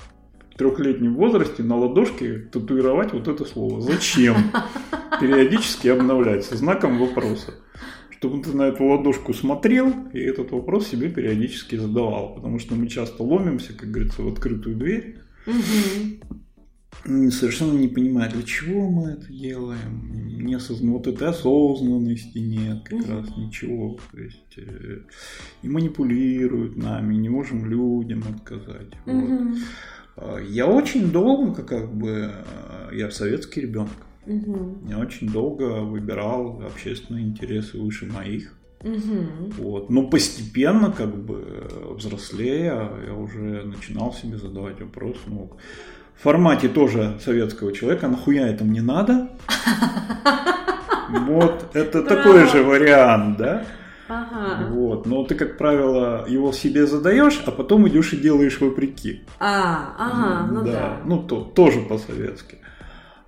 в 0.51 0.57
трехлетнем 0.57 1.15
возрасте 1.15 1.61
на 1.61 1.77
ладошке 1.77 2.39
татуировать 2.51 3.13
вот 3.13 3.27
это 3.27 3.45
слово. 3.45 3.81
Зачем? 3.81 4.35
Периодически 5.21 5.89
обновлять 5.89 6.43
со 6.43 6.55
знаком 6.57 6.97
вопроса. 6.97 7.53
Чтобы 8.09 8.41
ты 8.41 8.55
на 8.55 8.63
эту 8.63 8.85
ладошку 8.85 9.33
смотрел 9.33 9.93
и 10.11 10.19
этот 10.19 10.51
вопрос 10.51 10.87
себе 10.87 11.09
периодически 11.09 11.75
задавал. 11.75 12.35
Потому 12.35 12.57
что 12.57 12.75
мы 12.75 12.87
часто 12.87 13.21
ломимся, 13.21 13.73
как 13.73 13.91
говорится, 13.91 14.23
в 14.23 14.27
открытую 14.27 14.77
дверь. 14.77 15.19
Угу. 15.45 16.39
Совершенно 17.03 17.77
не 17.77 17.87
понимая, 17.87 18.31
для 18.31 18.41
чего 18.43 18.89
мы 18.89 19.11
это 19.11 19.31
делаем. 19.31 20.39
Не 20.43 20.55
осозна... 20.55 20.91
Вот 20.93 21.07
этой 21.07 21.27
осознанности 21.27 22.39
нет, 22.39 22.83
как 22.83 22.99
Мгм. 22.99 23.11
раз 23.11 23.37
ничего. 23.37 23.99
То 24.11 24.19
есть 24.19 24.57
э, 24.57 25.01
и 25.61 25.67
манипулируют 25.69 26.75
нами, 26.77 27.15
не 27.15 27.29
можем 27.29 27.69
людям 27.69 28.23
отказать. 28.27 28.89
Вот. 29.05 29.23
Угу. 29.23 29.55
А, 30.17 30.39
Я 30.39 30.67
очень 30.67 31.11
долго, 31.11 31.63
как 31.63 31.93
бы, 31.93 32.31
э, 32.89 32.95
я 32.95 33.11
советский 33.11 33.61
ребенок. 33.61 33.97
Угу. 34.25 34.87
Я 34.89 34.97
очень 34.97 35.29
долго 35.29 35.81
выбирал 35.81 36.61
общественные 36.65 37.25
интересы 37.25 37.79
выше 37.79 38.07
моих. 38.07 38.57
Угу. 38.81 39.51
Вот. 39.59 39.89
Но 39.89 40.07
постепенно, 40.07 40.91
как 40.91 41.15
бы, 41.15 41.43
э, 41.47 41.93
взрослея, 41.95 42.89
я 43.05 43.13
уже 43.13 43.63
начинал 43.63 44.13
себе 44.13 44.37
задавать 44.37 44.79
вопрос, 44.81 45.17
ну, 45.27 45.51
в 46.17 46.23
формате 46.23 46.69
тоже 46.69 47.17
советского 47.23 47.71
человека, 47.73 48.07
нахуя 48.07 48.47
это 48.47 48.63
мне 48.63 48.81
надо? 48.81 49.29
Вот, 51.07 51.69
это 51.73 52.01
такой 52.01 52.47
же 52.47 52.63
вариант, 52.63 53.37
да? 53.37 53.63
Ага. 54.07 54.67
Вот, 54.69 55.05
но 55.05 55.23
ты, 55.23 55.35
как 55.35 55.57
правило, 55.57 56.25
его 56.27 56.51
себе 56.51 56.85
задаешь, 56.85 57.41
а 57.45 57.51
потом 57.51 57.87
идешь 57.87 58.13
и 58.13 58.17
делаешь 58.17 58.59
вопреки. 58.59 59.23
А, 59.39 59.95
ага, 59.97 60.51
ну 60.51 60.63
да. 60.63 61.01
Ну, 61.05 61.23
то, 61.23 61.41
тоже 61.41 61.81
по-советски. 61.81 62.59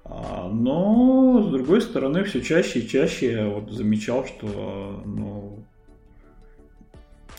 А, 0.05 0.49
но, 0.51 1.43
с 1.47 1.51
другой 1.51 1.81
стороны, 1.81 2.23
все 2.23 2.41
чаще 2.41 2.79
и 2.79 2.87
чаще 2.87 3.31
я 3.31 3.47
вот 3.47 3.71
замечал, 3.71 4.25
что 4.25 5.01
ну, 5.05 5.65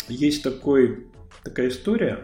есть 0.09 0.43
такой, 0.43 1.07
такая 1.45 1.69
история. 1.69 2.19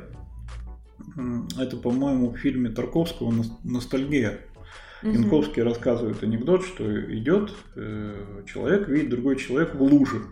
Это, 1.59 1.77
по-моему, 1.77 2.31
в 2.31 2.37
фильме 2.39 2.71
Тарковского 2.71 3.31
«Ност- 3.31 3.59
«Ностальгия». 3.65 4.41
Мгм. 5.03 5.13
Янковский 5.23 5.63
рассказывает 5.63 6.23
анекдот, 6.23 6.65
что 6.65 6.85
идет 7.15 7.53
э, 7.77 8.43
человек, 8.47 8.89
видит 8.89 9.11
другой 9.11 9.37
человек 9.37 9.75
в 9.75 9.83
луже 9.83 10.23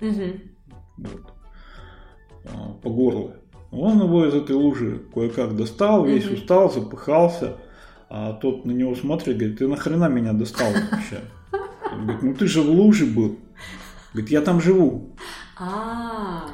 Мгм. 0.00 0.40
вот, 0.96 1.34
а, 2.46 2.72
по 2.82 2.88
горло. 2.90 3.36
Он 3.70 4.02
его 4.02 4.24
из 4.26 4.34
этой 4.34 4.56
лужи 4.56 5.02
кое-как 5.14 5.54
достал, 5.54 6.06
весь 6.06 6.26
устал, 6.30 6.70
запыхался, 6.72 7.58
а 8.08 8.32
тот 8.32 8.64
на 8.64 8.70
него 8.72 8.94
смотрит, 8.94 9.36
говорит, 9.36 9.58
ты 9.58 9.68
нахрена 9.68 10.08
меня 10.08 10.32
достал 10.32 10.72
вообще? 10.72 11.20
Он 11.92 12.02
говорит, 12.06 12.22
ну 12.22 12.34
ты 12.34 12.46
же 12.46 12.62
в 12.62 12.70
луже 12.70 13.04
был. 13.06 13.38
Говорит, 14.14 14.30
я 14.30 14.40
там 14.40 14.60
живу. 14.62 15.14
А, 15.58 16.44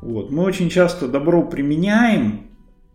Вот. 0.00 0.30
Мы 0.30 0.42
очень 0.42 0.68
часто 0.68 1.06
добро 1.08 1.42
применяем, 1.44 2.49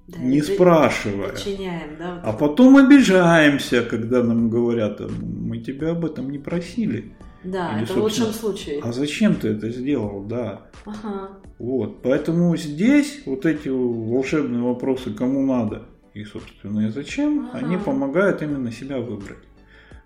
да, 0.07 0.19
не 0.19 0.41
спрашивая. 0.41 1.29
Подчиняем, 1.29 1.97
да? 1.97 2.21
А 2.23 2.33
потом 2.33 2.77
обижаемся, 2.77 3.81
когда 3.81 4.23
нам 4.23 4.49
говорят, 4.49 5.01
«А 5.01 5.07
мы 5.07 5.57
тебя 5.59 5.91
об 5.91 6.05
этом 6.05 6.29
не 6.29 6.37
просили. 6.37 7.13
Да, 7.43 7.75
или, 7.75 7.83
это 7.83 7.93
в 7.93 7.97
лучшем 7.97 8.27
случае. 8.27 8.81
А 8.81 8.91
зачем 8.91 9.35
ты 9.35 9.49
это 9.49 9.69
сделал? 9.69 10.23
Да. 10.23 10.67
Ага. 10.85 11.29
Вот, 11.59 12.01
поэтому 12.01 12.55
здесь 12.57 13.21
вот 13.25 13.45
эти 13.45 13.69
волшебные 13.69 14.61
вопросы, 14.61 15.13
кому 15.13 15.45
надо 15.45 15.83
и, 16.13 16.23
собственно, 16.23 16.87
и 16.87 16.89
зачем, 16.89 17.49
Ага. 17.53 17.65
они 17.65 17.77
помогают 17.77 18.41
именно 18.41 18.71
себя 18.71 18.99
выбрать 18.99 19.43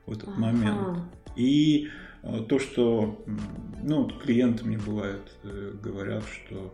в 0.06 0.12
этот 0.12 0.30
Ага. 0.30 0.40
момент. 0.40 1.00
И 1.36 1.88
э, 2.24 2.42
то, 2.48 2.60
что, 2.60 3.24
ну, 3.84 4.04
вот 4.04 4.22
клиенты 4.22 4.66
мне 4.66 4.78
бывает 4.78 5.22
э, 5.44 5.74
говорят, 5.82 6.24
что, 6.26 6.74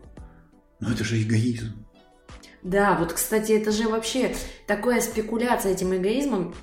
ну, 0.80 0.90
это 0.90 1.04
же 1.04 1.22
эгоизм. 1.22 1.85
Да, 2.66 2.96
вот, 2.98 3.14
кстати, 3.14 3.52
это 3.52 3.72
же 3.72 3.88
вообще 3.88 4.36
такая 4.66 5.00
спекуляция 5.00 5.74
этим 5.74 5.96
эгоизмом. 5.96 6.56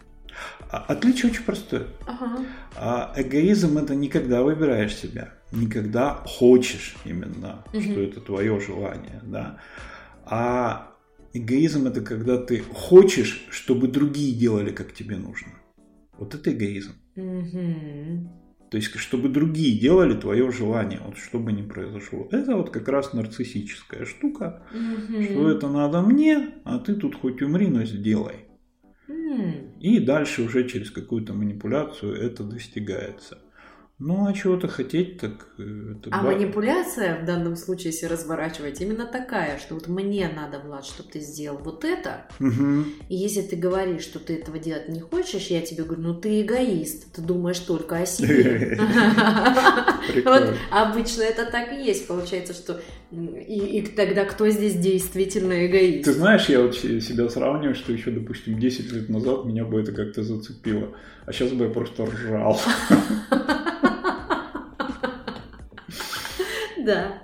А 0.69 0.79
отличие 0.89 1.31
очень 1.31 1.45
простое. 1.45 1.87
Ага. 2.09 2.45
А 2.75 3.15
эгоизм 3.17 3.79
это 3.79 3.95
не 3.95 4.09
когда 4.09 4.43
выбираешь 4.43 4.97
себя, 4.97 5.33
не 5.53 5.69
когда 5.69 6.15
хочешь 6.27 6.97
именно, 7.05 7.65
Мгм. 7.73 7.83
что 7.83 8.01
это 8.01 8.21
твое 8.21 8.59
желание, 8.59 9.21
да. 9.23 9.61
А 10.25 10.93
эгоизм 11.33 11.87
это 11.87 12.01
когда 12.01 12.37
ты 12.37 12.63
хочешь, 12.75 13.47
чтобы 13.51 13.87
другие 13.87 14.35
делали, 14.35 14.73
как 14.73 14.93
тебе 14.93 15.17
нужно. 15.17 15.53
Вот 16.19 16.35
это 16.35 16.51
эгоизм. 16.53 16.95
Мгм. 17.15 18.29
То 18.73 18.79
есть, 18.79 18.97
чтобы 18.99 19.29
другие 19.29 19.79
делали 19.79 20.19
твое 20.19 20.51
желание, 20.51 20.99
вот 21.05 21.19
что 21.19 21.39
бы 21.39 21.53
ни 21.53 21.61
произошло. 21.61 22.27
Это 22.31 22.57
вот 22.57 22.71
как 22.71 22.89
раз 22.89 23.13
нарциссическая 23.13 24.07
штука, 24.07 24.63
Мгм. 24.73 25.23
что 25.25 25.51
это 25.51 25.69
надо 25.69 26.01
мне, 26.01 26.55
а 26.65 26.79
ты 26.79 26.95
тут 26.95 27.15
хоть 27.15 27.43
умри, 27.43 27.69
но 27.69 27.85
сделай. 27.85 28.47
М. 29.09 29.75
И 29.79 30.01
дальше 30.01 30.41
уже 30.41 30.67
через 30.67 30.91
какую-то 30.91 31.35
манипуляцию 31.35 32.15
это 32.15 32.45
достигается. 32.45 33.42
Ну, 34.05 34.27
а 34.27 34.33
чего-то 34.33 34.67
хотеть, 34.67 35.19
так... 35.21 35.31
э, 35.59 35.93
это 35.93 36.11
А 36.11 36.23
ба- 36.25 36.33
манипуляция 36.33 37.23
в 37.23 37.25
данном 37.25 37.55
случае, 37.55 37.93
если 37.93 38.07
разворачивать, 38.07 38.81
именно 38.81 39.07
такая, 39.07 39.59
что 39.61 39.75
вот 39.75 39.87
мне 39.87 40.29
надо, 40.35 40.59
Влад, 40.59 40.85
чтобы 40.85 41.09
ты 41.13 41.21
сделал 41.21 41.59
вот 41.59 41.85
это, 41.85 42.25
Мгм. 42.41 42.87
и 43.09 43.15
если 43.15 43.43
ты 43.43 43.55
говоришь, 43.55 44.03
что 44.03 44.19
ты 44.19 44.35
этого 44.39 44.59
делать 44.59 44.89
не 44.89 44.99
хочешь, 45.01 45.47
я 45.47 45.61
тебе 45.61 45.85
говорю, 45.85 46.03
ну 46.03 46.15
ты 46.15 46.43
эгоист, 46.43 47.13
ты 47.13 47.23
думаешь 47.23 47.61
только 47.61 47.99
о 47.99 48.07
себе. 48.07 48.77
Вот 50.25 50.55
обычно 50.73 51.23
это 51.23 51.47
так 51.51 51.73
и 51.73 51.77
есть, 51.85 52.09
получается, 52.09 52.55
что 52.55 52.81
и, 53.13 53.83
тогда 53.97 54.25
кто 54.25 54.49
здесь 54.49 54.75
действительно 54.75 55.67
эгоист? 55.67 56.05
Ты 56.07 56.13
знаешь, 56.13 56.49
я 56.49 56.61
вот 56.63 56.75
се- 56.75 57.01
себя 57.01 57.29
сравниваю, 57.29 57.75
что 57.77 57.93
еще, 57.93 58.11
допустим, 58.11 58.59
10 58.59 58.91
лет 58.93 59.09
назад 59.09 59.45
меня 59.45 59.65
бы 59.65 59.81
это 59.81 59.93
как-то 59.93 60.23
зацепило. 60.25 60.89
А 61.25 61.33
сейчас 61.33 61.51
бы 61.53 61.67
я 61.67 61.71
просто 61.71 62.05
ржал. 62.07 62.59
Да. 66.85 67.23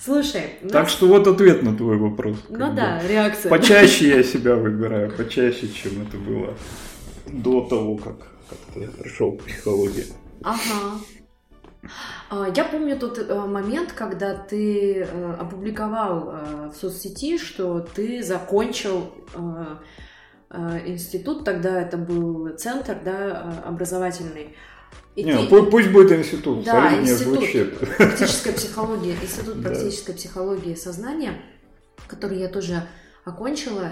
Слушай, 0.00 0.54
у 0.62 0.68
Так 0.68 0.84
нас- 0.84 0.92
что 0.92 1.06
вот 1.08 1.26
ответ 1.26 1.62
на 1.62 1.76
твой 1.76 1.96
вопрос. 1.96 2.36
ну 2.48 2.70
бы. 2.70 2.76
да, 2.76 3.00
реакция. 3.08 3.50
Почаще 3.50 4.08
я 4.08 4.22
себя 4.22 4.54
выбираю, 4.56 5.10
почаще, 5.10 5.68
чем 5.68 6.02
это 6.02 6.16
было 6.16 6.54
до 7.26 7.62
того, 7.68 7.96
как 7.96 8.16
как-то 8.48 8.80
я 8.80 8.88
пришел 8.88 9.32
к 9.32 9.42
психологии. 9.44 10.06
Ага. 10.44 10.98
А, 12.30 12.46
Я 12.54 12.64
помню 12.64 12.96
тот 12.98 13.18
э, 13.18 13.34
момент, 13.46 13.92
когда 13.92 14.34
ты 14.34 14.98
э, 15.02 15.32
опубликовал 15.40 16.30
э, 16.32 16.70
в 16.72 16.76
соцсети, 16.76 17.38
что 17.38 17.80
ты 17.80 18.22
закончил 18.22 19.12
институт, 20.86 21.44
тогда 21.46 21.80
это 21.80 21.96
был 21.96 22.50
центр, 22.58 22.98
да, 23.02 23.62
образовательный. 23.64 24.54
И 25.14 25.24
Не, 25.24 25.32
ты- 25.36 25.54
пу- 25.54 25.70
пусть 25.70 25.90
будет 25.90 26.10
институт, 26.12 26.64
Да, 26.64 26.98
институт. 26.98 27.34
звучит. 27.34 27.78
практическая 27.98 28.52
психология, 28.52 29.14
институт 29.20 29.60
Да. 29.60 29.68
практической 29.68 30.14
психологии 30.14 30.74
сознания, 30.74 31.34
который 32.08 32.38
я 32.38 32.48
тоже 32.48 32.82
окончила. 33.24 33.90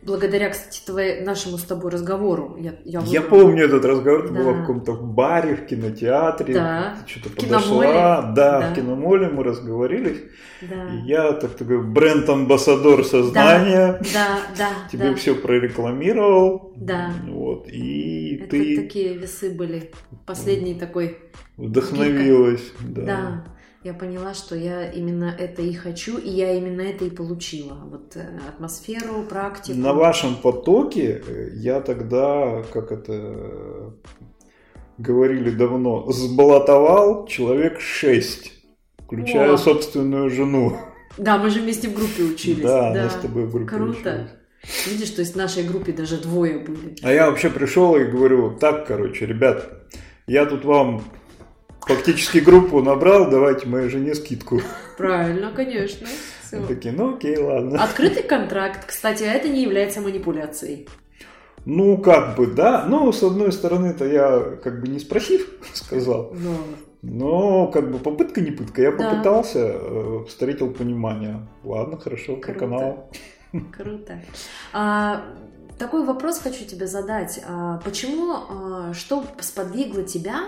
Благодаря, 0.00 0.48
кстати, 0.50 0.80
твоей, 0.86 1.22
нашему 1.22 1.58
с 1.58 1.64
тобой 1.64 1.90
разговору. 1.90 2.56
Я, 2.58 2.74
я, 2.84 3.00
Я 3.04 3.20
помню 3.20 3.64
этот 3.64 3.84
разговор, 3.84 4.28
Да. 4.30 4.38
было 4.40 4.52
в 4.52 4.60
каком-то 4.60 4.92
баре, 4.94 5.56
в 5.56 5.66
кинотеатре. 5.66 6.54
Да. 6.54 6.94
Ты 7.04 7.10
что-то 7.20 7.34
подошла. 7.34 7.82
Да, 7.82 8.32
Да. 8.60 8.70
в 8.70 8.74
киномоле 8.74 9.28
мы 9.28 9.42
разговорились. 9.42 10.18
Да, 10.62 10.88
И 10.94 10.98
я, 11.08 11.32
так 11.32 11.50
такой, 11.56 11.82
бренд-амбассадор 11.82 13.04
сознания. 13.04 14.00
да, 14.14 14.38
да. 14.56 14.68
Тебе 14.90 15.10
да. 15.10 15.14
все 15.16 15.34
прорекламировал. 15.34 16.72
Да. 16.76 17.10
Вот. 17.58 17.68
И 17.68 18.36
Это 18.42 18.50
ты 18.50 18.76
такие 18.82 19.14
весы 19.14 19.50
были. 19.50 19.90
Последний 20.26 20.74
такой. 20.74 21.18
вдохновилась. 21.56 22.72
Да. 22.80 23.02
Да. 23.02 23.44
Я 23.84 23.94
поняла, 23.94 24.34
что 24.34 24.56
я 24.56 24.90
именно 24.90 25.34
это 25.38 25.62
и 25.62 25.72
хочу, 25.72 26.18
и 26.18 26.28
я 26.28 26.52
именно 26.54 26.80
это 26.80 27.04
и 27.04 27.10
получила. 27.10 27.74
Вот 27.84 28.16
э, 28.16 28.26
атмосферу, 28.48 29.22
практику. 29.22 29.78
На 29.78 29.92
вашем 29.92 30.34
потоке 30.36 31.22
э, 31.24 31.50
я 31.54 31.80
тогда, 31.80 32.64
как 32.72 32.90
это 32.90 33.12
э, 33.12 33.90
говорили 34.98 35.50
давно, 35.50 36.10
сбалотовал 36.10 37.26
человек 37.26 37.80
6, 37.80 38.52
включая 39.04 39.54
О. 39.54 39.56
собственную 39.58 40.28
жену. 40.28 40.76
Да, 41.16 41.38
мы 41.38 41.48
же 41.50 41.60
вместе 41.60 41.88
в 41.88 41.94
группе 41.94 42.24
учились. 42.24 42.62
Да, 42.62 42.92
мы 42.92 43.08
с 43.08 43.14
тобой 43.14 43.46
в 43.46 43.52
группе 43.52 43.76
Круто. 43.76 43.92
учились. 43.92 44.30
Видишь, 44.86 45.10
то 45.10 45.20
есть 45.20 45.34
в 45.34 45.36
нашей 45.36 45.62
группе 45.64 45.92
даже 45.92 46.18
двое 46.18 46.58
были. 46.58 46.96
А 47.02 47.12
я 47.12 47.30
вообще 47.30 47.50
пришел 47.50 47.96
и 47.96 48.04
говорю, 48.04 48.56
так, 48.58 48.86
короче, 48.86 49.26
ребят, 49.26 49.68
я 50.26 50.44
тут 50.46 50.64
вам 50.64 51.02
фактически 51.86 52.38
группу 52.38 52.82
набрал, 52.82 53.30
давайте 53.30 53.66
моей 53.66 53.88
жене 53.88 54.14
скидку. 54.14 54.60
Правильно, 54.96 55.52
конечно. 55.52 56.06
Они 56.52 56.66
такие, 56.66 56.92
ну 56.94 57.14
окей, 57.14 57.36
ладно. 57.38 57.82
Открытый 57.82 58.22
контракт, 58.22 58.86
кстати, 58.86 59.22
а 59.24 59.32
это 59.32 59.48
не 59.48 59.62
является 59.62 60.00
манипуляцией. 60.00 60.88
Ну, 61.64 61.98
как 61.98 62.36
бы, 62.36 62.46
да. 62.46 62.86
Ну, 62.88 63.12
с 63.12 63.22
одной 63.22 63.52
стороны-то 63.52 64.06
я, 64.06 64.56
как 64.62 64.80
бы 64.80 64.88
не 64.88 64.98
спросив, 64.98 65.46
сказал. 65.74 66.34
Но 66.34 66.56
Но, 67.02 67.66
как 67.68 67.90
бы, 67.90 67.98
попытка 67.98 68.40
не 68.40 68.50
пытка. 68.50 68.80
Я 68.82 68.92
Да. 68.92 69.10
попытался, 69.10 69.58
э, 69.74 70.24
встретил 70.28 70.70
понимание. 70.70 71.46
Ладно, 71.64 71.98
хорошо, 71.98 72.36
по 72.36 72.42
Круто. 72.42 72.58
каналу. 72.60 73.10
Круто. 73.76 74.20
А, 74.72 75.24
такой 75.78 76.04
вопрос 76.04 76.38
хочу 76.38 76.64
тебе 76.64 76.86
задать. 76.86 77.40
А, 77.46 77.78
почему, 77.78 78.34
а, 78.34 78.94
что 78.94 79.24
сподвигло 79.40 80.02
тебя 80.02 80.44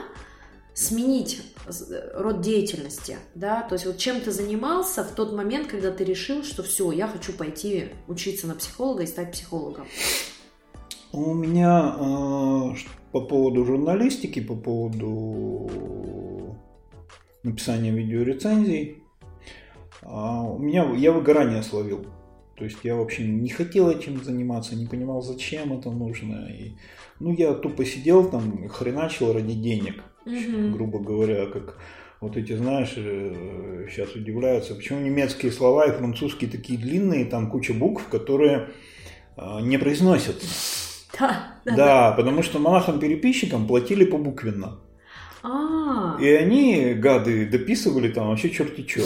сменить 0.74 1.42
с- 1.68 1.90
род 2.14 2.40
деятельности, 2.40 3.16
да, 3.34 3.62
то 3.62 3.74
есть 3.74 3.86
вот 3.86 3.98
чем 3.98 4.20
ты 4.20 4.30
занимался 4.30 5.04
в 5.04 5.10
тот 5.14 5.32
момент, 5.32 5.66
когда 5.68 5.90
ты 5.90 6.04
решил, 6.04 6.42
что 6.42 6.62
все, 6.62 6.92
я 6.92 7.06
хочу 7.08 7.32
пойти 7.32 7.90
учиться 8.08 8.46
на 8.46 8.54
психолога 8.54 9.02
и 9.02 9.06
стать 9.06 9.32
психологом. 9.32 9.86
У 11.12 11.34
меня 11.34 11.96
э, 11.98 12.74
по 13.12 13.20
поводу 13.20 13.64
журналистики, 13.64 14.40
по 14.40 14.54
поводу 14.54 15.70
написания 17.42 17.90
видеорецензий, 17.90 19.02
а, 20.02 20.42
у 20.44 20.58
меня 20.58 20.90
я 20.94 21.12
выгорание 21.12 21.62
словил. 21.62 22.06
То 22.60 22.66
есть 22.66 22.80
я 22.82 22.94
вообще 22.94 23.24
не 23.24 23.48
хотел 23.48 23.88
этим 23.90 24.22
заниматься, 24.22 24.76
не 24.76 24.84
понимал, 24.84 25.22
зачем 25.22 25.72
это 25.72 25.90
нужно. 25.90 26.46
И, 26.50 26.72
ну, 27.18 27.32
я 27.32 27.54
тупо 27.54 27.86
сидел 27.86 28.30
там, 28.30 28.68
хреначил 28.68 29.32
ради 29.32 29.54
денег, 29.54 30.04
Мгм. 30.26 30.70
грубо 30.72 30.98
говоря, 30.98 31.46
как 31.46 31.78
вот 32.20 32.36
эти, 32.36 32.54
знаешь, 32.54 32.90
сейчас 32.90 34.14
удивляются, 34.14 34.74
почему 34.74 35.00
немецкие 35.00 35.52
слова 35.52 35.86
и 35.86 35.92
французские 35.96 36.50
такие 36.50 36.78
длинные, 36.78 37.24
там 37.24 37.50
куча 37.50 37.72
букв, 37.72 38.08
которые 38.08 38.68
а, 39.38 39.62
не 39.62 39.78
произносятся. 39.78 40.46
Да, 41.18 41.54
да. 41.64 41.76
Да, 41.76 42.12
потому 42.12 42.42
что 42.42 42.58
монахам-переписчикам 42.58 43.66
платили 43.66 44.04
побуквенно. 44.04 44.80
А, 45.42 46.18
И 46.20 46.28
они, 46.28 46.92
гады, 46.94 47.46
дописывали 47.46 48.12
там 48.12 48.28
вообще 48.28 48.50
черти 48.50 48.86
что. 48.86 49.02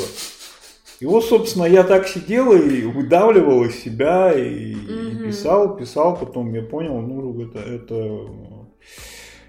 И 1.00 1.06
вот, 1.06 1.24
собственно, 1.24 1.64
я 1.64 1.82
так 1.82 2.06
сидел 2.06 2.52
и 2.52 2.82
выдавливал 2.82 3.64
из 3.64 3.76
себя, 3.82 4.32
и, 4.32 4.72
и 4.72 5.14
Мгм. 5.14 5.24
писал, 5.24 5.76
писал, 5.76 6.16
потом 6.16 6.52
я 6.54 6.62
понял, 6.62 7.00
ну, 7.00 7.40
это, 7.42 7.58
это... 7.58 8.20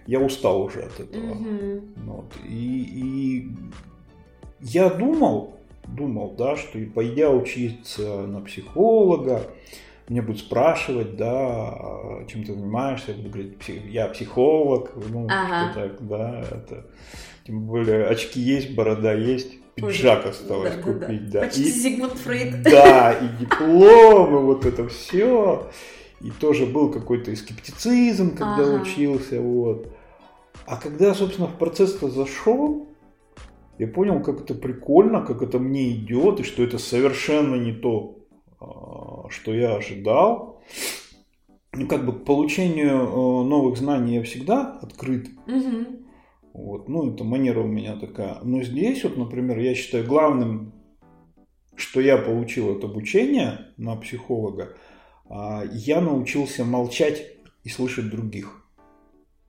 Я 0.07 0.19
устал 0.19 0.61
уже 0.63 0.81
от 0.81 0.99
этого. 0.99 1.33
мгм. 1.35 1.81
Вот. 2.05 2.25
И, 2.47 2.83
и 2.93 3.47
я 4.61 4.89
думал, 4.89 5.55
думал, 5.87 6.35
да, 6.37 6.55
что 6.55 6.77
и 6.79 6.85
пойдя 6.85 7.29
учиться 7.31 8.25
на 8.27 8.41
психолога, 8.41 9.41
мне 10.07 10.21
будут 10.21 10.41
спрашивать, 10.41 11.15
да, 11.17 11.75
чем 12.27 12.43
ты 12.43 12.53
занимаешься, 12.53 13.11
я 13.11 13.17
буду 13.17 13.29
говорить, 13.29 13.53
«Пси- 13.57 13.89
я 13.89 14.07
психолог, 14.07 14.91
ну, 15.09 15.25
Ага. 15.29 15.71
что 15.71 15.81
так, 15.81 16.07
да, 16.07 16.41
это, 16.41 16.85
тем 17.45 17.61
более 17.65 18.05
очки 18.05 18.39
есть, 18.39 18.75
борода 18.75 19.13
есть, 19.13 19.53
пиджак 19.75 20.25
осталось 20.25 20.75
Да-да-да. 20.75 21.05
купить, 21.05 21.29
да, 21.29 21.39
Почти 21.41 21.61
И- 21.63 21.69
Зигмунд 21.69 22.13
Фрейд. 22.13 22.61
да, 22.63 23.11
и 23.13 23.27
диплом, 23.39 24.35
и 24.35 24.39
вот 24.41 24.65
это 24.65 24.87
все. 24.87 25.69
И 26.21 26.31
тоже 26.31 26.65
был 26.65 26.91
какой-то 26.91 27.31
и 27.31 27.35
скептицизм, 27.35 28.31
когда 28.35 28.63
Ага. 28.75 28.81
учился, 28.81 29.39
вот. 29.41 29.87
А 30.65 30.77
когда, 30.77 31.13
собственно, 31.13 31.47
в 31.47 31.57
процесс-то 31.57 32.09
зашел, 32.09 32.87
я 33.77 33.87
понял, 33.87 34.21
как 34.21 34.41
это 34.41 34.55
прикольно, 34.55 35.21
как 35.21 35.41
это 35.41 35.59
мне 35.59 35.91
идет, 35.91 36.39
и 36.39 36.43
что 36.43 36.63
это 36.63 36.77
совершенно 36.77 37.55
не 37.55 37.73
то, 37.73 38.15
а, 38.61 39.29
что 39.29 39.53
я 39.53 39.75
ожидал. 39.75 40.61
Ну, 41.73 41.87
как 41.87 42.05
бы 42.05 42.13
к 42.13 42.23
получению 42.23 43.01
э, 43.01 43.43
новых 43.43 43.77
знаний 43.77 44.15
я 44.15 44.23
всегда 44.23 44.79
открыт. 44.81 45.27
Мгм. 45.45 46.04
Вот, 46.55 46.87
ну, 46.87 47.13
это 47.13 47.25
манера 47.25 47.59
у 47.59 47.67
меня 47.67 47.97
такая. 47.97 48.39
Но 48.41 48.63
здесь 48.63 49.03
вот, 49.03 49.17
например, 49.17 49.59
я 49.59 49.75
считаю 49.75 50.05
главным, 50.05 50.71
что 51.75 51.99
я 51.99 52.17
получил 52.17 52.71
от 52.71 52.83
обучения 52.85 53.73
на 53.75 53.97
психолога, 53.97 54.77
а, 55.27 55.65
я 55.73 55.99
научился 55.99 56.63
молчать 56.63 57.25
и 57.65 57.69
слышать 57.69 58.09
других. 58.09 58.65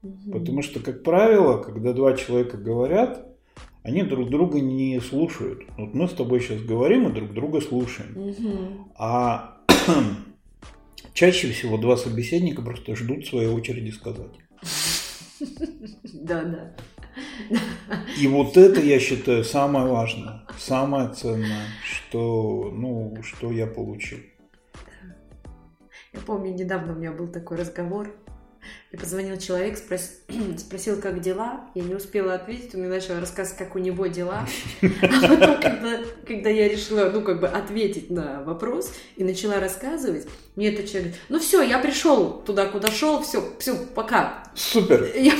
Мгм. 0.02 0.32
Потому 0.32 0.62
что, 0.62 0.80
как 0.80 1.04
правило, 1.04 1.62
когда 1.62 1.92
два 1.92 2.14
человека 2.14 2.56
говорят, 2.56 3.24
они 3.84 4.02
друг 4.02 4.28
друга 4.28 4.60
не 4.60 4.98
слушают. 5.00 5.62
Вот 5.78 5.94
мы 5.94 6.08
с 6.08 6.12
тобой 6.12 6.40
сейчас 6.40 6.60
говорим 6.60 7.08
и 7.08 7.14
друг 7.14 7.32
друга 7.32 7.60
слушаем. 7.60 8.14
Мгм. 8.16 8.92
А 8.96 9.58
чаще 11.14 11.52
всего 11.52 11.78
два 11.78 11.96
собеседника 11.96 12.62
просто 12.62 12.96
ждут 12.96 13.26
своей 13.26 13.48
очереди 13.48 13.92
сказать. 13.92 14.32
Да, 16.22 16.42
да. 16.42 16.74
И 18.18 18.26
вот 18.28 18.56
это, 18.56 18.80
я 18.80 18.98
считаю, 18.98 19.44
самое 19.44 19.86
важное, 19.86 20.42
самое 20.58 21.12
ценное, 21.12 21.66
что, 21.84 22.70
ну, 22.74 23.16
что 23.22 23.52
я 23.52 23.66
получил. 23.66 24.18
Я 26.12 26.20
помню, 26.20 26.54
недавно 26.54 26.94
у 26.94 26.96
меня 26.96 27.12
был 27.12 27.28
такой 27.28 27.58
разговор. 27.58 28.10
Мне 28.90 29.00
позвонил 29.00 29.36
человек, 29.36 29.76
спрос... 29.76 30.10
спросил, 30.58 31.00
как 31.00 31.20
дела. 31.20 31.68
Я 31.74 31.82
не 31.82 31.94
успела 31.94 32.34
ответить, 32.34 32.74
он 32.74 32.80
мне 32.80 32.88
начал 32.88 33.20
рассказывать, 33.20 33.58
как 33.58 33.76
у 33.76 33.78
него 33.78 34.06
дела. 34.06 34.46
А 34.82 35.28
потом, 35.28 35.60
когда, 35.60 35.98
когда 36.26 36.50
я 36.50 36.68
решила, 36.68 37.10
ну, 37.10 37.22
как 37.22 37.40
бы 37.40 37.48
ответить 37.48 38.10
на 38.10 38.42
вопрос 38.42 38.92
и 39.16 39.24
начала 39.24 39.60
рассказывать, 39.60 40.26
мне 40.56 40.68
этот 40.68 40.86
человек 40.86 41.08
говорит, 41.08 41.20
ну 41.28 41.38
все, 41.38 41.62
я 41.62 41.78
пришел 41.78 42.42
туда, 42.42 42.66
куда 42.66 42.90
шел, 42.90 43.22
все, 43.22 43.44
все, 43.58 43.76
пока. 43.94 44.44
Супер. 44.54 45.10
Я, 45.14 45.34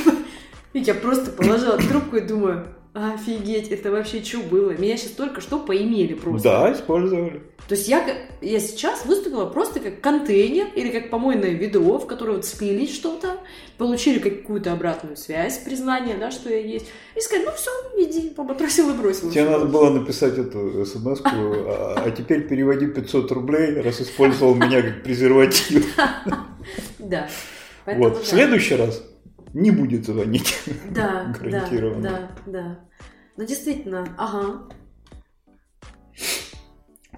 я 0.79 0.93
просто 0.93 1.31
положила 1.31 1.77
трубку 1.77 2.17
и 2.17 2.21
думаю, 2.21 2.67
Офигеть, 2.97 3.67
это 3.69 3.91
вообще 3.91 4.23
что 4.23 4.39
было? 4.39 4.71
Меня 4.71 4.97
сейчас 4.97 5.11
только 5.11 5.39
что 5.39 5.59
поимели 5.59 6.15
просто. 6.15 6.49
Да, 6.49 6.73
использовали. 6.73 7.43
То 7.67 7.75
есть 7.75 7.87
я, 7.87 8.03
я 8.41 8.59
сейчас 8.59 9.05
выступила 9.05 9.45
просто 9.45 9.79
как 9.79 10.01
контейнер 10.01 10.67
или 10.73 10.89
как 10.89 11.11
помойное 11.11 11.51
ведро, 11.51 11.99
в 11.99 12.07
которое 12.07 12.37
вот 12.37 12.45
слили 12.45 12.87
что-то, 12.87 13.37
получили 13.77 14.17
какую-то 14.17 14.73
обратную 14.73 15.15
связь, 15.15 15.59
признание, 15.59 16.17
да, 16.17 16.31
что 16.31 16.49
я 16.49 16.59
есть, 16.59 16.87
и 17.15 17.19
сказали, 17.19 17.45
ну 17.45 17.51
все, 17.51 17.71
иди, 18.03 18.29
попросил 18.29 18.89
и 18.89 18.93
бросил. 18.93 19.29
Тебе 19.29 19.45
надо 19.45 19.65
было 19.65 19.91
написать 19.91 20.35
эту 20.35 20.83
смс 20.83 21.21
а, 21.23 22.01
а 22.03 22.09
теперь 22.09 22.47
переводи 22.47 22.87
500 22.87 23.31
рублей, 23.31 23.79
раз 23.79 24.01
использовал 24.01 24.55
меня 24.55 24.81
как 24.81 25.03
презерватив. 25.03 25.85
Да. 26.99 27.29
Вот, 27.85 28.23
в 28.23 28.27
следующий 28.27 28.75
раз 28.75 29.01
не 29.57 29.71
будет 29.71 30.05
звонить. 30.05 30.55
Да, 30.91 31.33
Гарантированно. 31.37 32.01
Да, 32.01 32.31
да, 32.45 32.51
да. 32.51 32.79
Ну, 33.35 33.45
действительно, 33.45 34.07
ага. 34.17 34.69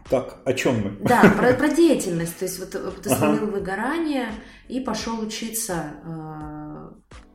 Так, 0.10 0.42
о 0.44 0.54
чем 0.54 0.82
мы? 0.82 1.08
Да, 1.08 1.22
про, 1.38 1.54
про 1.54 1.70
деятельность. 1.70 2.38
То 2.40 2.46
есть 2.46 2.60
вот 2.60 2.72
ты 3.02 3.10
словил 3.10 3.44
ага. 3.44 3.52
выгорание 3.52 4.30
и 4.68 4.80
пошел 4.80 5.20
учиться. 5.20 5.94
Э... 6.04 6.90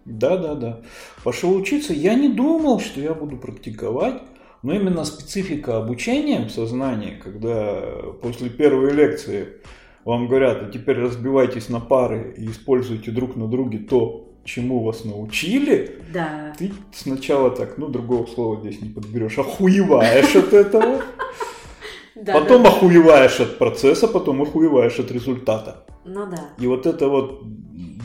Да, 0.04 0.36
да, 0.36 0.54
да. 0.54 0.82
Пошел 1.22 1.54
учиться. 1.54 1.92
Я 1.92 2.14
не 2.14 2.28
думал, 2.28 2.80
что 2.80 3.00
я 3.00 3.14
буду 3.14 3.36
практиковать. 3.36 4.22
Но 4.62 4.74
именно 4.74 5.04
специфика 5.04 5.76
обучения 5.76 6.46
в 6.46 6.50
сознании, 6.50 7.20
когда 7.22 7.82
после 8.22 8.48
первой 8.48 8.92
лекции 8.92 9.60
вам 10.04 10.26
говорят, 10.26 10.62
а 10.62 10.70
теперь 10.70 10.98
разбивайтесь 10.98 11.68
на 11.68 11.80
пары 11.80 12.34
и 12.36 12.46
используйте 12.50 13.10
друг 13.10 13.36
на 13.36 13.46
друге 13.46 13.78
то, 13.78 14.23
чему 14.44 14.82
вас 14.82 15.04
научили, 15.04 16.00
да. 16.12 16.52
ты 16.58 16.72
сначала 16.92 17.50
так, 17.50 17.78
ну, 17.78 17.88
другого 17.88 18.26
слова 18.26 18.60
здесь 18.60 18.80
не 18.80 18.88
подберешь, 18.88 19.38
охуеваешь 19.38 20.36
от 20.36 20.52
этого. 20.52 21.02
Потом 22.26 22.66
охуеваешь 22.66 23.40
от 23.40 23.58
процесса, 23.58 24.06
потом 24.08 24.42
охуеваешь 24.42 24.98
от 24.98 25.10
результата. 25.10 25.84
Ну 26.04 26.26
да. 26.26 26.50
И 26.58 26.66
вот 26.66 26.86
это 26.86 27.08
вот 27.08 27.42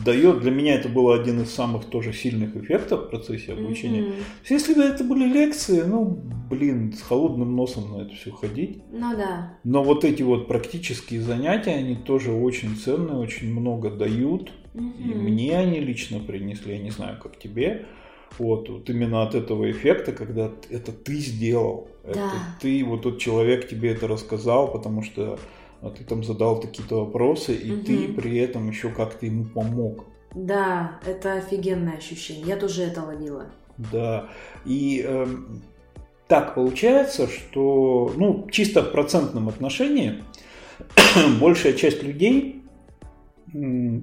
дает, 0.04 0.40
для 0.40 0.50
меня 0.50 0.74
это 0.74 0.88
был 0.88 1.10
один 1.10 1.42
из 1.42 1.52
самых 1.52 1.84
тоже 1.86 2.12
сильных 2.12 2.56
эффектов 2.56 3.06
в 3.06 3.10
процессе 3.10 3.52
обучения. 3.52 4.00
Mm-hmm. 4.00 4.22
Если 4.48 4.74
бы 4.74 4.82
это 4.82 5.04
были 5.04 5.24
лекции, 5.24 5.82
ну, 5.82 6.18
блин, 6.50 6.92
с 6.92 7.02
холодным 7.02 7.54
носом 7.54 7.92
на 7.92 8.02
это 8.02 8.14
все 8.14 8.30
ходить. 8.32 8.82
Ну 8.90 9.16
да. 9.16 9.54
Но 9.64 9.82
вот 9.82 10.04
эти 10.04 10.22
вот 10.22 10.48
практические 10.48 11.20
занятия, 11.20 11.72
они 11.72 11.96
тоже 11.96 12.32
очень 12.32 12.76
ценные, 12.76 13.18
очень 13.18 13.52
много 13.52 13.90
дают. 13.90 14.50
Mm-hmm. 14.74 15.02
И 15.02 15.14
мне 15.14 15.58
они 15.58 15.80
лично 15.80 16.20
принесли, 16.20 16.74
я 16.74 16.80
не 16.80 16.90
знаю, 16.90 17.18
как 17.20 17.38
тебе. 17.38 17.86
Вот, 18.38 18.68
вот 18.68 18.88
именно 18.88 19.22
от 19.22 19.34
этого 19.34 19.70
эффекта, 19.70 20.12
когда 20.12 20.52
это 20.70 20.92
ты 20.92 21.16
сделал, 21.16 21.88
да. 22.04 22.10
это 22.12 22.30
ты, 22.60 22.84
вот 22.84 23.02
тот 23.02 23.18
человек 23.18 23.68
тебе 23.68 23.90
это 23.90 24.06
рассказал, 24.06 24.70
потому 24.70 25.02
что 25.02 25.38
а 25.82 25.90
ты 25.90 26.04
там 26.04 26.22
задал 26.22 26.60
какие-то 26.60 27.04
вопросы, 27.04 27.54
и 27.54 27.72
угу. 27.72 27.84
ты 27.84 28.08
при 28.08 28.38
этом 28.38 28.68
еще 28.68 28.90
как-то 28.90 29.26
ему 29.26 29.44
помог. 29.44 30.04
Да, 30.34 31.00
это 31.06 31.34
офигенное 31.34 31.96
ощущение. 31.96 32.46
Я 32.46 32.56
тоже 32.56 32.82
это 32.82 33.02
ловила. 33.02 33.46
Да. 33.78 34.28
И 34.64 35.02
э, 35.04 35.26
так 36.28 36.54
получается, 36.54 37.28
что, 37.28 38.12
ну, 38.16 38.46
чисто 38.50 38.82
в 38.82 38.92
процентном 38.92 39.48
отношении, 39.48 40.22
большая 41.40 41.72
часть 41.72 42.02
людей, 42.02 42.59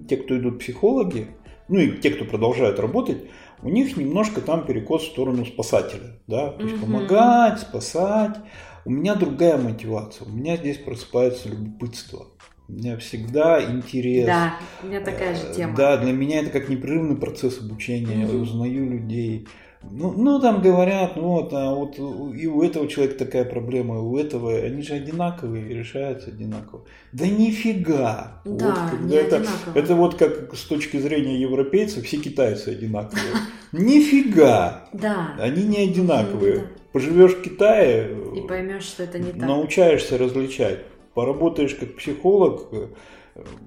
те, 0.07 0.17
кто 0.17 0.37
идут 0.37 0.59
психологи, 0.59 1.27
ну 1.67 1.79
и 1.79 1.97
те, 1.97 2.11
кто 2.11 2.25
продолжают 2.25 2.79
работать, 2.79 3.23
у 3.61 3.69
них 3.69 3.97
немножко 3.97 4.41
там 4.41 4.65
перекос 4.65 5.03
в 5.03 5.11
сторону 5.11 5.45
спасателя, 5.45 6.19
да, 6.27 6.51
то 6.51 6.63
есть 6.63 6.75
угу. 6.75 6.85
помогать, 6.85 7.59
спасать. 7.59 8.37
У 8.85 8.89
меня 8.89 9.15
другая 9.15 9.57
мотивация. 9.57 10.25
У 10.27 10.31
меня 10.31 10.55
здесь 10.55 10.77
просыпается 10.77 11.49
любопытство. 11.49 12.27
У 12.69 12.73
меня 12.73 12.97
всегда 12.97 13.61
интерес. 13.63 14.25
Да, 14.25 14.59
у 14.83 14.87
меня 14.87 15.01
такая 15.01 15.35
же 15.35 15.53
тема. 15.53 15.75
Да, 15.75 15.97
для 15.97 16.13
меня 16.13 16.39
это 16.39 16.51
как 16.51 16.69
непрерывный 16.69 17.17
процесс 17.17 17.59
обучения. 17.59 18.25
Я 18.25 18.27
узнаю 18.27 18.89
людей. 18.89 19.47
Ну, 19.83 20.11
ну, 20.11 20.39
там 20.39 20.61
говорят, 20.61 21.15
ну 21.15 21.27
вот, 21.29 21.53
а 21.53 21.73
вот 21.73 21.97
и 21.97 22.47
у 22.47 22.63
этого 22.63 22.87
человека 22.87 23.25
такая 23.25 23.45
проблема, 23.45 23.95
и 23.95 23.99
у 23.99 24.17
этого, 24.17 24.55
они 24.57 24.81
же 24.81 24.95
одинаковые, 24.95 25.69
решаются 25.69 26.29
одинаково. 26.29 26.83
Да 27.11 27.27
нифига! 27.27 28.41
Да, 28.43 28.89
вот, 28.91 29.01
не 29.01 29.15
это, 29.15 29.37
одинаково. 29.37 29.79
это 29.79 29.95
вот 29.95 30.15
как 30.15 30.55
с 30.55 30.63
точки 30.63 30.97
зрения 30.97 31.39
европейцев, 31.39 32.05
все 32.05 32.17
китайцы 32.17 32.69
одинаковые. 32.69 33.33
Нифига! 33.71 34.89
Да. 34.93 35.35
Они 35.39 35.63
не 35.63 35.89
одинаковые. 35.89 36.69
Поживешь 36.91 37.35
в 37.35 37.41
Китае, 37.41 38.09
и 38.35 38.47
поймешь, 38.47 38.83
что 38.83 39.03
это 39.03 39.19
не 39.19 39.31
так. 39.31 39.47
Научаешься 39.47 40.17
различать. 40.17 40.79
Поработаешь 41.13 41.75
как 41.75 41.95
психолог, 41.95 42.67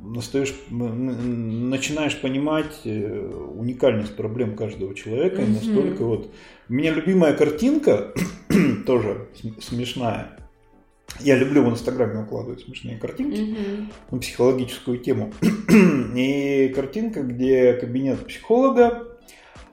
настаешь, 0.03 0.55
начинаешь 0.71 2.21
понимать 2.21 2.81
э, 2.85 3.33
уникальность 3.55 4.17
проблем 4.17 4.57
каждого 4.57 4.95
человека. 4.95 5.43
И 5.43 5.47
настолько 5.47 6.05
вот... 6.05 6.31
У 6.69 6.73
меня 6.73 6.93
любимая 6.93 7.35
картинка, 7.35 8.15
тоже 8.87 9.29
смешная. 9.61 10.37
Я 11.19 11.37
люблю 11.37 11.65
в 11.65 11.71
Инстаграме 11.71 12.23
укладывать 12.23 12.61
смешные 12.61 12.97
картинки 12.97 13.41
mm-hmm. 13.41 13.87
на 14.13 14.19
психологическую 14.19 14.99
тему. 14.99 15.33
И 16.17 16.73
картинка, 16.75 17.23
где 17.23 17.73
кабинет 17.75 18.25
психолога, 18.27 19.09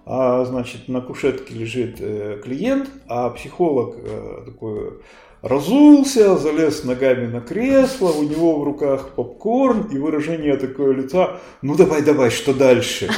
а, 0.06 0.46
значит, 0.46 0.88
на 0.88 1.02
кушетке 1.02 1.54
лежит 1.54 1.98
э, 2.00 2.42
клиент, 2.44 2.90
а 3.08 3.30
психолог 3.30 3.96
э, 3.98 4.44
такой 4.46 5.02
разулся, 5.42 6.38
залез 6.38 6.84
ногами 6.84 7.28
на 7.28 7.42
кресло, 7.42 8.10
у 8.10 8.24
него 8.24 8.60
в 8.60 8.64
руках 8.64 9.16
попкорн 9.16 9.88
и 9.92 9.98
выражение 9.98 10.58
такое 10.58 10.94
лица, 10.94 11.40
ну 11.62 11.76
давай, 11.76 12.04
давай, 12.04 12.30
что 12.30 12.54
дальше? 12.54 13.10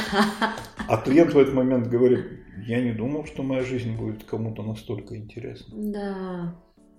А 0.88 0.96
клиент 0.96 1.34
в 1.34 1.38
этот 1.38 1.54
момент 1.54 1.88
говорит, 1.88 2.26
я 2.66 2.80
не 2.80 2.92
думал, 2.92 3.24
что 3.24 3.42
моя 3.42 3.62
жизнь 3.62 3.96
будет 3.96 4.24
кому-то 4.24 4.62
настолько 4.62 5.16
интересна. 5.16 5.74
Да. 5.76 6.54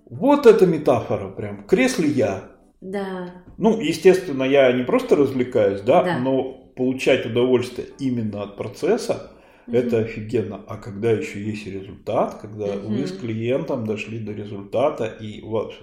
Вот 0.08 0.46
эта 0.46 0.66
метафора 0.66 1.28
прям, 1.28 1.62
в 1.62 1.66
кресле 1.66 2.08
я. 2.08 2.44
Да. 2.80 3.30
Ну, 3.58 3.80
естественно, 3.80 4.42
я 4.42 4.72
не 4.72 4.82
просто 4.82 5.14
развлекаюсь, 5.14 5.82
да, 5.82 6.02
да. 6.02 6.18
но 6.18 6.62
получать 6.74 7.26
удовольствие 7.26 7.88
именно 7.98 8.42
от 8.42 8.56
процесса, 8.56 9.30
Это 9.72 10.00
офигенно. 10.00 10.60
А 10.66 10.76
когда 10.76 11.10
еще 11.10 11.42
есть 11.42 11.66
результат, 11.66 12.40
когда 12.40 12.66
mm-hmm. 12.66 12.86
вы 12.86 13.06
с 13.06 13.12
клиентом 13.12 13.86
дошли 13.86 14.18
до 14.18 14.32
результата 14.32 15.06
и 15.06 15.42
ваш, 15.42 15.80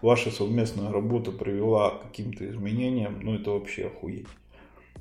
ваша 0.00 0.30
совместная 0.30 0.90
работа 0.90 1.30
привела 1.30 1.90
к 1.90 2.02
каким-то 2.04 2.48
изменениям, 2.48 3.20
ну 3.20 3.34
это 3.34 3.50
вообще 3.50 3.86
охуеть. 3.86 4.26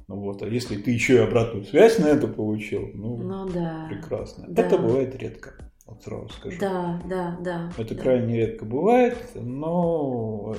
Ну 0.09 0.17
вот, 0.17 0.41
а 0.41 0.47
если 0.47 0.77
ты 0.77 0.91
еще 0.91 1.15
и 1.15 1.19
обратную 1.19 1.65
связь 1.65 1.99
на 1.99 2.07
это 2.07 2.27
получил, 2.27 2.89
ну, 2.93 3.17
ну 3.17 3.49
да. 3.49 3.87
прекрасно. 3.89 4.45
Да. 4.47 4.63
Это 4.63 4.77
бывает 4.77 5.15
редко. 5.15 5.53
Вот 5.85 6.03
сразу 6.03 6.29
скажу. 6.29 6.57
Да, 6.59 7.01
да, 7.09 7.37
да. 7.41 7.71
Это 7.77 7.95
да. 7.95 8.01
крайне 8.01 8.37
редко 8.37 8.65
бывает, 8.65 9.17
но 9.35 10.53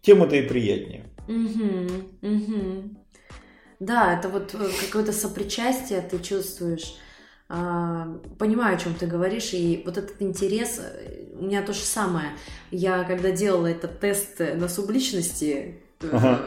тема-то 0.00 0.36
и 0.36 0.48
приятнее. 0.48 1.10
Угу, 1.28 2.26
угу. 2.26 2.96
Да, 3.80 4.14
это 4.16 4.28
вот 4.28 4.54
э, 4.54 4.68
какое-то 4.86 5.12
сопричастие 5.12 6.02
ты 6.02 6.18
чувствуешь. 6.18 6.98
А, 7.48 8.20
понимаю, 8.38 8.76
о 8.76 8.78
чем 8.78 8.94
ты 8.94 9.06
говоришь, 9.06 9.54
и 9.54 9.82
вот 9.86 9.96
этот 9.96 10.20
интерес, 10.20 10.78
э, 10.78 11.32
у 11.34 11.46
меня 11.46 11.62
то 11.62 11.72
же 11.72 11.80
самое. 11.80 12.28
Я 12.70 13.04
когда 13.04 13.30
делала 13.30 13.66
этот 13.66 13.98
тест 13.98 14.38
на 14.38 14.68
субличности, 14.68 15.80
э, 16.02 16.08
ага. 16.12 16.40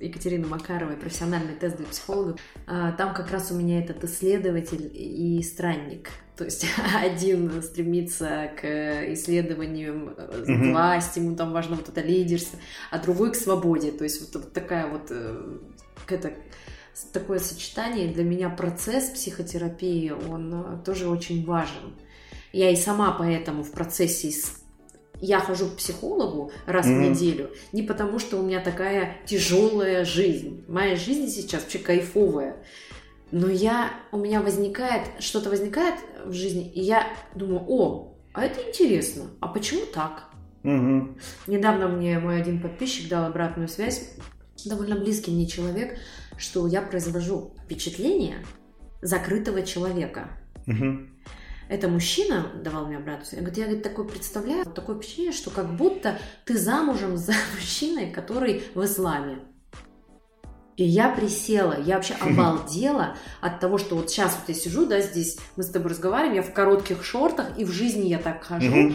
Екатерины 0.00 0.48
Макаровой, 0.48 0.96
профессиональный 0.96 1.54
тест 1.54 1.76
для 1.76 1.86
психологов, 1.86 2.40
а, 2.66 2.90
там 2.90 3.14
как 3.14 3.30
раз 3.30 3.52
у 3.52 3.54
меня 3.54 3.78
этот 3.80 4.02
исследователь 4.02 4.90
и 4.92 5.40
странник. 5.44 6.10
То 6.36 6.44
есть 6.44 6.66
один 7.00 7.62
стремится 7.62 8.50
к 8.60 9.12
исследованиям 9.12 10.16
угу. 10.18 10.72
власти, 10.72 11.20
ему 11.20 11.36
там 11.36 11.52
важно 11.52 11.76
вот 11.76 11.88
это 11.88 12.00
лидерство, 12.00 12.58
а 12.90 12.98
другой 12.98 13.30
к 13.30 13.36
свободе. 13.36 13.92
То 13.92 14.02
есть 14.02 14.34
вот 14.34 14.52
такая 14.52 14.88
вот 14.88 15.12
это 16.12 16.32
такое 17.12 17.38
сочетание. 17.38 18.08
Для 18.08 18.24
меня 18.24 18.48
процесс 18.50 19.10
психотерапии, 19.10 20.10
он 20.10 20.54
э, 20.54 20.84
тоже 20.84 21.08
очень 21.08 21.44
важен. 21.44 21.94
Я 22.52 22.70
и 22.70 22.76
сама 22.76 23.12
поэтому 23.18 23.62
в 23.62 23.70
процессе 23.72 24.30
я 25.20 25.38
хожу 25.38 25.68
к 25.68 25.76
психологу 25.76 26.50
раз 26.66 26.86
mm-hmm. 26.86 26.96
в 26.96 27.10
неделю 27.10 27.50
не 27.72 27.82
потому, 27.82 28.18
что 28.18 28.38
у 28.38 28.42
меня 28.42 28.60
такая 28.60 29.18
тяжелая 29.24 30.04
жизнь. 30.04 30.64
Моя 30.68 30.96
жизнь 30.96 31.28
сейчас 31.28 31.62
вообще 31.62 31.78
кайфовая. 31.78 32.56
Но 33.30 33.48
я, 33.48 33.92
у 34.10 34.18
меня 34.18 34.42
возникает, 34.42 35.02
что-то 35.20 35.48
возникает 35.48 35.94
в 36.26 36.32
жизни, 36.32 36.70
и 36.70 36.82
я 36.82 37.06
думаю, 37.34 37.64
о, 37.66 38.14
а 38.34 38.44
это 38.44 38.60
интересно, 38.68 39.30
а 39.40 39.48
почему 39.48 39.86
так? 39.86 40.24
Угу. 40.64 41.16
Недавно 41.46 41.88
мне 41.88 42.18
мой 42.18 42.40
один 42.40 42.60
подписчик 42.60 43.08
дал 43.08 43.24
обратную 43.24 43.68
связь, 43.68 44.10
довольно 44.66 44.96
близкий 44.96 45.30
мне 45.30 45.46
человек, 45.46 45.98
что 46.36 46.66
я 46.66 46.82
произвожу 46.82 47.54
впечатление 47.64 48.44
закрытого 49.00 49.62
человека. 49.62 50.28
Угу. 50.66 51.12
Это 51.68 51.88
мужчина 51.88 52.52
давал 52.62 52.86
мне 52.86 52.98
обратную 52.98 53.26
связь. 53.26 53.40
Я, 53.40 53.46
говорю, 53.46 53.60
я 53.60 53.66
говорит, 53.66 53.82
такое 53.82 54.06
представляю, 54.06 54.64
такое 54.66 54.96
впечатление, 54.96 55.32
что 55.32 55.50
как 55.50 55.74
будто 55.76 56.18
ты 56.44 56.58
замужем 56.58 57.16
за 57.16 57.32
мужчиной, 57.54 58.10
который 58.10 58.62
в 58.74 58.84
исламе. 58.84 59.38
И 60.76 60.84
я 60.84 61.10
присела, 61.10 61.80
я 61.80 61.96
вообще 61.96 62.14
обалдела 62.20 63.16
от 63.40 63.60
того, 63.60 63.78
что 63.78 63.96
вот 63.96 64.10
сейчас 64.10 64.36
вот 64.38 64.54
я 64.54 64.60
сижу, 64.60 64.86
да, 64.86 65.00
здесь 65.00 65.38
мы 65.56 65.62
с 65.62 65.70
тобой 65.70 65.90
разговариваем, 65.90 66.36
я 66.36 66.42
в 66.42 66.52
коротких 66.52 67.04
шортах, 67.04 67.58
и 67.58 67.64
в 67.64 67.70
жизни 67.70 68.08
я 68.08 68.18
так 68.18 68.44
хожу. 68.44 68.92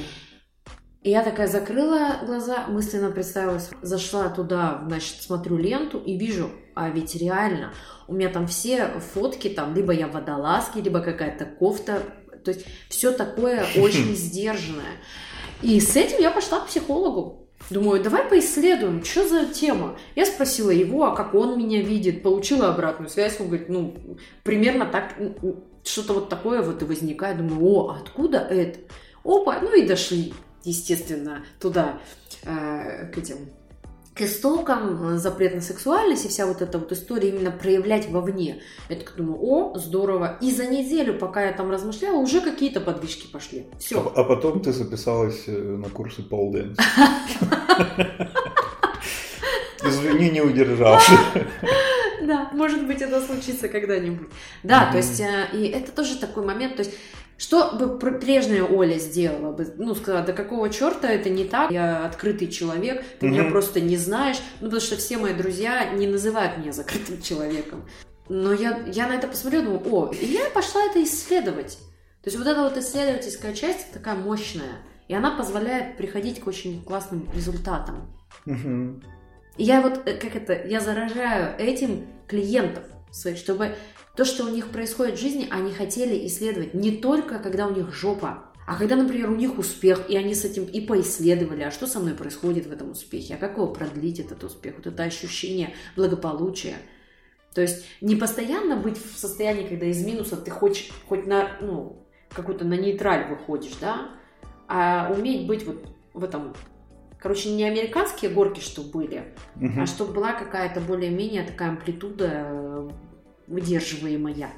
И 1.03 1.09
я 1.09 1.23
такая 1.23 1.47
закрыла 1.47 2.19
глаза, 2.25 2.67
мысленно 2.67 3.11
представилась, 3.11 3.69
зашла 3.81 4.29
туда, 4.29 4.83
значит, 4.87 5.21
смотрю 5.21 5.57
ленту 5.57 5.99
и 5.99 6.17
вижу, 6.17 6.51
а 6.77 6.89
ведь 6.89 7.15
реально, 7.15 7.73
у 8.07 8.13
меня 8.13 8.29
там 8.29 8.47
все 8.47 8.87
фотки, 9.13 9.49
там, 9.49 9.73
либо 9.73 9.91
я 9.93 10.07
в 10.07 10.11
водолазке, 10.11 10.81
либо 10.81 10.99
какая-то 11.01 11.45
кофта, 11.45 12.03
то 12.43 12.51
есть 12.51 12.65
все 12.89 13.11
такое 13.11 13.65
очень 13.77 14.15
сдержанное. 14.15 14.97
И 15.61 15.79
с 15.79 15.95
этим 15.95 16.19
я 16.19 16.31
пошла 16.31 16.59
к 16.59 16.67
психологу. 16.67 17.47
Думаю, 17.71 18.01
давай 18.01 18.23
поисследуем, 18.23 19.03
что 19.03 19.27
за 19.27 19.45
тема. 19.47 19.97
Я 20.15 20.25
спросила 20.25 20.69
его, 20.69 21.05
а 21.05 21.15
как 21.15 21.33
он 21.33 21.57
меня 21.57 21.81
видит, 21.81 22.21
получила 22.21 22.69
обратную 22.69 23.09
связь, 23.09 23.39
он 23.39 23.47
говорит, 23.47 23.67
ну, 23.67 24.17
примерно 24.43 24.85
так, 24.85 25.15
что-то 25.83 26.13
вот 26.13 26.29
такое 26.29 26.61
вот 26.61 26.81
и 26.81 26.85
возникает. 26.85 27.37
Думаю, 27.37 27.65
о, 27.65 27.97
откуда 27.99 28.37
это? 28.37 28.79
Опа, 29.23 29.59
ну 29.61 29.75
и 29.75 29.85
дошли, 29.85 30.33
естественно, 30.63 31.43
туда, 31.59 31.99
э, 32.43 33.11
к 33.11 33.17
этим 33.17 33.49
к 34.17 34.21
истокам 34.21 35.13
э, 35.13 35.17
запрет 35.17 35.55
на 35.55 35.61
сексуальность 35.61 36.25
и 36.25 36.27
вся 36.27 36.45
вот 36.47 36.61
эта 36.61 36.79
вот 36.79 36.91
история 36.91 37.29
именно 37.29 37.51
проявлять 37.51 38.09
вовне. 38.09 38.61
Я 38.89 38.95
так 38.95 39.13
думаю, 39.15 39.39
о, 39.41 39.77
здорово. 39.77 40.37
И 40.41 40.51
за 40.51 40.65
неделю, 40.67 41.17
пока 41.19 41.45
я 41.45 41.53
там 41.53 41.69
размышляла, 41.69 42.17
уже 42.17 42.41
какие-то 42.41 42.81
подвижки 42.81 43.27
пошли. 43.27 43.67
Все. 43.79 43.99
А, 43.99 44.21
а 44.21 44.23
потом 44.23 44.61
ты 44.61 44.71
записалась 44.71 45.43
э, 45.47 45.51
на 45.51 45.89
курсы 45.89 46.23
полденс. 46.23 46.77
Извини, 49.83 50.31
не 50.31 50.41
удержался. 50.41 51.11
Да, 52.21 52.49
может 52.51 52.87
быть, 52.87 53.01
это 53.01 53.21
случится 53.21 53.69
когда-нибудь. 53.69 54.27
Да, 54.63 54.91
то 54.91 54.97
есть, 54.97 55.21
э, 55.21 55.47
и 55.53 55.67
это 55.67 55.91
тоже 55.91 56.17
такой 56.17 56.43
момент, 56.43 56.75
то 56.75 56.83
есть, 56.83 56.93
что 57.37 57.73
бы 57.77 57.97
пр- 57.99 58.19
прежняя 58.19 58.63
Оля 58.63 58.97
сделала 58.97 59.51
бы? 59.51 59.71
Ну, 59.77 59.93
сказала, 59.95 60.25
да 60.25 60.33
какого 60.33 60.69
черта 60.69 61.09
это 61.09 61.29
не 61.29 61.45
так? 61.45 61.71
Я 61.71 62.05
открытый 62.05 62.47
человек, 62.47 63.03
ты 63.19 63.27
меня 63.27 63.43
Мгм. 63.43 63.51
просто 63.51 63.79
не 63.79 63.97
знаешь. 63.97 64.37
Ну, 64.59 64.67
потому 64.67 64.81
что 64.81 64.95
все 64.97 65.17
мои 65.17 65.33
друзья 65.33 65.91
не 65.93 66.07
называют 66.07 66.57
меня 66.57 66.71
закрытым 66.73 67.21
человеком. 67.21 67.87
Но 68.29 68.53
я, 68.53 68.79
я 68.87 69.07
на 69.07 69.15
это 69.15 69.27
посмотрела, 69.27 69.65
думаю, 69.65 69.81
о, 69.93 70.11
и 70.13 70.25
я 70.25 70.49
пошла 70.49 70.83
это 70.83 71.01
исследовать. 71.03 71.77
То 72.23 72.29
есть 72.29 72.37
вот 72.37 72.47
эта 72.47 72.61
вот 72.63 72.75
исследовательская 72.77 73.53
часть 73.53 73.91
такая 73.93 74.15
мощная. 74.15 74.79
И 75.07 75.13
она 75.13 75.31
позволяет 75.31 75.95
приходить 75.95 76.41
к 76.41 76.47
очень 76.47 76.83
классным 76.83 77.29
результатам. 77.33 78.13
Мгм. 78.45 79.01
И 79.55 79.63
я 79.63 79.79
вот, 79.81 80.01
э, 80.05 80.13
как 80.15 80.35
это, 80.35 80.67
я 80.67 80.81
заражаю 80.81 81.55
этим 81.57 82.05
клиентов 82.27 82.83
своих, 83.11 83.37
чтобы 83.37 83.75
то, 84.15 84.25
что 84.25 84.45
у 84.45 84.49
них 84.49 84.69
происходит 84.69 85.17
в 85.17 85.21
жизни, 85.21 85.47
они 85.49 85.71
хотели 85.71 86.25
исследовать 86.27 86.73
не 86.73 86.91
только, 86.91 87.39
когда 87.39 87.67
у 87.67 87.75
них 87.75 87.93
жопа, 87.93 88.45
а 88.67 88.75
когда, 88.75 88.97
например, 88.97 89.29
у 89.29 89.35
них 89.35 89.57
успех, 89.57 90.09
и 90.09 90.17
они 90.17 90.35
с 90.35 90.43
этим 90.43 90.65
и 90.65 90.81
поисследовали, 90.81 91.63
а 91.63 91.71
что 91.71 91.87
со 91.87 91.99
мной 91.99 92.15
происходит 92.15 92.65
в 92.65 92.71
этом 92.71 92.91
успехе, 92.91 93.35
а 93.35 93.37
как 93.37 93.57
его 93.57 93.67
продлить, 93.67 94.19
этот 94.19 94.43
успех, 94.43 94.75
вот 94.77 94.87
это 94.87 95.03
ощущение 95.03 95.73
благополучия. 95.95 96.75
То 97.53 97.61
есть 97.61 97.85
не 98.01 98.15
постоянно 98.15 98.75
быть 98.75 98.97
в 98.97 99.17
состоянии, 99.17 99.65
когда 99.67 99.85
из 99.85 100.05
минуса 100.05 100.35
ты 100.35 100.51
хочешь 100.51 100.89
хоть 101.07 101.25
на, 101.25 101.57
ну, 101.61 102.05
какую-то 102.29 102.65
на 102.65 102.73
нейтраль 102.73 103.29
выходишь, 103.29 103.75
да, 103.79 104.09
а 104.67 105.13
уметь 105.15 105.47
быть 105.47 105.65
вот 105.65 105.87
в 106.13 106.23
этом, 106.23 106.53
короче, 107.19 107.51
не 107.51 107.63
американские 107.63 108.31
горки, 108.31 108.59
что 108.59 108.81
были, 108.81 109.33
Мгм. 109.55 109.81
а 109.81 109.85
чтобы 109.85 110.13
была 110.13 110.33
какая-то 110.33 110.81
более-менее 110.81 111.43
такая 111.43 111.69
амплитуда 111.69 112.47
выдерживаемая. 113.47 114.49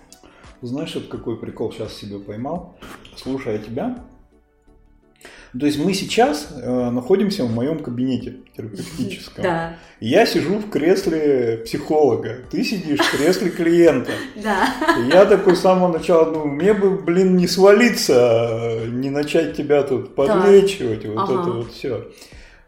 Знаешь, 0.62 0.96
вот 0.96 1.08
какой 1.08 1.38
прикол 1.40 1.72
сейчас 1.72 1.94
себе 1.94 2.20
поймал, 2.20 2.78
слушая 3.16 3.60
тебя? 3.60 4.04
То 5.58 5.66
есть 5.66 5.80
мы 5.84 5.94
сейчас 5.96 6.50
э, 6.56 6.90
находимся 6.92 7.44
в 7.44 7.52
моем 7.52 7.80
кабинете 7.80 8.36
терапевтическом. 8.56 9.44
Да, 9.44 9.78
Я 10.00 10.28
сижу 10.28 10.60
в 10.60 10.70
кресле 10.70 11.64
психолога, 11.66 12.42
ты 12.52 12.64
сидишь 12.64 13.00
в 13.00 13.18
кресле 13.18 13.50
клиента. 13.50 14.12
да. 14.36 14.68
Я 15.12 15.26
такой 15.26 15.56
с 15.56 15.62
самого 15.62 15.92
начала 15.92 16.32
думаю, 16.32 16.50
мне 16.50 16.74
бы, 16.74 16.92
блин, 16.92 17.36
не 17.36 17.48
свалиться, 17.48 18.82
не 18.90 19.10
начать 19.10 19.58
тебя 19.58 19.82
тут 19.82 20.14
подлечивать, 20.14 21.06
вот 21.08 21.30
это 21.30 21.52
вот 21.52 21.72
все. 21.72 22.12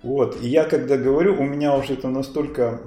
Вот, 0.01 0.37
и 0.41 0.47
я 0.47 0.63
когда 0.63 0.97
говорю, 0.97 1.39
у 1.39 1.43
меня 1.43 1.75
уже 1.75 1.93
это 1.93 2.07
настолько 2.07 2.81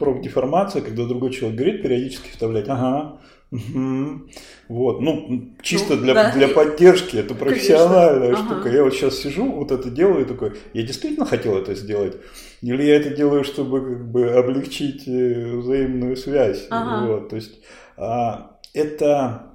м, 0.00 0.12
профдеформация, 0.12 0.82
когда 0.82 1.04
другой 1.04 1.30
человек 1.32 1.58
говорит, 1.58 1.82
периодически 1.82 2.30
вставлять, 2.30 2.68
ага, 2.68 3.20
мгм». 3.50 4.28
вот, 4.68 5.00
ну, 5.00 5.54
чисто 5.62 5.96
Ну, 5.96 6.02
для, 6.02 6.14
да. 6.14 6.32
для 6.32 6.48
поддержки, 6.48 7.16
это 7.16 7.34
Конечно. 7.34 7.46
профессиональная 7.46 8.32
Ага. 8.32 8.36
штука. 8.36 8.68
Я 8.68 8.84
вот 8.84 8.94
сейчас 8.94 9.16
сижу, 9.18 9.50
вот 9.52 9.72
это 9.72 9.90
делаю, 9.90 10.22
и 10.22 10.28
такой, 10.28 10.52
я 10.74 10.82
действительно 10.82 11.26
хотел 11.26 11.56
это 11.56 11.74
сделать, 11.74 12.16
или 12.62 12.82
я 12.82 12.96
это 12.96 13.10
делаю, 13.10 13.44
чтобы 13.44 13.80
как 13.80 14.10
бы 14.10 14.30
облегчить 14.30 15.06
э, 15.08 15.56
взаимную 15.56 16.16
связь, 16.16 16.66
Ага. 16.70 17.06
вот, 17.06 17.28
то 17.30 17.36
есть 17.36 17.60
а, 17.96 18.58
это 18.74 19.47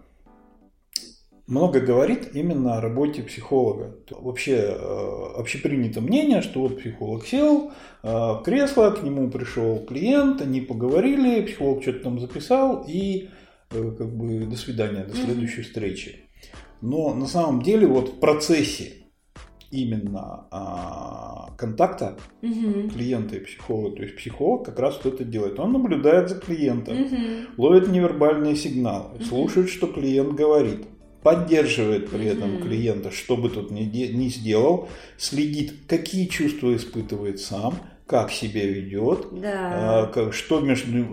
много 1.48 1.80
говорит 1.82 2.36
именно 2.36 2.78
о 2.78 2.82
работе 2.82 3.22
психолога. 3.22 3.98
Вообще 4.12 4.56
э, 4.78 5.26
общепринято 5.38 6.00
мнение, 6.02 6.42
что 6.42 6.62
вот 6.62 6.80
психолог 6.80 7.26
сел 7.26 7.72
э, 8.02 8.08
в 8.08 8.42
кресло, 8.44 8.92
к 8.92 9.04
нему 9.04 9.30
пришел 9.30 9.86
клиент, 9.86 10.42
они 10.42 10.62
поговорили, 10.62 11.42
психолог 11.46 11.82
что-то 11.82 12.00
там 12.00 12.20
записал 12.20 12.86
и 12.88 13.30
э, 13.72 13.92
как 13.98 14.16
бы 14.16 14.46
до 14.46 14.56
свидания, 14.56 15.04
до 15.04 15.16
следующей 15.16 15.64
встречи. 15.64 16.30
Но 16.82 17.14
на 17.14 17.28
самом 17.28 17.62
деле 17.62 17.88
вот 17.88 18.10
в 18.10 18.20
процессе 18.20 18.94
именно 19.72 20.48
а, 20.52 21.50
контакта 21.58 22.16
Мгм. 22.42 22.90
клиента 22.90 23.38
и 23.38 23.40
психолога, 23.40 23.96
то 23.96 24.04
есть 24.04 24.16
психолог 24.18 24.66
как 24.66 24.78
раз 24.80 25.00
вот 25.04 25.16
это 25.16 25.24
делает. 25.24 25.60
Он 25.60 25.72
наблюдает 25.72 26.30
за 26.30 26.36
клиентом, 26.40 26.98
Мгм. 27.02 27.18
ловит 27.58 27.88
невербальные 27.88 28.56
сигналы, 28.56 29.16
Мгм. 29.16 29.24
слушает, 29.24 29.70
что 29.70 29.88
клиент 29.88 30.34
говорит, 30.34 30.86
поддерживает 31.24 32.10
при 32.10 32.26
этом 32.26 32.56
Мгм. 32.56 32.64
клиента, 32.64 33.12
что 33.12 33.38
бы 33.38 33.50
тот 33.50 33.72
ни, 33.72 33.84
де- 33.86 34.10
ни 34.10 34.28
сделал, 34.30 34.90
следит, 35.18 35.74
какие 35.88 36.26
чувства 36.28 36.76
испытывает 36.76 37.40
сам, 37.40 37.76
как 38.06 38.32
себя 38.32 38.66
ведет, 38.66 39.28
а, 39.44 40.06
Да. 40.06 40.12
как- 40.14 40.34
что 40.34 40.60
между 40.60 41.06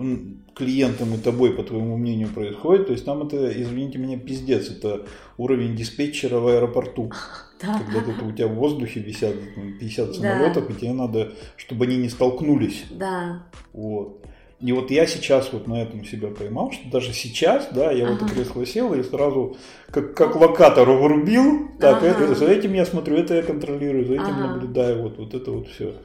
клиентом 0.53 1.13
и 1.13 1.17
тобой, 1.17 1.53
по 1.55 1.63
твоему 1.63 1.97
мнению, 1.97 2.27
происходит. 2.27 2.87
То 2.87 2.91
есть 2.93 3.05
там 3.05 3.25
это, 3.25 3.49
извините 3.61 3.97
меня, 3.97 4.17
пиздец. 4.17 4.69
Это 4.69 5.05
уровень 5.37 5.75
диспетчера 5.75 6.39
в 6.39 6.47
аэропорту. 6.47 7.11
Да. 7.61 7.77
Когда 7.77 8.01
тут 8.01 8.23
у 8.23 8.31
тебя 8.31 8.47
в 8.47 8.55
воздухе 8.55 9.01
висят 9.01 9.35
там, 9.53 9.77
50 9.79 10.07
Да. 10.07 10.13
самолетов, 10.15 10.67
и 10.71 10.73
тебе 10.73 10.93
надо, 10.93 11.31
чтобы 11.57 11.85
они 11.85 11.95
не 11.97 12.09
столкнулись. 12.09 12.85
Да. 12.89 13.43
Вот. 13.71 14.25
И 14.61 14.71
вот 14.73 14.91
я 14.91 15.07
сейчас 15.07 15.51
вот 15.53 15.67
на 15.67 15.81
этом 15.81 16.05
себя 16.05 16.27
поймал, 16.29 16.71
что 16.71 16.87
даже 16.91 17.13
сейчас, 17.13 17.69
да, 17.71 17.91
я 17.91 18.05
в 18.05 18.11
это 18.15 18.25
Ага. 18.25 18.33
кресло 18.35 18.65
сел 18.65 18.93
и 18.93 19.01
сразу 19.01 19.57
как, 19.89 20.13
как 20.13 20.35
локатор 20.35 20.87
врубил, 20.89 21.69
так, 21.79 21.97
Ага. 21.97 22.07
это- 22.07 22.35
за 22.35 22.45
этим 22.45 22.73
я 22.73 22.85
смотрю, 22.85 23.17
это 23.17 23.33
я 23.35 23.41
контролирую, 23.41 24.05
за 24.05 24.13
этим 24.15 24.33
Ага. 24.35 24.47
наблюдаю, 24.47 25.01
вот, 25.01 25.17
вот 25.17 25.33
это 25.33 25.51
вот 25.51 25.67
все. 25.67 25.95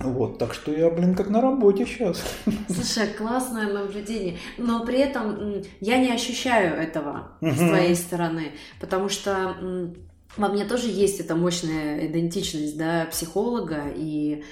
Вот, 0.00 0.38
так 0.38 0.54
что 0.54 0.72
я, 0.72 0.90
блин, 0.90 1.14
как 1.16 1.28
на 1.28 1.40
работе 1.40 1.84
сейчас. 1.84 2.22
Слушай, 2.68 3.08
классное 3.16 3.72
наблюдение. 3.72 4.36
Но 4.56 4.84
при 4.84 4.98
этом 4.98 5.62
я 5.80 5.98
не 5.98 6.12
ощущаю 6.12 6.76
этого 6.76 7.32
с 7.40 7.58
Мгм. 7.58 7.68
твоей 7.68 7.94
стороны, 7.96 8.52
потому 8.80 9.08
что 9.08 9.56
во 10.36 10.48
мне 10.48 10.64
тоже 10.64 10.88
есть 10.88 11.18
эта 11.18 11.34
мощная 11.34 12.06
идентичность, 12.06 12.78
да, 12.78 13.06
психолога, 13.10 13.86
и 13.96 14.44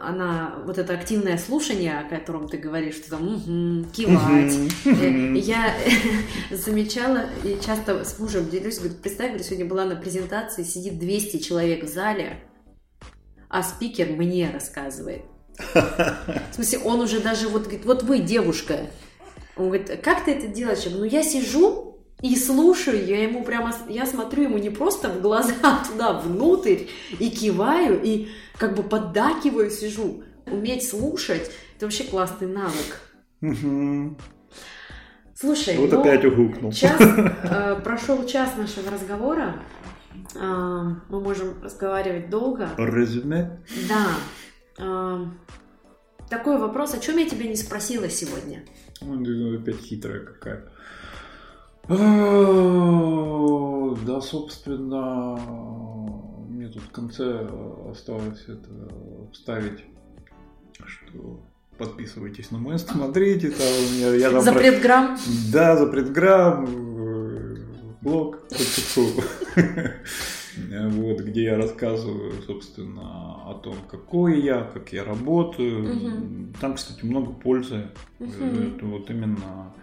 она, 0.00 0.56
вот 0.64 0.78
это 0.78 0.94
активное 0.94 1.38
слушание, 1.38 2.00
о 2.00 2.08
котором 2.08 2.48
ты 2.48 2.58
говоришь, 2.58 2.96
что 2.96 3.10
там 3.10 3.24
«Мгм», 3.24 3.90
кивать. 3.90 4.54
Э, 4.84 5.34
Я 5.38 5.74
замечала 6.50 7.24
и 7.44 7.58
часто 7.64 8.04
с 8.04 8.18
мужем 8.18 8.48
делюсь, 8.50 8.78
говорю, 8.78 8.94
представь, 9.02 9.28
говорю, 9.28 9.44
сегодня 9.44 9.66
была 9.66 9.84
на 9.84 9.96
презентации, 9.96 10.62
сидит 10.62 10.98
200 10.98 11.38
человек 11.38 11.84
в 11.84 11.88
зале, 11.88 12.40
а 13.48 13.62
спикер 13.62 14.08
мне 14.10 14.50
рассказывает. 14.52 15.22
В 15.74 16.54
смысле, 16.54 16.80
он 16.80 17.00
уже 17.00 17.20
даже 17.20 17.48
вот 17.48 17.62
говорит, 17.62 17.84
вот 17.84 18.02
вы, 18.02 18.18
девушка, 18.18 18.86
Он 19.56 19.66
говорит, 19.66 20.00
как 20.02 20.24
ты 20.24 20.32
это 20.32 20.48
делаешь? 20.48 20.80
Я 20.80 20.90
говорю, 20.90 21.04
ну 21.04 21.10
я 21.10 21.22
сижу 21.22 22.00
и 22.20 22.36
слушаю, 22.36 23.06
я 23.06 23.22
ему 23.22 23.44
прямо, 23.44 23.74
я 23.88 24.06
смотрю 24.06 24.44
ему 24.44 24.58
не 24.58 24.70
просто 24.70 25.08
в 25.08 25.20
глаза, 25.20 25.52
а 25.62 25.84
туда 25.86 26.14
внутрь, 26.14 26.86
и 27.18 27.30
киваю, 27.30 28.00
и 28.02 28.28
как 28.58 28.74
бы 28.74 28.82
поддакиваю, 28.82 29.70
сижу. 29.70 30.22
Уметь 30.46 30.88
слушать, 30.88 31.50
это 31.76 31.86
вообще 31.86 32.04
классный 32.04 32.48
навык. 32.48 33.00
Слушай, 35.34 35.76
Вот 35.78 35.90
ну, 35.90 36.00
опять 36.00 36.24
угукнул. 36.24 36.72
час, 36.72 37.00
э, 37.00 37.80
прошел 37.84 38.24
час 38.26 38.56
нашего 38.56 38.90
разговора. 38.90 39.56
А, 40.38 40.96
мы 41.08 41.20
можем 41.20 41.60
разговаривать 41.62 42.30
долго. 42.30 42.68
Резюме. 42.78 43.60
Да. 43.88 44.06
А, 44.78 45.26
такой 46.30 46.58
вопрос, 46.58 46.94
о 46.94 47.00
чем 47.00 47.18
я 47.18 47.28
тебя 47.28 47.46
не 47.46 47.56
спросила 47.56 48.08
сегодня? 48.08 48.64
Ой, 49.02 49.16
ну, 49.18 49.60
опять 49.60 49.80
хитрая 49.80 50.20
какая. 50.20 50.68
А, 51.88 51.94
Да, 54.06 54.20
собственно, 54.20 55.36
мне 56.64 56.72
тут 56.72 56.82
в 56.82 56.90
конце 56.92 57.46
осталось 57.90 58.42
это 58.48 58.70
вставить, 59.32 59.84
что 60.86 61.42
подписывайтесь 61.76 62.50
на 62.50 62.58
мой, 62.58 62.78
смотрите, 62.78 63.50
там 63.50 63.66
у 63.66 63.94
меня, 63.94 64.14
я 64.14 64.30
там 64.30 64.42
про- 64.44 64.52
Запретграмм. 64.52 65.18
Да, 65.52 65.76
запретграмм, 65.76 66.66
э, 66.66 67.56
блог, 68.00 68.38
вот, 70.90 71.20
где 71.20 71.42
я 71.44 71.56
рассказываю, 71.58 72.32
собственно, 72.46 73.50
о 73.50 73.60
том, 73.62 73.76
какой 73.90 74.40
я, 74.40 74.62
как 74.62 74.92
я 74.92 75.04
работаю. 75.04 75.82
Мгм. 75.82 76.54
Там, 76.60 76.74
кстати, 76.76 77.04
много 77.04 77.32
пользы. 77.32 77.88
Это 78.20 78.86
вот 78.86 79.10
именно 79.10 79.74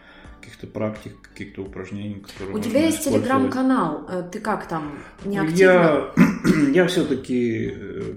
каких-то 0.41 0.67
практик, 0.67 1.13
каких-то 1.21 1.61
упражнений, 1.61 2.15
которые 2.15 2.55
У 2.55 2.59
тебя 2.59 2.85
есть 2.85 3.03
телеграм-канал. 3.03 4.05
Э, 4.09 4.23
Ты 4.31 4.39
как 4.39 4.67
там? 4.67 4.99
Не 5.25 5.37
активно? 5.37 5.61
Я, 5.61 6.11
я 6.73 6.87
все-таки 6.87 7.71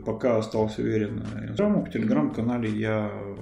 пока 0.05 0.39
остался 0.39 0.83
верен 0.83 1.23
Инстаграму, 1.43 1.85
в 1.85 1.91
телеграм-канале 1.91 2.69
я... 2.71 3.11
э, 3.13 3.35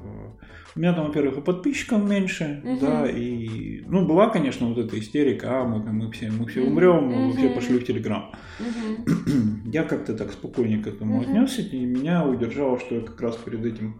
У 0.75 0.81
меня 0.81 0.93
там, 0.95 1.07
во-первых, 1.07 1.39
и 1.39 1.41
подписчиков 1.43 2.03
меньше, 2.03 2.61
Мгм. 2.65 2.79
да, 2.81 3.07
и... 3.11 3.83
Ну, 3.87 4.07
была, 4.07 4.31
конечно, 4.31 4.67
вот 4.69 4.79
эта 4.79 4.99
истерика, 4.99 5.61
а, 5.61 5.65
мы, 5.65 5.79
мы 5.93 6.11
все, 6.13 6.31
мы 6.31 6.47
все 6.47 6.63
умрем, 6.63 7.05
мы 7.29 7.37
все 7.37 7.49
пошли 7.51 7.79
в 7.79 7.85
телеграм. 7.87 8.33
Мгм. 8.59 9.63
Я 9.73 9.85
как-то 9.85 10.15
так 10.15 10.33
спокойнее 10.33 10.83
к 10.83 10.87
этому 10.87 11.21
Мгм. 11.21 11.23
отнесся, 11.23 11.63
и 11.63 11.85
меня 11.85 12.27
удержало, 12.27 12.79
что 12.81 12.95
я 12.97 13.01
как 13.03 13.21
раз 13.21 13.37
перед 13.37 13.65
этим 13.67 13.95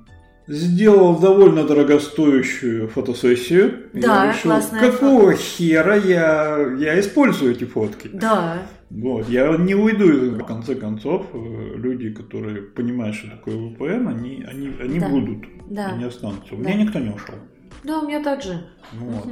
сделал 0.47 1.19
довольно 1.19 1.65
дорогостоящую 1.65 2.89
фотосессию. 2.89 3.87
Да, 3.93 4.25
я 4.27 4.33
решил, 4.33 4.51
классная 4.51 4.81
какого 4.91 5.33
хера 5.35 5.97
я, 5.97 6.75
я 6.79 6.99
использую 7.01 7.53
эти 7.53 7.65
фотки? 7.65 8.11
Да. 8.13 8.63
Вот, 8.91 9.29
я 9.29 9.57
не 9.57 9.75
уйду 9.75 10.11
из 10.13 10.29
В 10.35 10.45
конце 10.45 10.75
концов, 10.75 11.27
э, 11.33 11.75
люди, 11.77 12.11
которые 12.11 12.61
понимают, 12.63 13.17
что 13.17 13.31
такое 13.31 13.57
VPN, 13.57 14.07
они, 14.09 14.45
они, 14.47 14.71
они 14.81 14.99
Да. 15.01 15.09
будут, 15.09 15.45
Да. 15.71 15.87
они 15.93 16.05
останутся. 16.05 16.55
У 16.55 16.59
Да. 16.59 16.69
меня 16.71 16.83
никто 16.85 16.99
не 16.99 17.11
ушел. 17.11 17.37
Да, 17.85 18.01
у 18.01 18.07
меня 18.07 18.23
так 18.23 18.43
же. 18.43 18.61
Вот. 18.93 19.27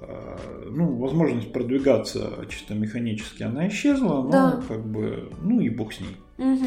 Э, 0.00 0.36
Ну, 0.68 0.96
возможность 0.98 1.52
продвигаться 1.52 2.44
чисто 2.50 2.74
механически, 2.74 3.42
она 3.44 3.66
исчезла, 3.68 4.22
но 4.22 4.30
Да. 4.30 4.62
как 4.68 4.84
бы, 4.84 5.30
ну 5.42 5.60
и 5.60 5.70
бог 5.70 5.94
с 5.94 6.00
ней. 6.00 6.16
Мгм. 6.36 6.66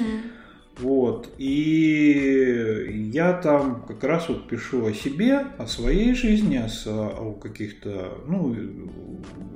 Вот. 0.80 1.30
И 1.38 3.10
я 3.14 3.34
там 3.34 3.84
как 3.88 4.04
раз 4.04 4.30
вот 4.30 4.48
пишу 4.48 4.86
о 4.86 4.94
себе, 4.94 5.40
о 5.58 5.68
своей 5.68 6.14
жизни, 6.14 6.58
о, 6.58 7.08
о 7.08 7.34
каких-то, 7.34 8.18
ну, 8.28 8.56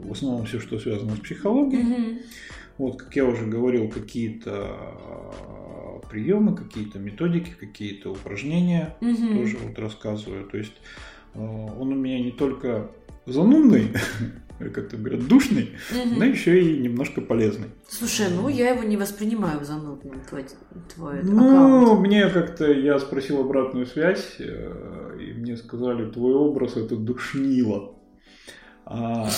в 0.03 0.11
основном 0.11 0.45
все, 0.45 0.59
что 0.59 0.79
связано 0.79 1.15
с 1.15 1.19
психологией. 1.19 1.83
Мгм. 1.83 2.19
Вот, 2.77 2.97
как 2.97 3.15
я 3.15 3.25
уже 3.25 3.45
говорил, 3.45 3.87
какие-то 3.87 4.51
а, 4.55 6.01
приемы, 6.09 6.55
какие-то 6.55 6.99
методики, 6.99 7.51
какие-то 7.59 8.11
упражнения 8.11 8.95
Мгм. 8.99 9.37
тоже 9.37 9.57
вот 9.63 9.77
рассказываю. 9.79 10.45
То 10.45 10.57
есть 10.57 10.73
э, 11.35 11.39
он 11.39 11.91
у 11.91 11.95
меня 11.95 12.19
не 12.19 12.31
только 12.31 12.91
занудный, 13.25 13.89
как 14.69 14.89
там 14.89 15.01
говорят, 15.03 15.27
душный, 15.27 15.71
Мгм. 15.91 16.19
но 16.19 16.25
еще 16.25 16.61
и 16.61 16.77
немножко 16.79 17.21
полезный. 17.21 17.69
Слушай, 17.87 18.27
ну 18.29 18.47
я 18.49 18.69
его 18.69 18.83
не 18.83 18.97
воспринимаю 18.97 19.63
занудным, 19.65 20.21
твой, 20.29 20.45
твой 20.93 21.23
Ну, 21.23 21.83
аккаунт. 21.83 22.07
мне 22.07 22.29
как-то, 22.29 22.71
я 22.71 22.99
спросил 22.99 23.39
обратную 23.41 23.85
связь, 23.85 24.35
э, 24.39 25.17
и 25.19 25.33
мне 25.33 25.57
сказали, 25.57 26.09
твой 26.11 26.33
образ 26.33 26.77
это 26.77 26.95
душнило. 26.95 27.95
А, 28.85 29.29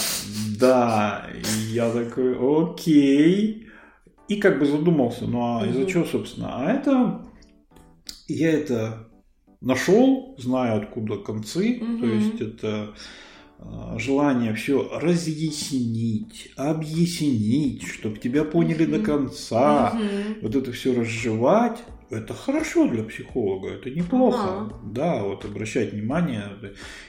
да, 0.59 1.27
и 1.33 1.73
я 1.73 1.91
такой, 1.91 2.35
окей. 2.37 3.67
И 4.27 4.37
как 4.37 4.57
бы 4.59 4.65
задумался, 4.65 5.25
ну 5.25 5.59
а 5.59 5.67
из-за 5.67 5.85
чего, 5.85 6.03
собственно? 6.03 6.49
А 6.55 6.71
это, 6.71 7.25
я 8.27 8.51
это 8.51 9.07
нашел, 9.61 10.35
знаю 10.39 10.81
откуда 10.81 11.17
концы, 11.17 11.77
то 11.79 11.85
Мгм. 11.85 12.09
есть 12.09 12.41
это 12.41 12.95
желание 13.97 14.53
все 14.53 14.89
разъяснить, 14.99 16.51
объяснить, 16.57 17.83
чтобы 17.87 18.17
тебя 18.17 18.43
поняли 18.43 18.85
до 18.85 18.97
Мгм. 18.97 19.05
конца 19.05 19.93
Мгм. 19.93 20.39
вот 20.41 20.55
это 20.55 20.71
все 20.71 20.93
разжевать, 20.93 21.83
это 22.09 22.33
хорошо 22.33 22.87
для 22.87 23.03
психолога, 23.03 23.69
это 23.69 23.89
неплохо. 23.89 24.37
Ага. 24.43 24.79
Да, 24.85 25.23
вот 25.23 25.45
обращать 25.45 25.93
внимание 25.93 26.43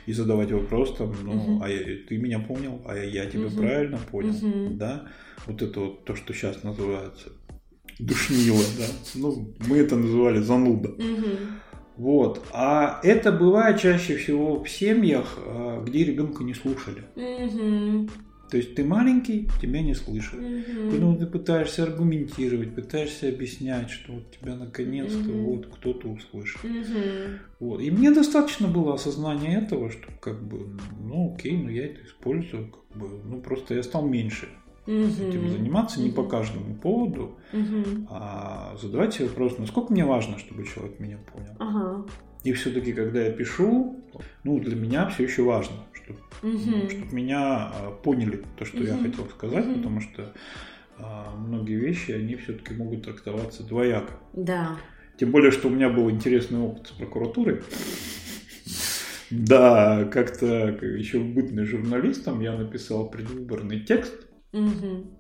и 0.07 0.13
задавать 0.13 0.53
вопрос 0.53 0.97
там, 0.97 1.13
ну, 1.25 1.33
Мгм. 1.35 1.63
а 1.63 1.69
я- 1.69 1.99
ты 2.09 2.17
меня 2.17 2.39
понял, 2.39 2.81
а 2.87 2.97
я 2.97 3.27
тебя 3.27 3.47
Мгм. 3.47 3.57
правильно 3.57 3.99
понял, 4.11 4.35
Мгм. 4.41 4.79
да? 4.79 5.07
Вот 5.47 5.63
это 5.63 5.81
вот 5.81 6.05
то, 6.05 6.17
что 6.17 6.33
сейчас 6.33 6.63
называется 6.63 7.29
душнило, 7.99 8.63
да? 8.79 8.85
Ну, 9.15 9.55
мы 9.69 9.79
это 9.79 9.97
называли 9.97 10.41
зануда. 10.41 10.89
Мгм. 10.91 11.61
Вот. 11.97 12.45
А 12.53 13.01
это 13.03 13.33
бывает 13.33 13.81
чаще 13.81 14.17
всего 14.17 14.63
в 14.63 14.69
семьях, 14.69 15.39
а, 15.39 15.83
где 15.83 16.05
ребенка 16.05 16.45
не 16.45 16.55
слушали. 16.55 17.05
Мгм. 17.17 18.09
То 18.51 18.59
есть 18.59 18.77
ты 18.77 18.85
маленький, 18.85 19.49
тебя 19.61 19.83
не 19.83 19.95
слышат. 19.95 20.39
Мгм. 20.41 20.91
Поэтому 20.91 21.19
ты 21.19 21.27
пытаешься 21.27 21.83
аргументировать, 21.83 22.75
пытаешься 22.77 23.29
объяснять, 23.29 23.91
что 23.91 24.13
вот 24.13 24.31
тебя 24.31 24.55
наконец-то 24.55 25.19
Мгм. 25.33 25.45
вот 25.47 25.67
кто-то 25.67 26.09
услышит. 26.09 26.63
Мгм. 26.63 27.41
Вот. 27.59 27.81
И 27.81 27.91
мне 27.91 28.13
достаточно 28.13 28.69
было 28.69 28.95
осознания 28.95 29.59
этого, 29.59 29.91
что 29.91 30.13
как 30.21 30.47
бы, 30.47 30.69
ну 31.01 31.35
окей, 31.35 31.57
ну 31.57 31.71
я 31.71 31.87
это 31.87 32.05
использую, 32.05 32.71
как 32.71 33.01
бы, 33.01 33.09
ну 33.25 33.41
просто 33.41 33.75
я 33.75 33.83
стал 33.83 34.07
меньше 34.07 34.49
этим 34.87 35.43
Мгм. 35.43 35.51
заниматься, 35.51 36.01
не 36.01 36.11
по 36.11 36.25
каждому 36.25 36.75
поводу, 36.77 37.39
Мгм. 37.53 38.07
а 38.11 38.77
задавать 38.81 39.15
себе 39.15 39.29
вопрос, 39.29 39.59
насколько 39.59 39.93
мне 39.93 40.05
важно, 40.05 40.39
чтобы 40.39 40.65
человек 40.65 41.01
меня 41.01 41.19
понял. 41.33 41.57
Ага. 41.59 42.07
И 42.45 42.53
все-таки, 42.53 42.93
когда 42.93 43.23
я 43.23 43.33
пишу, 43.33 44.05
ну 44.45 44.61
для 44.61 44.77
меня 44.77 45.09
все 45.09 45.25
еще 45.25 45.43
важно, 45.43 45.77
чтобы 45.93 46.21
Мгм. 46.43 46.89
меня 47.11 47.71
а, 47.75 47.91
поняли 48.03 48.45
то, 48.57 48.65
что 48.65 48.83
я 48.85 48.95
Мгм. 48.95 49.03
хотел 49.03 49.29
сказать, 49.31 49.67
Мгм. 49.67 49.75
потому 49.75 50.01
что 50.01 50.33
а, 50.99 51.35
многие 51.37 51.77
вещи, 51.77 52.13
они 52.13 52.37
все-таки 52.37 52.73
могут 52.75 53.05
трактоваться 53.05 53.65
двояко. 53.65 54.15
Да. 54.33 54.77
Тем 55.19 55.31
более, 55.31 55.51
что 55.51 55.69
у 55.69 55.71
меня 55.71 55.89
был 55.89 56.11
интересный 56.11 56.61
опыт 56.61 56.87
с 56.87 56.91
прокуратурой. 56.93 57.63
Да, 59.31 60.05
как-то 60.05 60.69
еще 60.69 61.19
бытный 61.19 61.65
журналистом 61.65 62.41
я 62.41 62.57
написал 62.57 63.11
предвыборный 63.11 63.81
текст. 63.81 64.27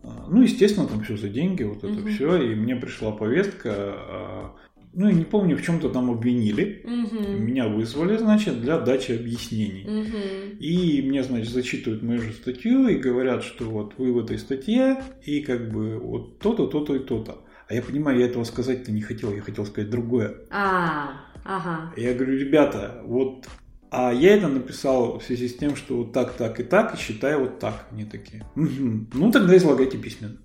А, 0.05 0.26
Ну, 0.30 0.43
естественно, 0.43 0.87
там 0.87 1.03
все 1.03 1.16
за 1.16 1.28
деньги, 1.28 1.62
вот 1.62 1.78
это 1.78 1.89
Мгм. 1.89 2.09
все. 2.09 2.43
И 2.43 2.55
мне 2.55 2.76
пришла 2.76 3.12
повестка. 3.12 3.72
а, 3.74 4.55
Ну, 4.99 5.09
я 5.09 5.12
не 5.14 5.24
помню, 5.24 5.57
в 5.59 5.62
чем-то 5.62 5.91
там 5.91 6.11
обвинили. 6.11 6.80
Мгм. 6.84 7.45
Меня 7.47 7.68
вызвали, 7.68 8.16
значит, 8.16 8.62
для 8.62 8.78
дачи 8.78 9.12
объяснений. 9.12 9.84
Мгм. 9.87 10.59
И 10.59 11.03
мне, 11.07 11.22
значит, 11.22 11.51
зачитывают 11.53 12.03
мою 12.03 12.22
же 12.22 12.32
статью 12.32 12.89
и 12.89 12.97
говорят, 12.97 13.43
что 13.45 13.64
вот 13.66 13.93
вы 13.99 14.12
в 14.14 14.18
этой 14.18 14.39
статье, 14.39 15.03
и 15.22 15.43
как 15.43 15.70
бы 15.70 15.99
вот 15.99 16.39
то-то, 16.39 16.66
то-то 16.66 16.95
и 16.97 17.01
то-то. 17.01 17.43
А 17.68 17.74
я 17.74 17.82
понимаю, 17.82 18.18
я 18.20 18.26
этого 18.26 18.45
сказать-то 18.45 18.91
не 18.91 19.03
хотел, 19.03 19.34
я 19.34 19.43
хотел 19.43 19.66
сказать 19.66 19.91
другое. 19.91 20.34
А, 20.51 21.11
ага. 21.45 21.93
Я 21.97 22.14
говорю, 22.14 22.39
ребята, 22.39 23.03
вот, 23.05 23.47
а 23.91 24.12
я 24.12 24.37
это 24.37 24.49
написал 24.49 25.18
в 25.18 25.24
связи 25.24 25.49
с 25.49 25.57
тем, 25.57 25.76
что 25.76 25.97
вот 25.99 26.12
так, 26.12 26.32
так 26.34 26.61
и 26.61 26.62
так, 26.62 26.95
и 26.95 26.99
считаю 26.99 27.41
вот 27.41 27.59
так. 27.59 27.87
Они 27.93 28.05
такие, 28.05 28.45
«Мгм. 28.55 29.09
ну 29.14 29.30
тогда 29.30 29.57
излагайте 29.57 29.99
письменно. 29.99 30.37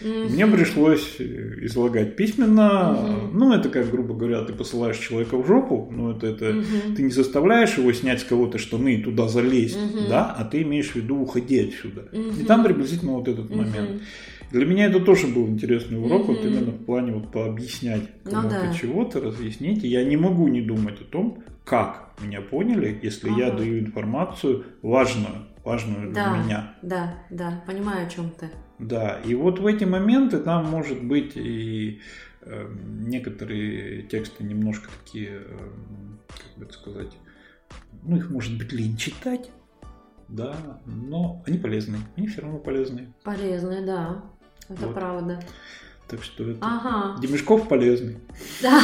Мгм. 0.00 0.32
Мне 0.32 0.46
пришлось 0.46 1.16
э, 1.20 1.58
излагать 1.62 2.16
письменно. 2.16 3.28
Мгм. 3.30 3.38
Ну, 3.38 3.52
это, 3.52 3.68
как, 3.68 3.90
грубо 3.90 4.14
говоря, 4.14 4.42
ты 4.42 4.52
посылаешь 4.52 4.98
человека 4.98 5.36
в 5.36 5.46
жопу, 5.46 5.88
ну, 5.92 6.10
это, 6.10 6.26
это 6.26 6.44
Мгм. 6.54 6.96
ты 6.96 7.02
не 7.02 7.10
заставляешь 7.10 7.78
его 7.78 7.92
снять 7.92 8.20
с 8.20 8.24
кого-то 8.24 8.58
штаны 8.58 8.96
и 8.96 9.02
туда 9.02 9.28
залезть, 9.28 9.78
Мгм. 9.78 10.08
да, 10.08 10.24
а 10.36 10.44
ты 10.44 10.62
имеешь 10.62 10.90
в 10.90 10.96
виду 10.96 11.18
уходи 11.20 11.60
отсюда. 11.60 12.08
И 12.12 12.18
Мгм. 12.18 12.46
там 12.46 12.64
приблизительно 12.64 13.12
вот 13.12 13.28
этот 13.28 13.50
Мгм. 13.50 13.58
момент. 13.58 14.02
Для 14.50 14.66
меня 14.66 14.86
это 14.86 15.00
тоже 15.00 15.28
был 15.28 15.46
интересный 15.48 15.98
урок, 15.98 16.28
вот 16.28 16.44
Мгм. 16.44 16.52
именно 16.52 16.70
в 16.72 16.84
плане 16.84 17.12
вот 17.12 17.30
пообъяснять 17.32 18.02
Ну 18.24 18.30
кому-то 18.32 18.66
да. 18.66 18.72
чего-то, 18.72 19.20
разъяснить. 19.20 19.84
И 19.84 19.88
я 19.88 20.04
не 20.04 20.16
могу 20.16 20.48
не 20.48 20.60
думать 20.60 21.00
о 21.00 21.04
том, 21.04 21.42
как 21.64 22.12
меня 22.20 22.40
поняли, 22.40 22.98
если 23.02 23.30
ага. 23.30 23.38
я 23.38 23.50
даю 23.50 23.78
информацию 23.80 24.64
важную, 24.82 25.46
важную 25.64 26.12
да, 26.12 26.34
для 26.34 26.42
меня. 26.42 26.74
Да, 26.82 27.14
да, 27.30 27.62
понимаю, 27.66 28.06
о 28.06 28.10
чем 28.10 28.30
ты. 28.30 28.50
Да, 28.78 29.20
и 29.24 29.34
вот 29.34 29.58
в 29.58 29.66
эти 29.66 29.84
моменты 29.84 30.38
там 30.38 30.66
может 30.66 31.04
быть 31.04 31.36
и 31.36 32.00
э, 32.40 32.68
некоторые 32.84 34.02
тексты 34.02 34.44
немножко 34.44 34.88
такие, 35.04 35.42
э, 35.44 35.70
как 36.28 36.58
бы 36.58 36.64
это 36.64 36.74
сказать, 36.74 37.12
ну 38.02 38.16
их 38.16 38.30
может 38.30 38.58
быть 38.58 38.72
лень 38.72 38.96
читать, 38.96 39.50
да, 40.28 40.80
но 40.86 41.42
они 41.46 41.58
полезны, 41.58 41.98
они 42.16 42.26
все 42.26 42.42
равно 42.42 42.58
полезны. 42.58 43.14
Полезные, 43.22 43.82
да, 43.82 44.24
это 44.68 44.86
вот. 44.86 44.94
правда. 44.94 45.40
Так 46.12 46.22
что 46.22 46.44
это... 46.44 46.58
Ага. 46.60 47.18
Демешков 47.22 47.68
полезный. 47.68 48.18
Да, 48.60 48.78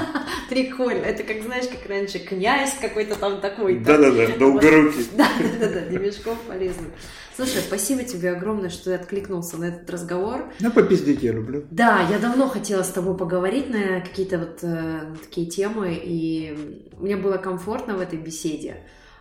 прикольно. 0.50 1.04
Это 1.04 1.22
как, 1.22 1.40
знаешь, 1.40 1.66
как 1.68 1.88
раньше 1.88 2.18
князь 2.18 2.74
какой-то 2.80 3.14
там 3.14 3.40
такой. 3.40 3.78
Да-да-да, 3.78 4.36
долгорукий. 4.36 5.06
Да-да-да, 5.16 5.82
Демешков 5.82 6.36
полезный. 6.48 6.88
Слушай, 7.36 7.62
спасибо 7.64 8.02
тебе 8.02 8.32
огромное, 8.32 8.70
что 8.70 8.86
ты 8.86 8.94
откликнулся 8.94 9.56
на 9.56 9.66
этот 9.66 9.88
разговор. 9.88 10.52
Ну, 10.58 10.72
попиздить 10.72 11.22
я 11.22 11.30
люблю. 11.30 11.64
Да, 11.70 12.08
я 12.10 12.18
давно 12.18 12.48
хотела 12.48 12.82
с 12.82 12.90
тобой 12.90 13.16
поговорить 13.16 13.70
на 13.70 14.00
какие-то 14.00 14.38
вот 14.38 14.58
э, 14.62 15.14
такие 15.22 15.46
темы, 15.46 15.94
и 15.94 16.90
мне 16.98 17.16
было 17.16 17.36
комфортно 17.36 17.96
в 17.96 18.00
этой 18.00 18.18
беседе. 18.18 18.78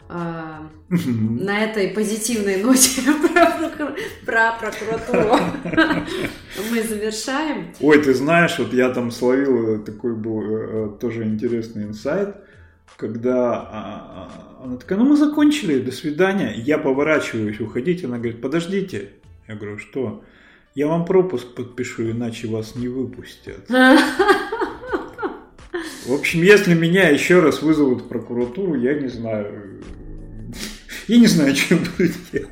А, 0.09 0.69
на 0.89 1.63
этой 1.63 1.87
позитивной 1.89 2.61
ноте 2.61 3.01
про, 4.25 4.51
прокуратуру 4.59 5.37
мы 6.71 6.83
завершаем. 6.83 7.67
Ой, 7.79 8.01
ты 8.01 8.13
знаешь, 8.13 8.59
вот 8.59 8.73
я 8.73 8.89
там 8.89 9.11
словил 9.11 9.75
э, 9.75 9.79
такой 9.79 10.15
был 10.15 10.41
э, 10.41 10.45
э, 10.45 10.89
тоже 10.99 11.23
интересный 11.23 11.85
инсайт, 11.85 12.35
когда 12.97 13.53
а, 13.53 14.59
а, 14.59 14.65
она 14.65 14.77
такая, 14.77 14.99
ну 14.99 15.05
мы 15.05 15.17
закончили, 15.17 15.79
до 15.79 15.91
свидания. 15.91 16.53
Я 16.57 16.77
поворачиваюсь 16.77 17.59
уходить, 17.59 18.03
она 18.03 18.17
говорит, 18.17 18.41
подождите. 18.41 19.09
Я 19.47 19.55
говорю, 19.55 19.77
что? 19.79 20.23
Я 20.75 20.87
вам 20.87 21.05
пропуск 21.05 21.53
подпишу, 21.55 22.09
иначе 22.09 22.47
вас 22.47 22.75
не 22.75 22.87
выпустят. 22.87 23.69
В 26.05 26.13
общем, 26.13 26.41
если 26.41 26.73
меня 26.73 27.09
еще 27.09 27.39
раз 27.39 27.61
вызовут 27.61 28.03
в 28.03 28.07
прокуратуру, 28.07 28.75
я 28.75 28.93
не 28.93 29.07
знаю. 29.07 29.81
Я 31.07 31.17
не 31.17 31.27
знаю, 31.27 31.55
что 31.55 31.75
буду 31.75 32.11
делать. 32.31 32.49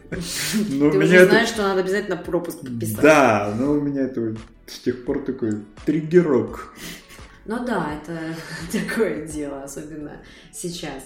Но 0.69 0.89
Ты 0.89 0.97
уже 0.99 1.15
это... 1.15 1.31
знаешь, 1.31 1.49
что 1.49 1.63
надо 1.63 1.81
обязательно 1.81 2.17
пропуск 2.17 2.59
подписать. 2.59 3.01
Да, 3.01 3.53
но 3.57 3.73
у 3.73 3.81
меня 3.81 4.03
это 4.03 4.35
с 4.67 4.79
тех 4.79 5.03
пор 5.05 5.23
такой 5.25 5.59
триггерок. 5.85 6.73
Ну 7.45 7.65
да, 7.65 7.93
это 8.01 8.19
такое 8.71 9.27
дело, 9.27 9.63
особенно 9.63 10.21
сейчас. 10.53 11.03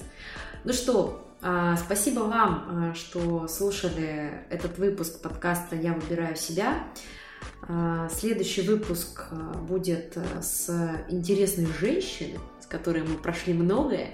Ну 0.63 0.73
что, 0.73 1.33
а, 1.41 1.77
спасибо 1.77 2.21
вам, 2.21 2.65
а, 2.69 2.93
что 2.95 3.47
слушали 3.47 4.31
этот 4.49 4.77
выпуск 4.77 5.21
подкаста 5.21 5.75
«Я 5.75 5.93
выбираю 5.93 6.35
себя». 6.35 6.83
А, 7.67 8.09
следующий 8.09 8.61
выпуск 8.61 9.25
будет 9.67 10.17
с 10.41 10.69
интересной 11.09 11.67
женщиной, 11.79 12.39
с 12.59 12.65
которой 12.65 13.03
мы 13.03 13.15
прошли 13.15 13.53
многое. 13.53 14.09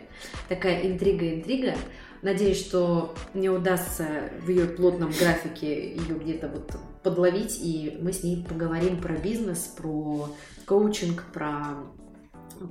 Такая 0.49 0.87
интрига-интрига. 0.87 1.75
Надеюсь, 2.21 2.59
что 2.59 3.15
мне 3.33 3.49
удастся 3.49 4.29
в 4.39 4.49
ее 4.49 4.67
плотном 4.67 5.11
графике 5.11 5.95
ее 5.95 6.19
где-то 6.19 6.49
вот 6.49 6.71
подловить, 7.01 7.59
и 7.59 7.97
мы 7.99 8.13
с 8.13 8.23
ней 8.23 8.45
поговорим 8.47 9.01
про 9.01 9.15
бизнес, 9.15 9.59
про 9.59 10.29
коучинг, 10.65 11.23
про 11.33 11.77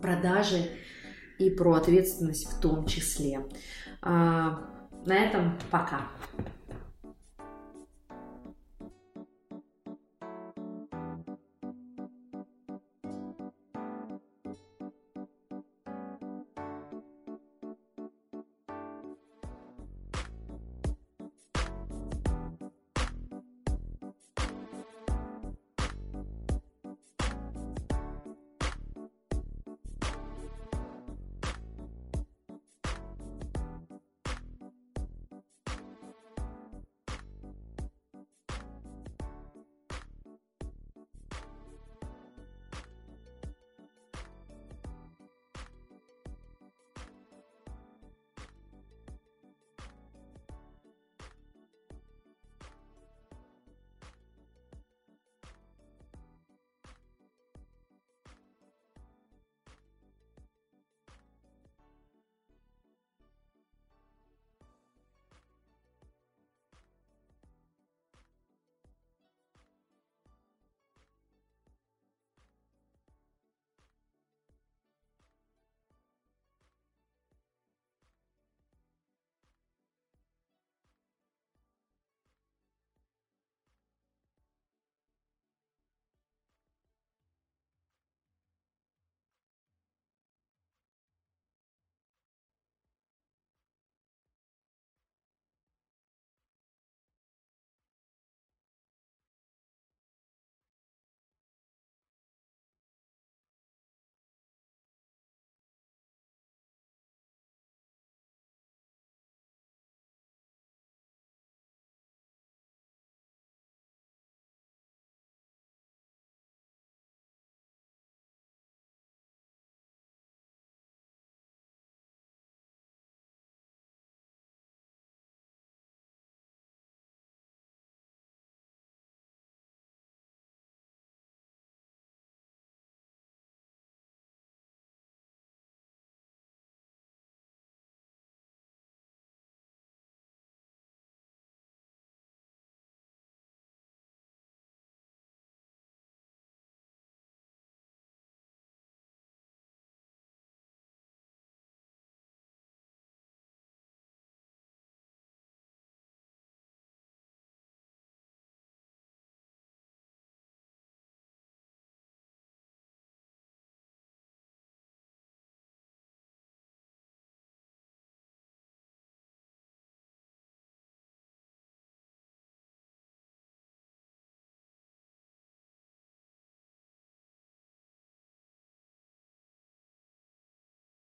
продажи 0.01 0.71
и 1.39 1.51
про 1.51 1.75
ответственность 1.75 2.49
в 2.53 2.61
том 2.61 2.87
числе. 2.87 3.45
А, 4.03 4.61
на 5.05 5.15
этом 5.15 5.59
пока. 5.71 6.09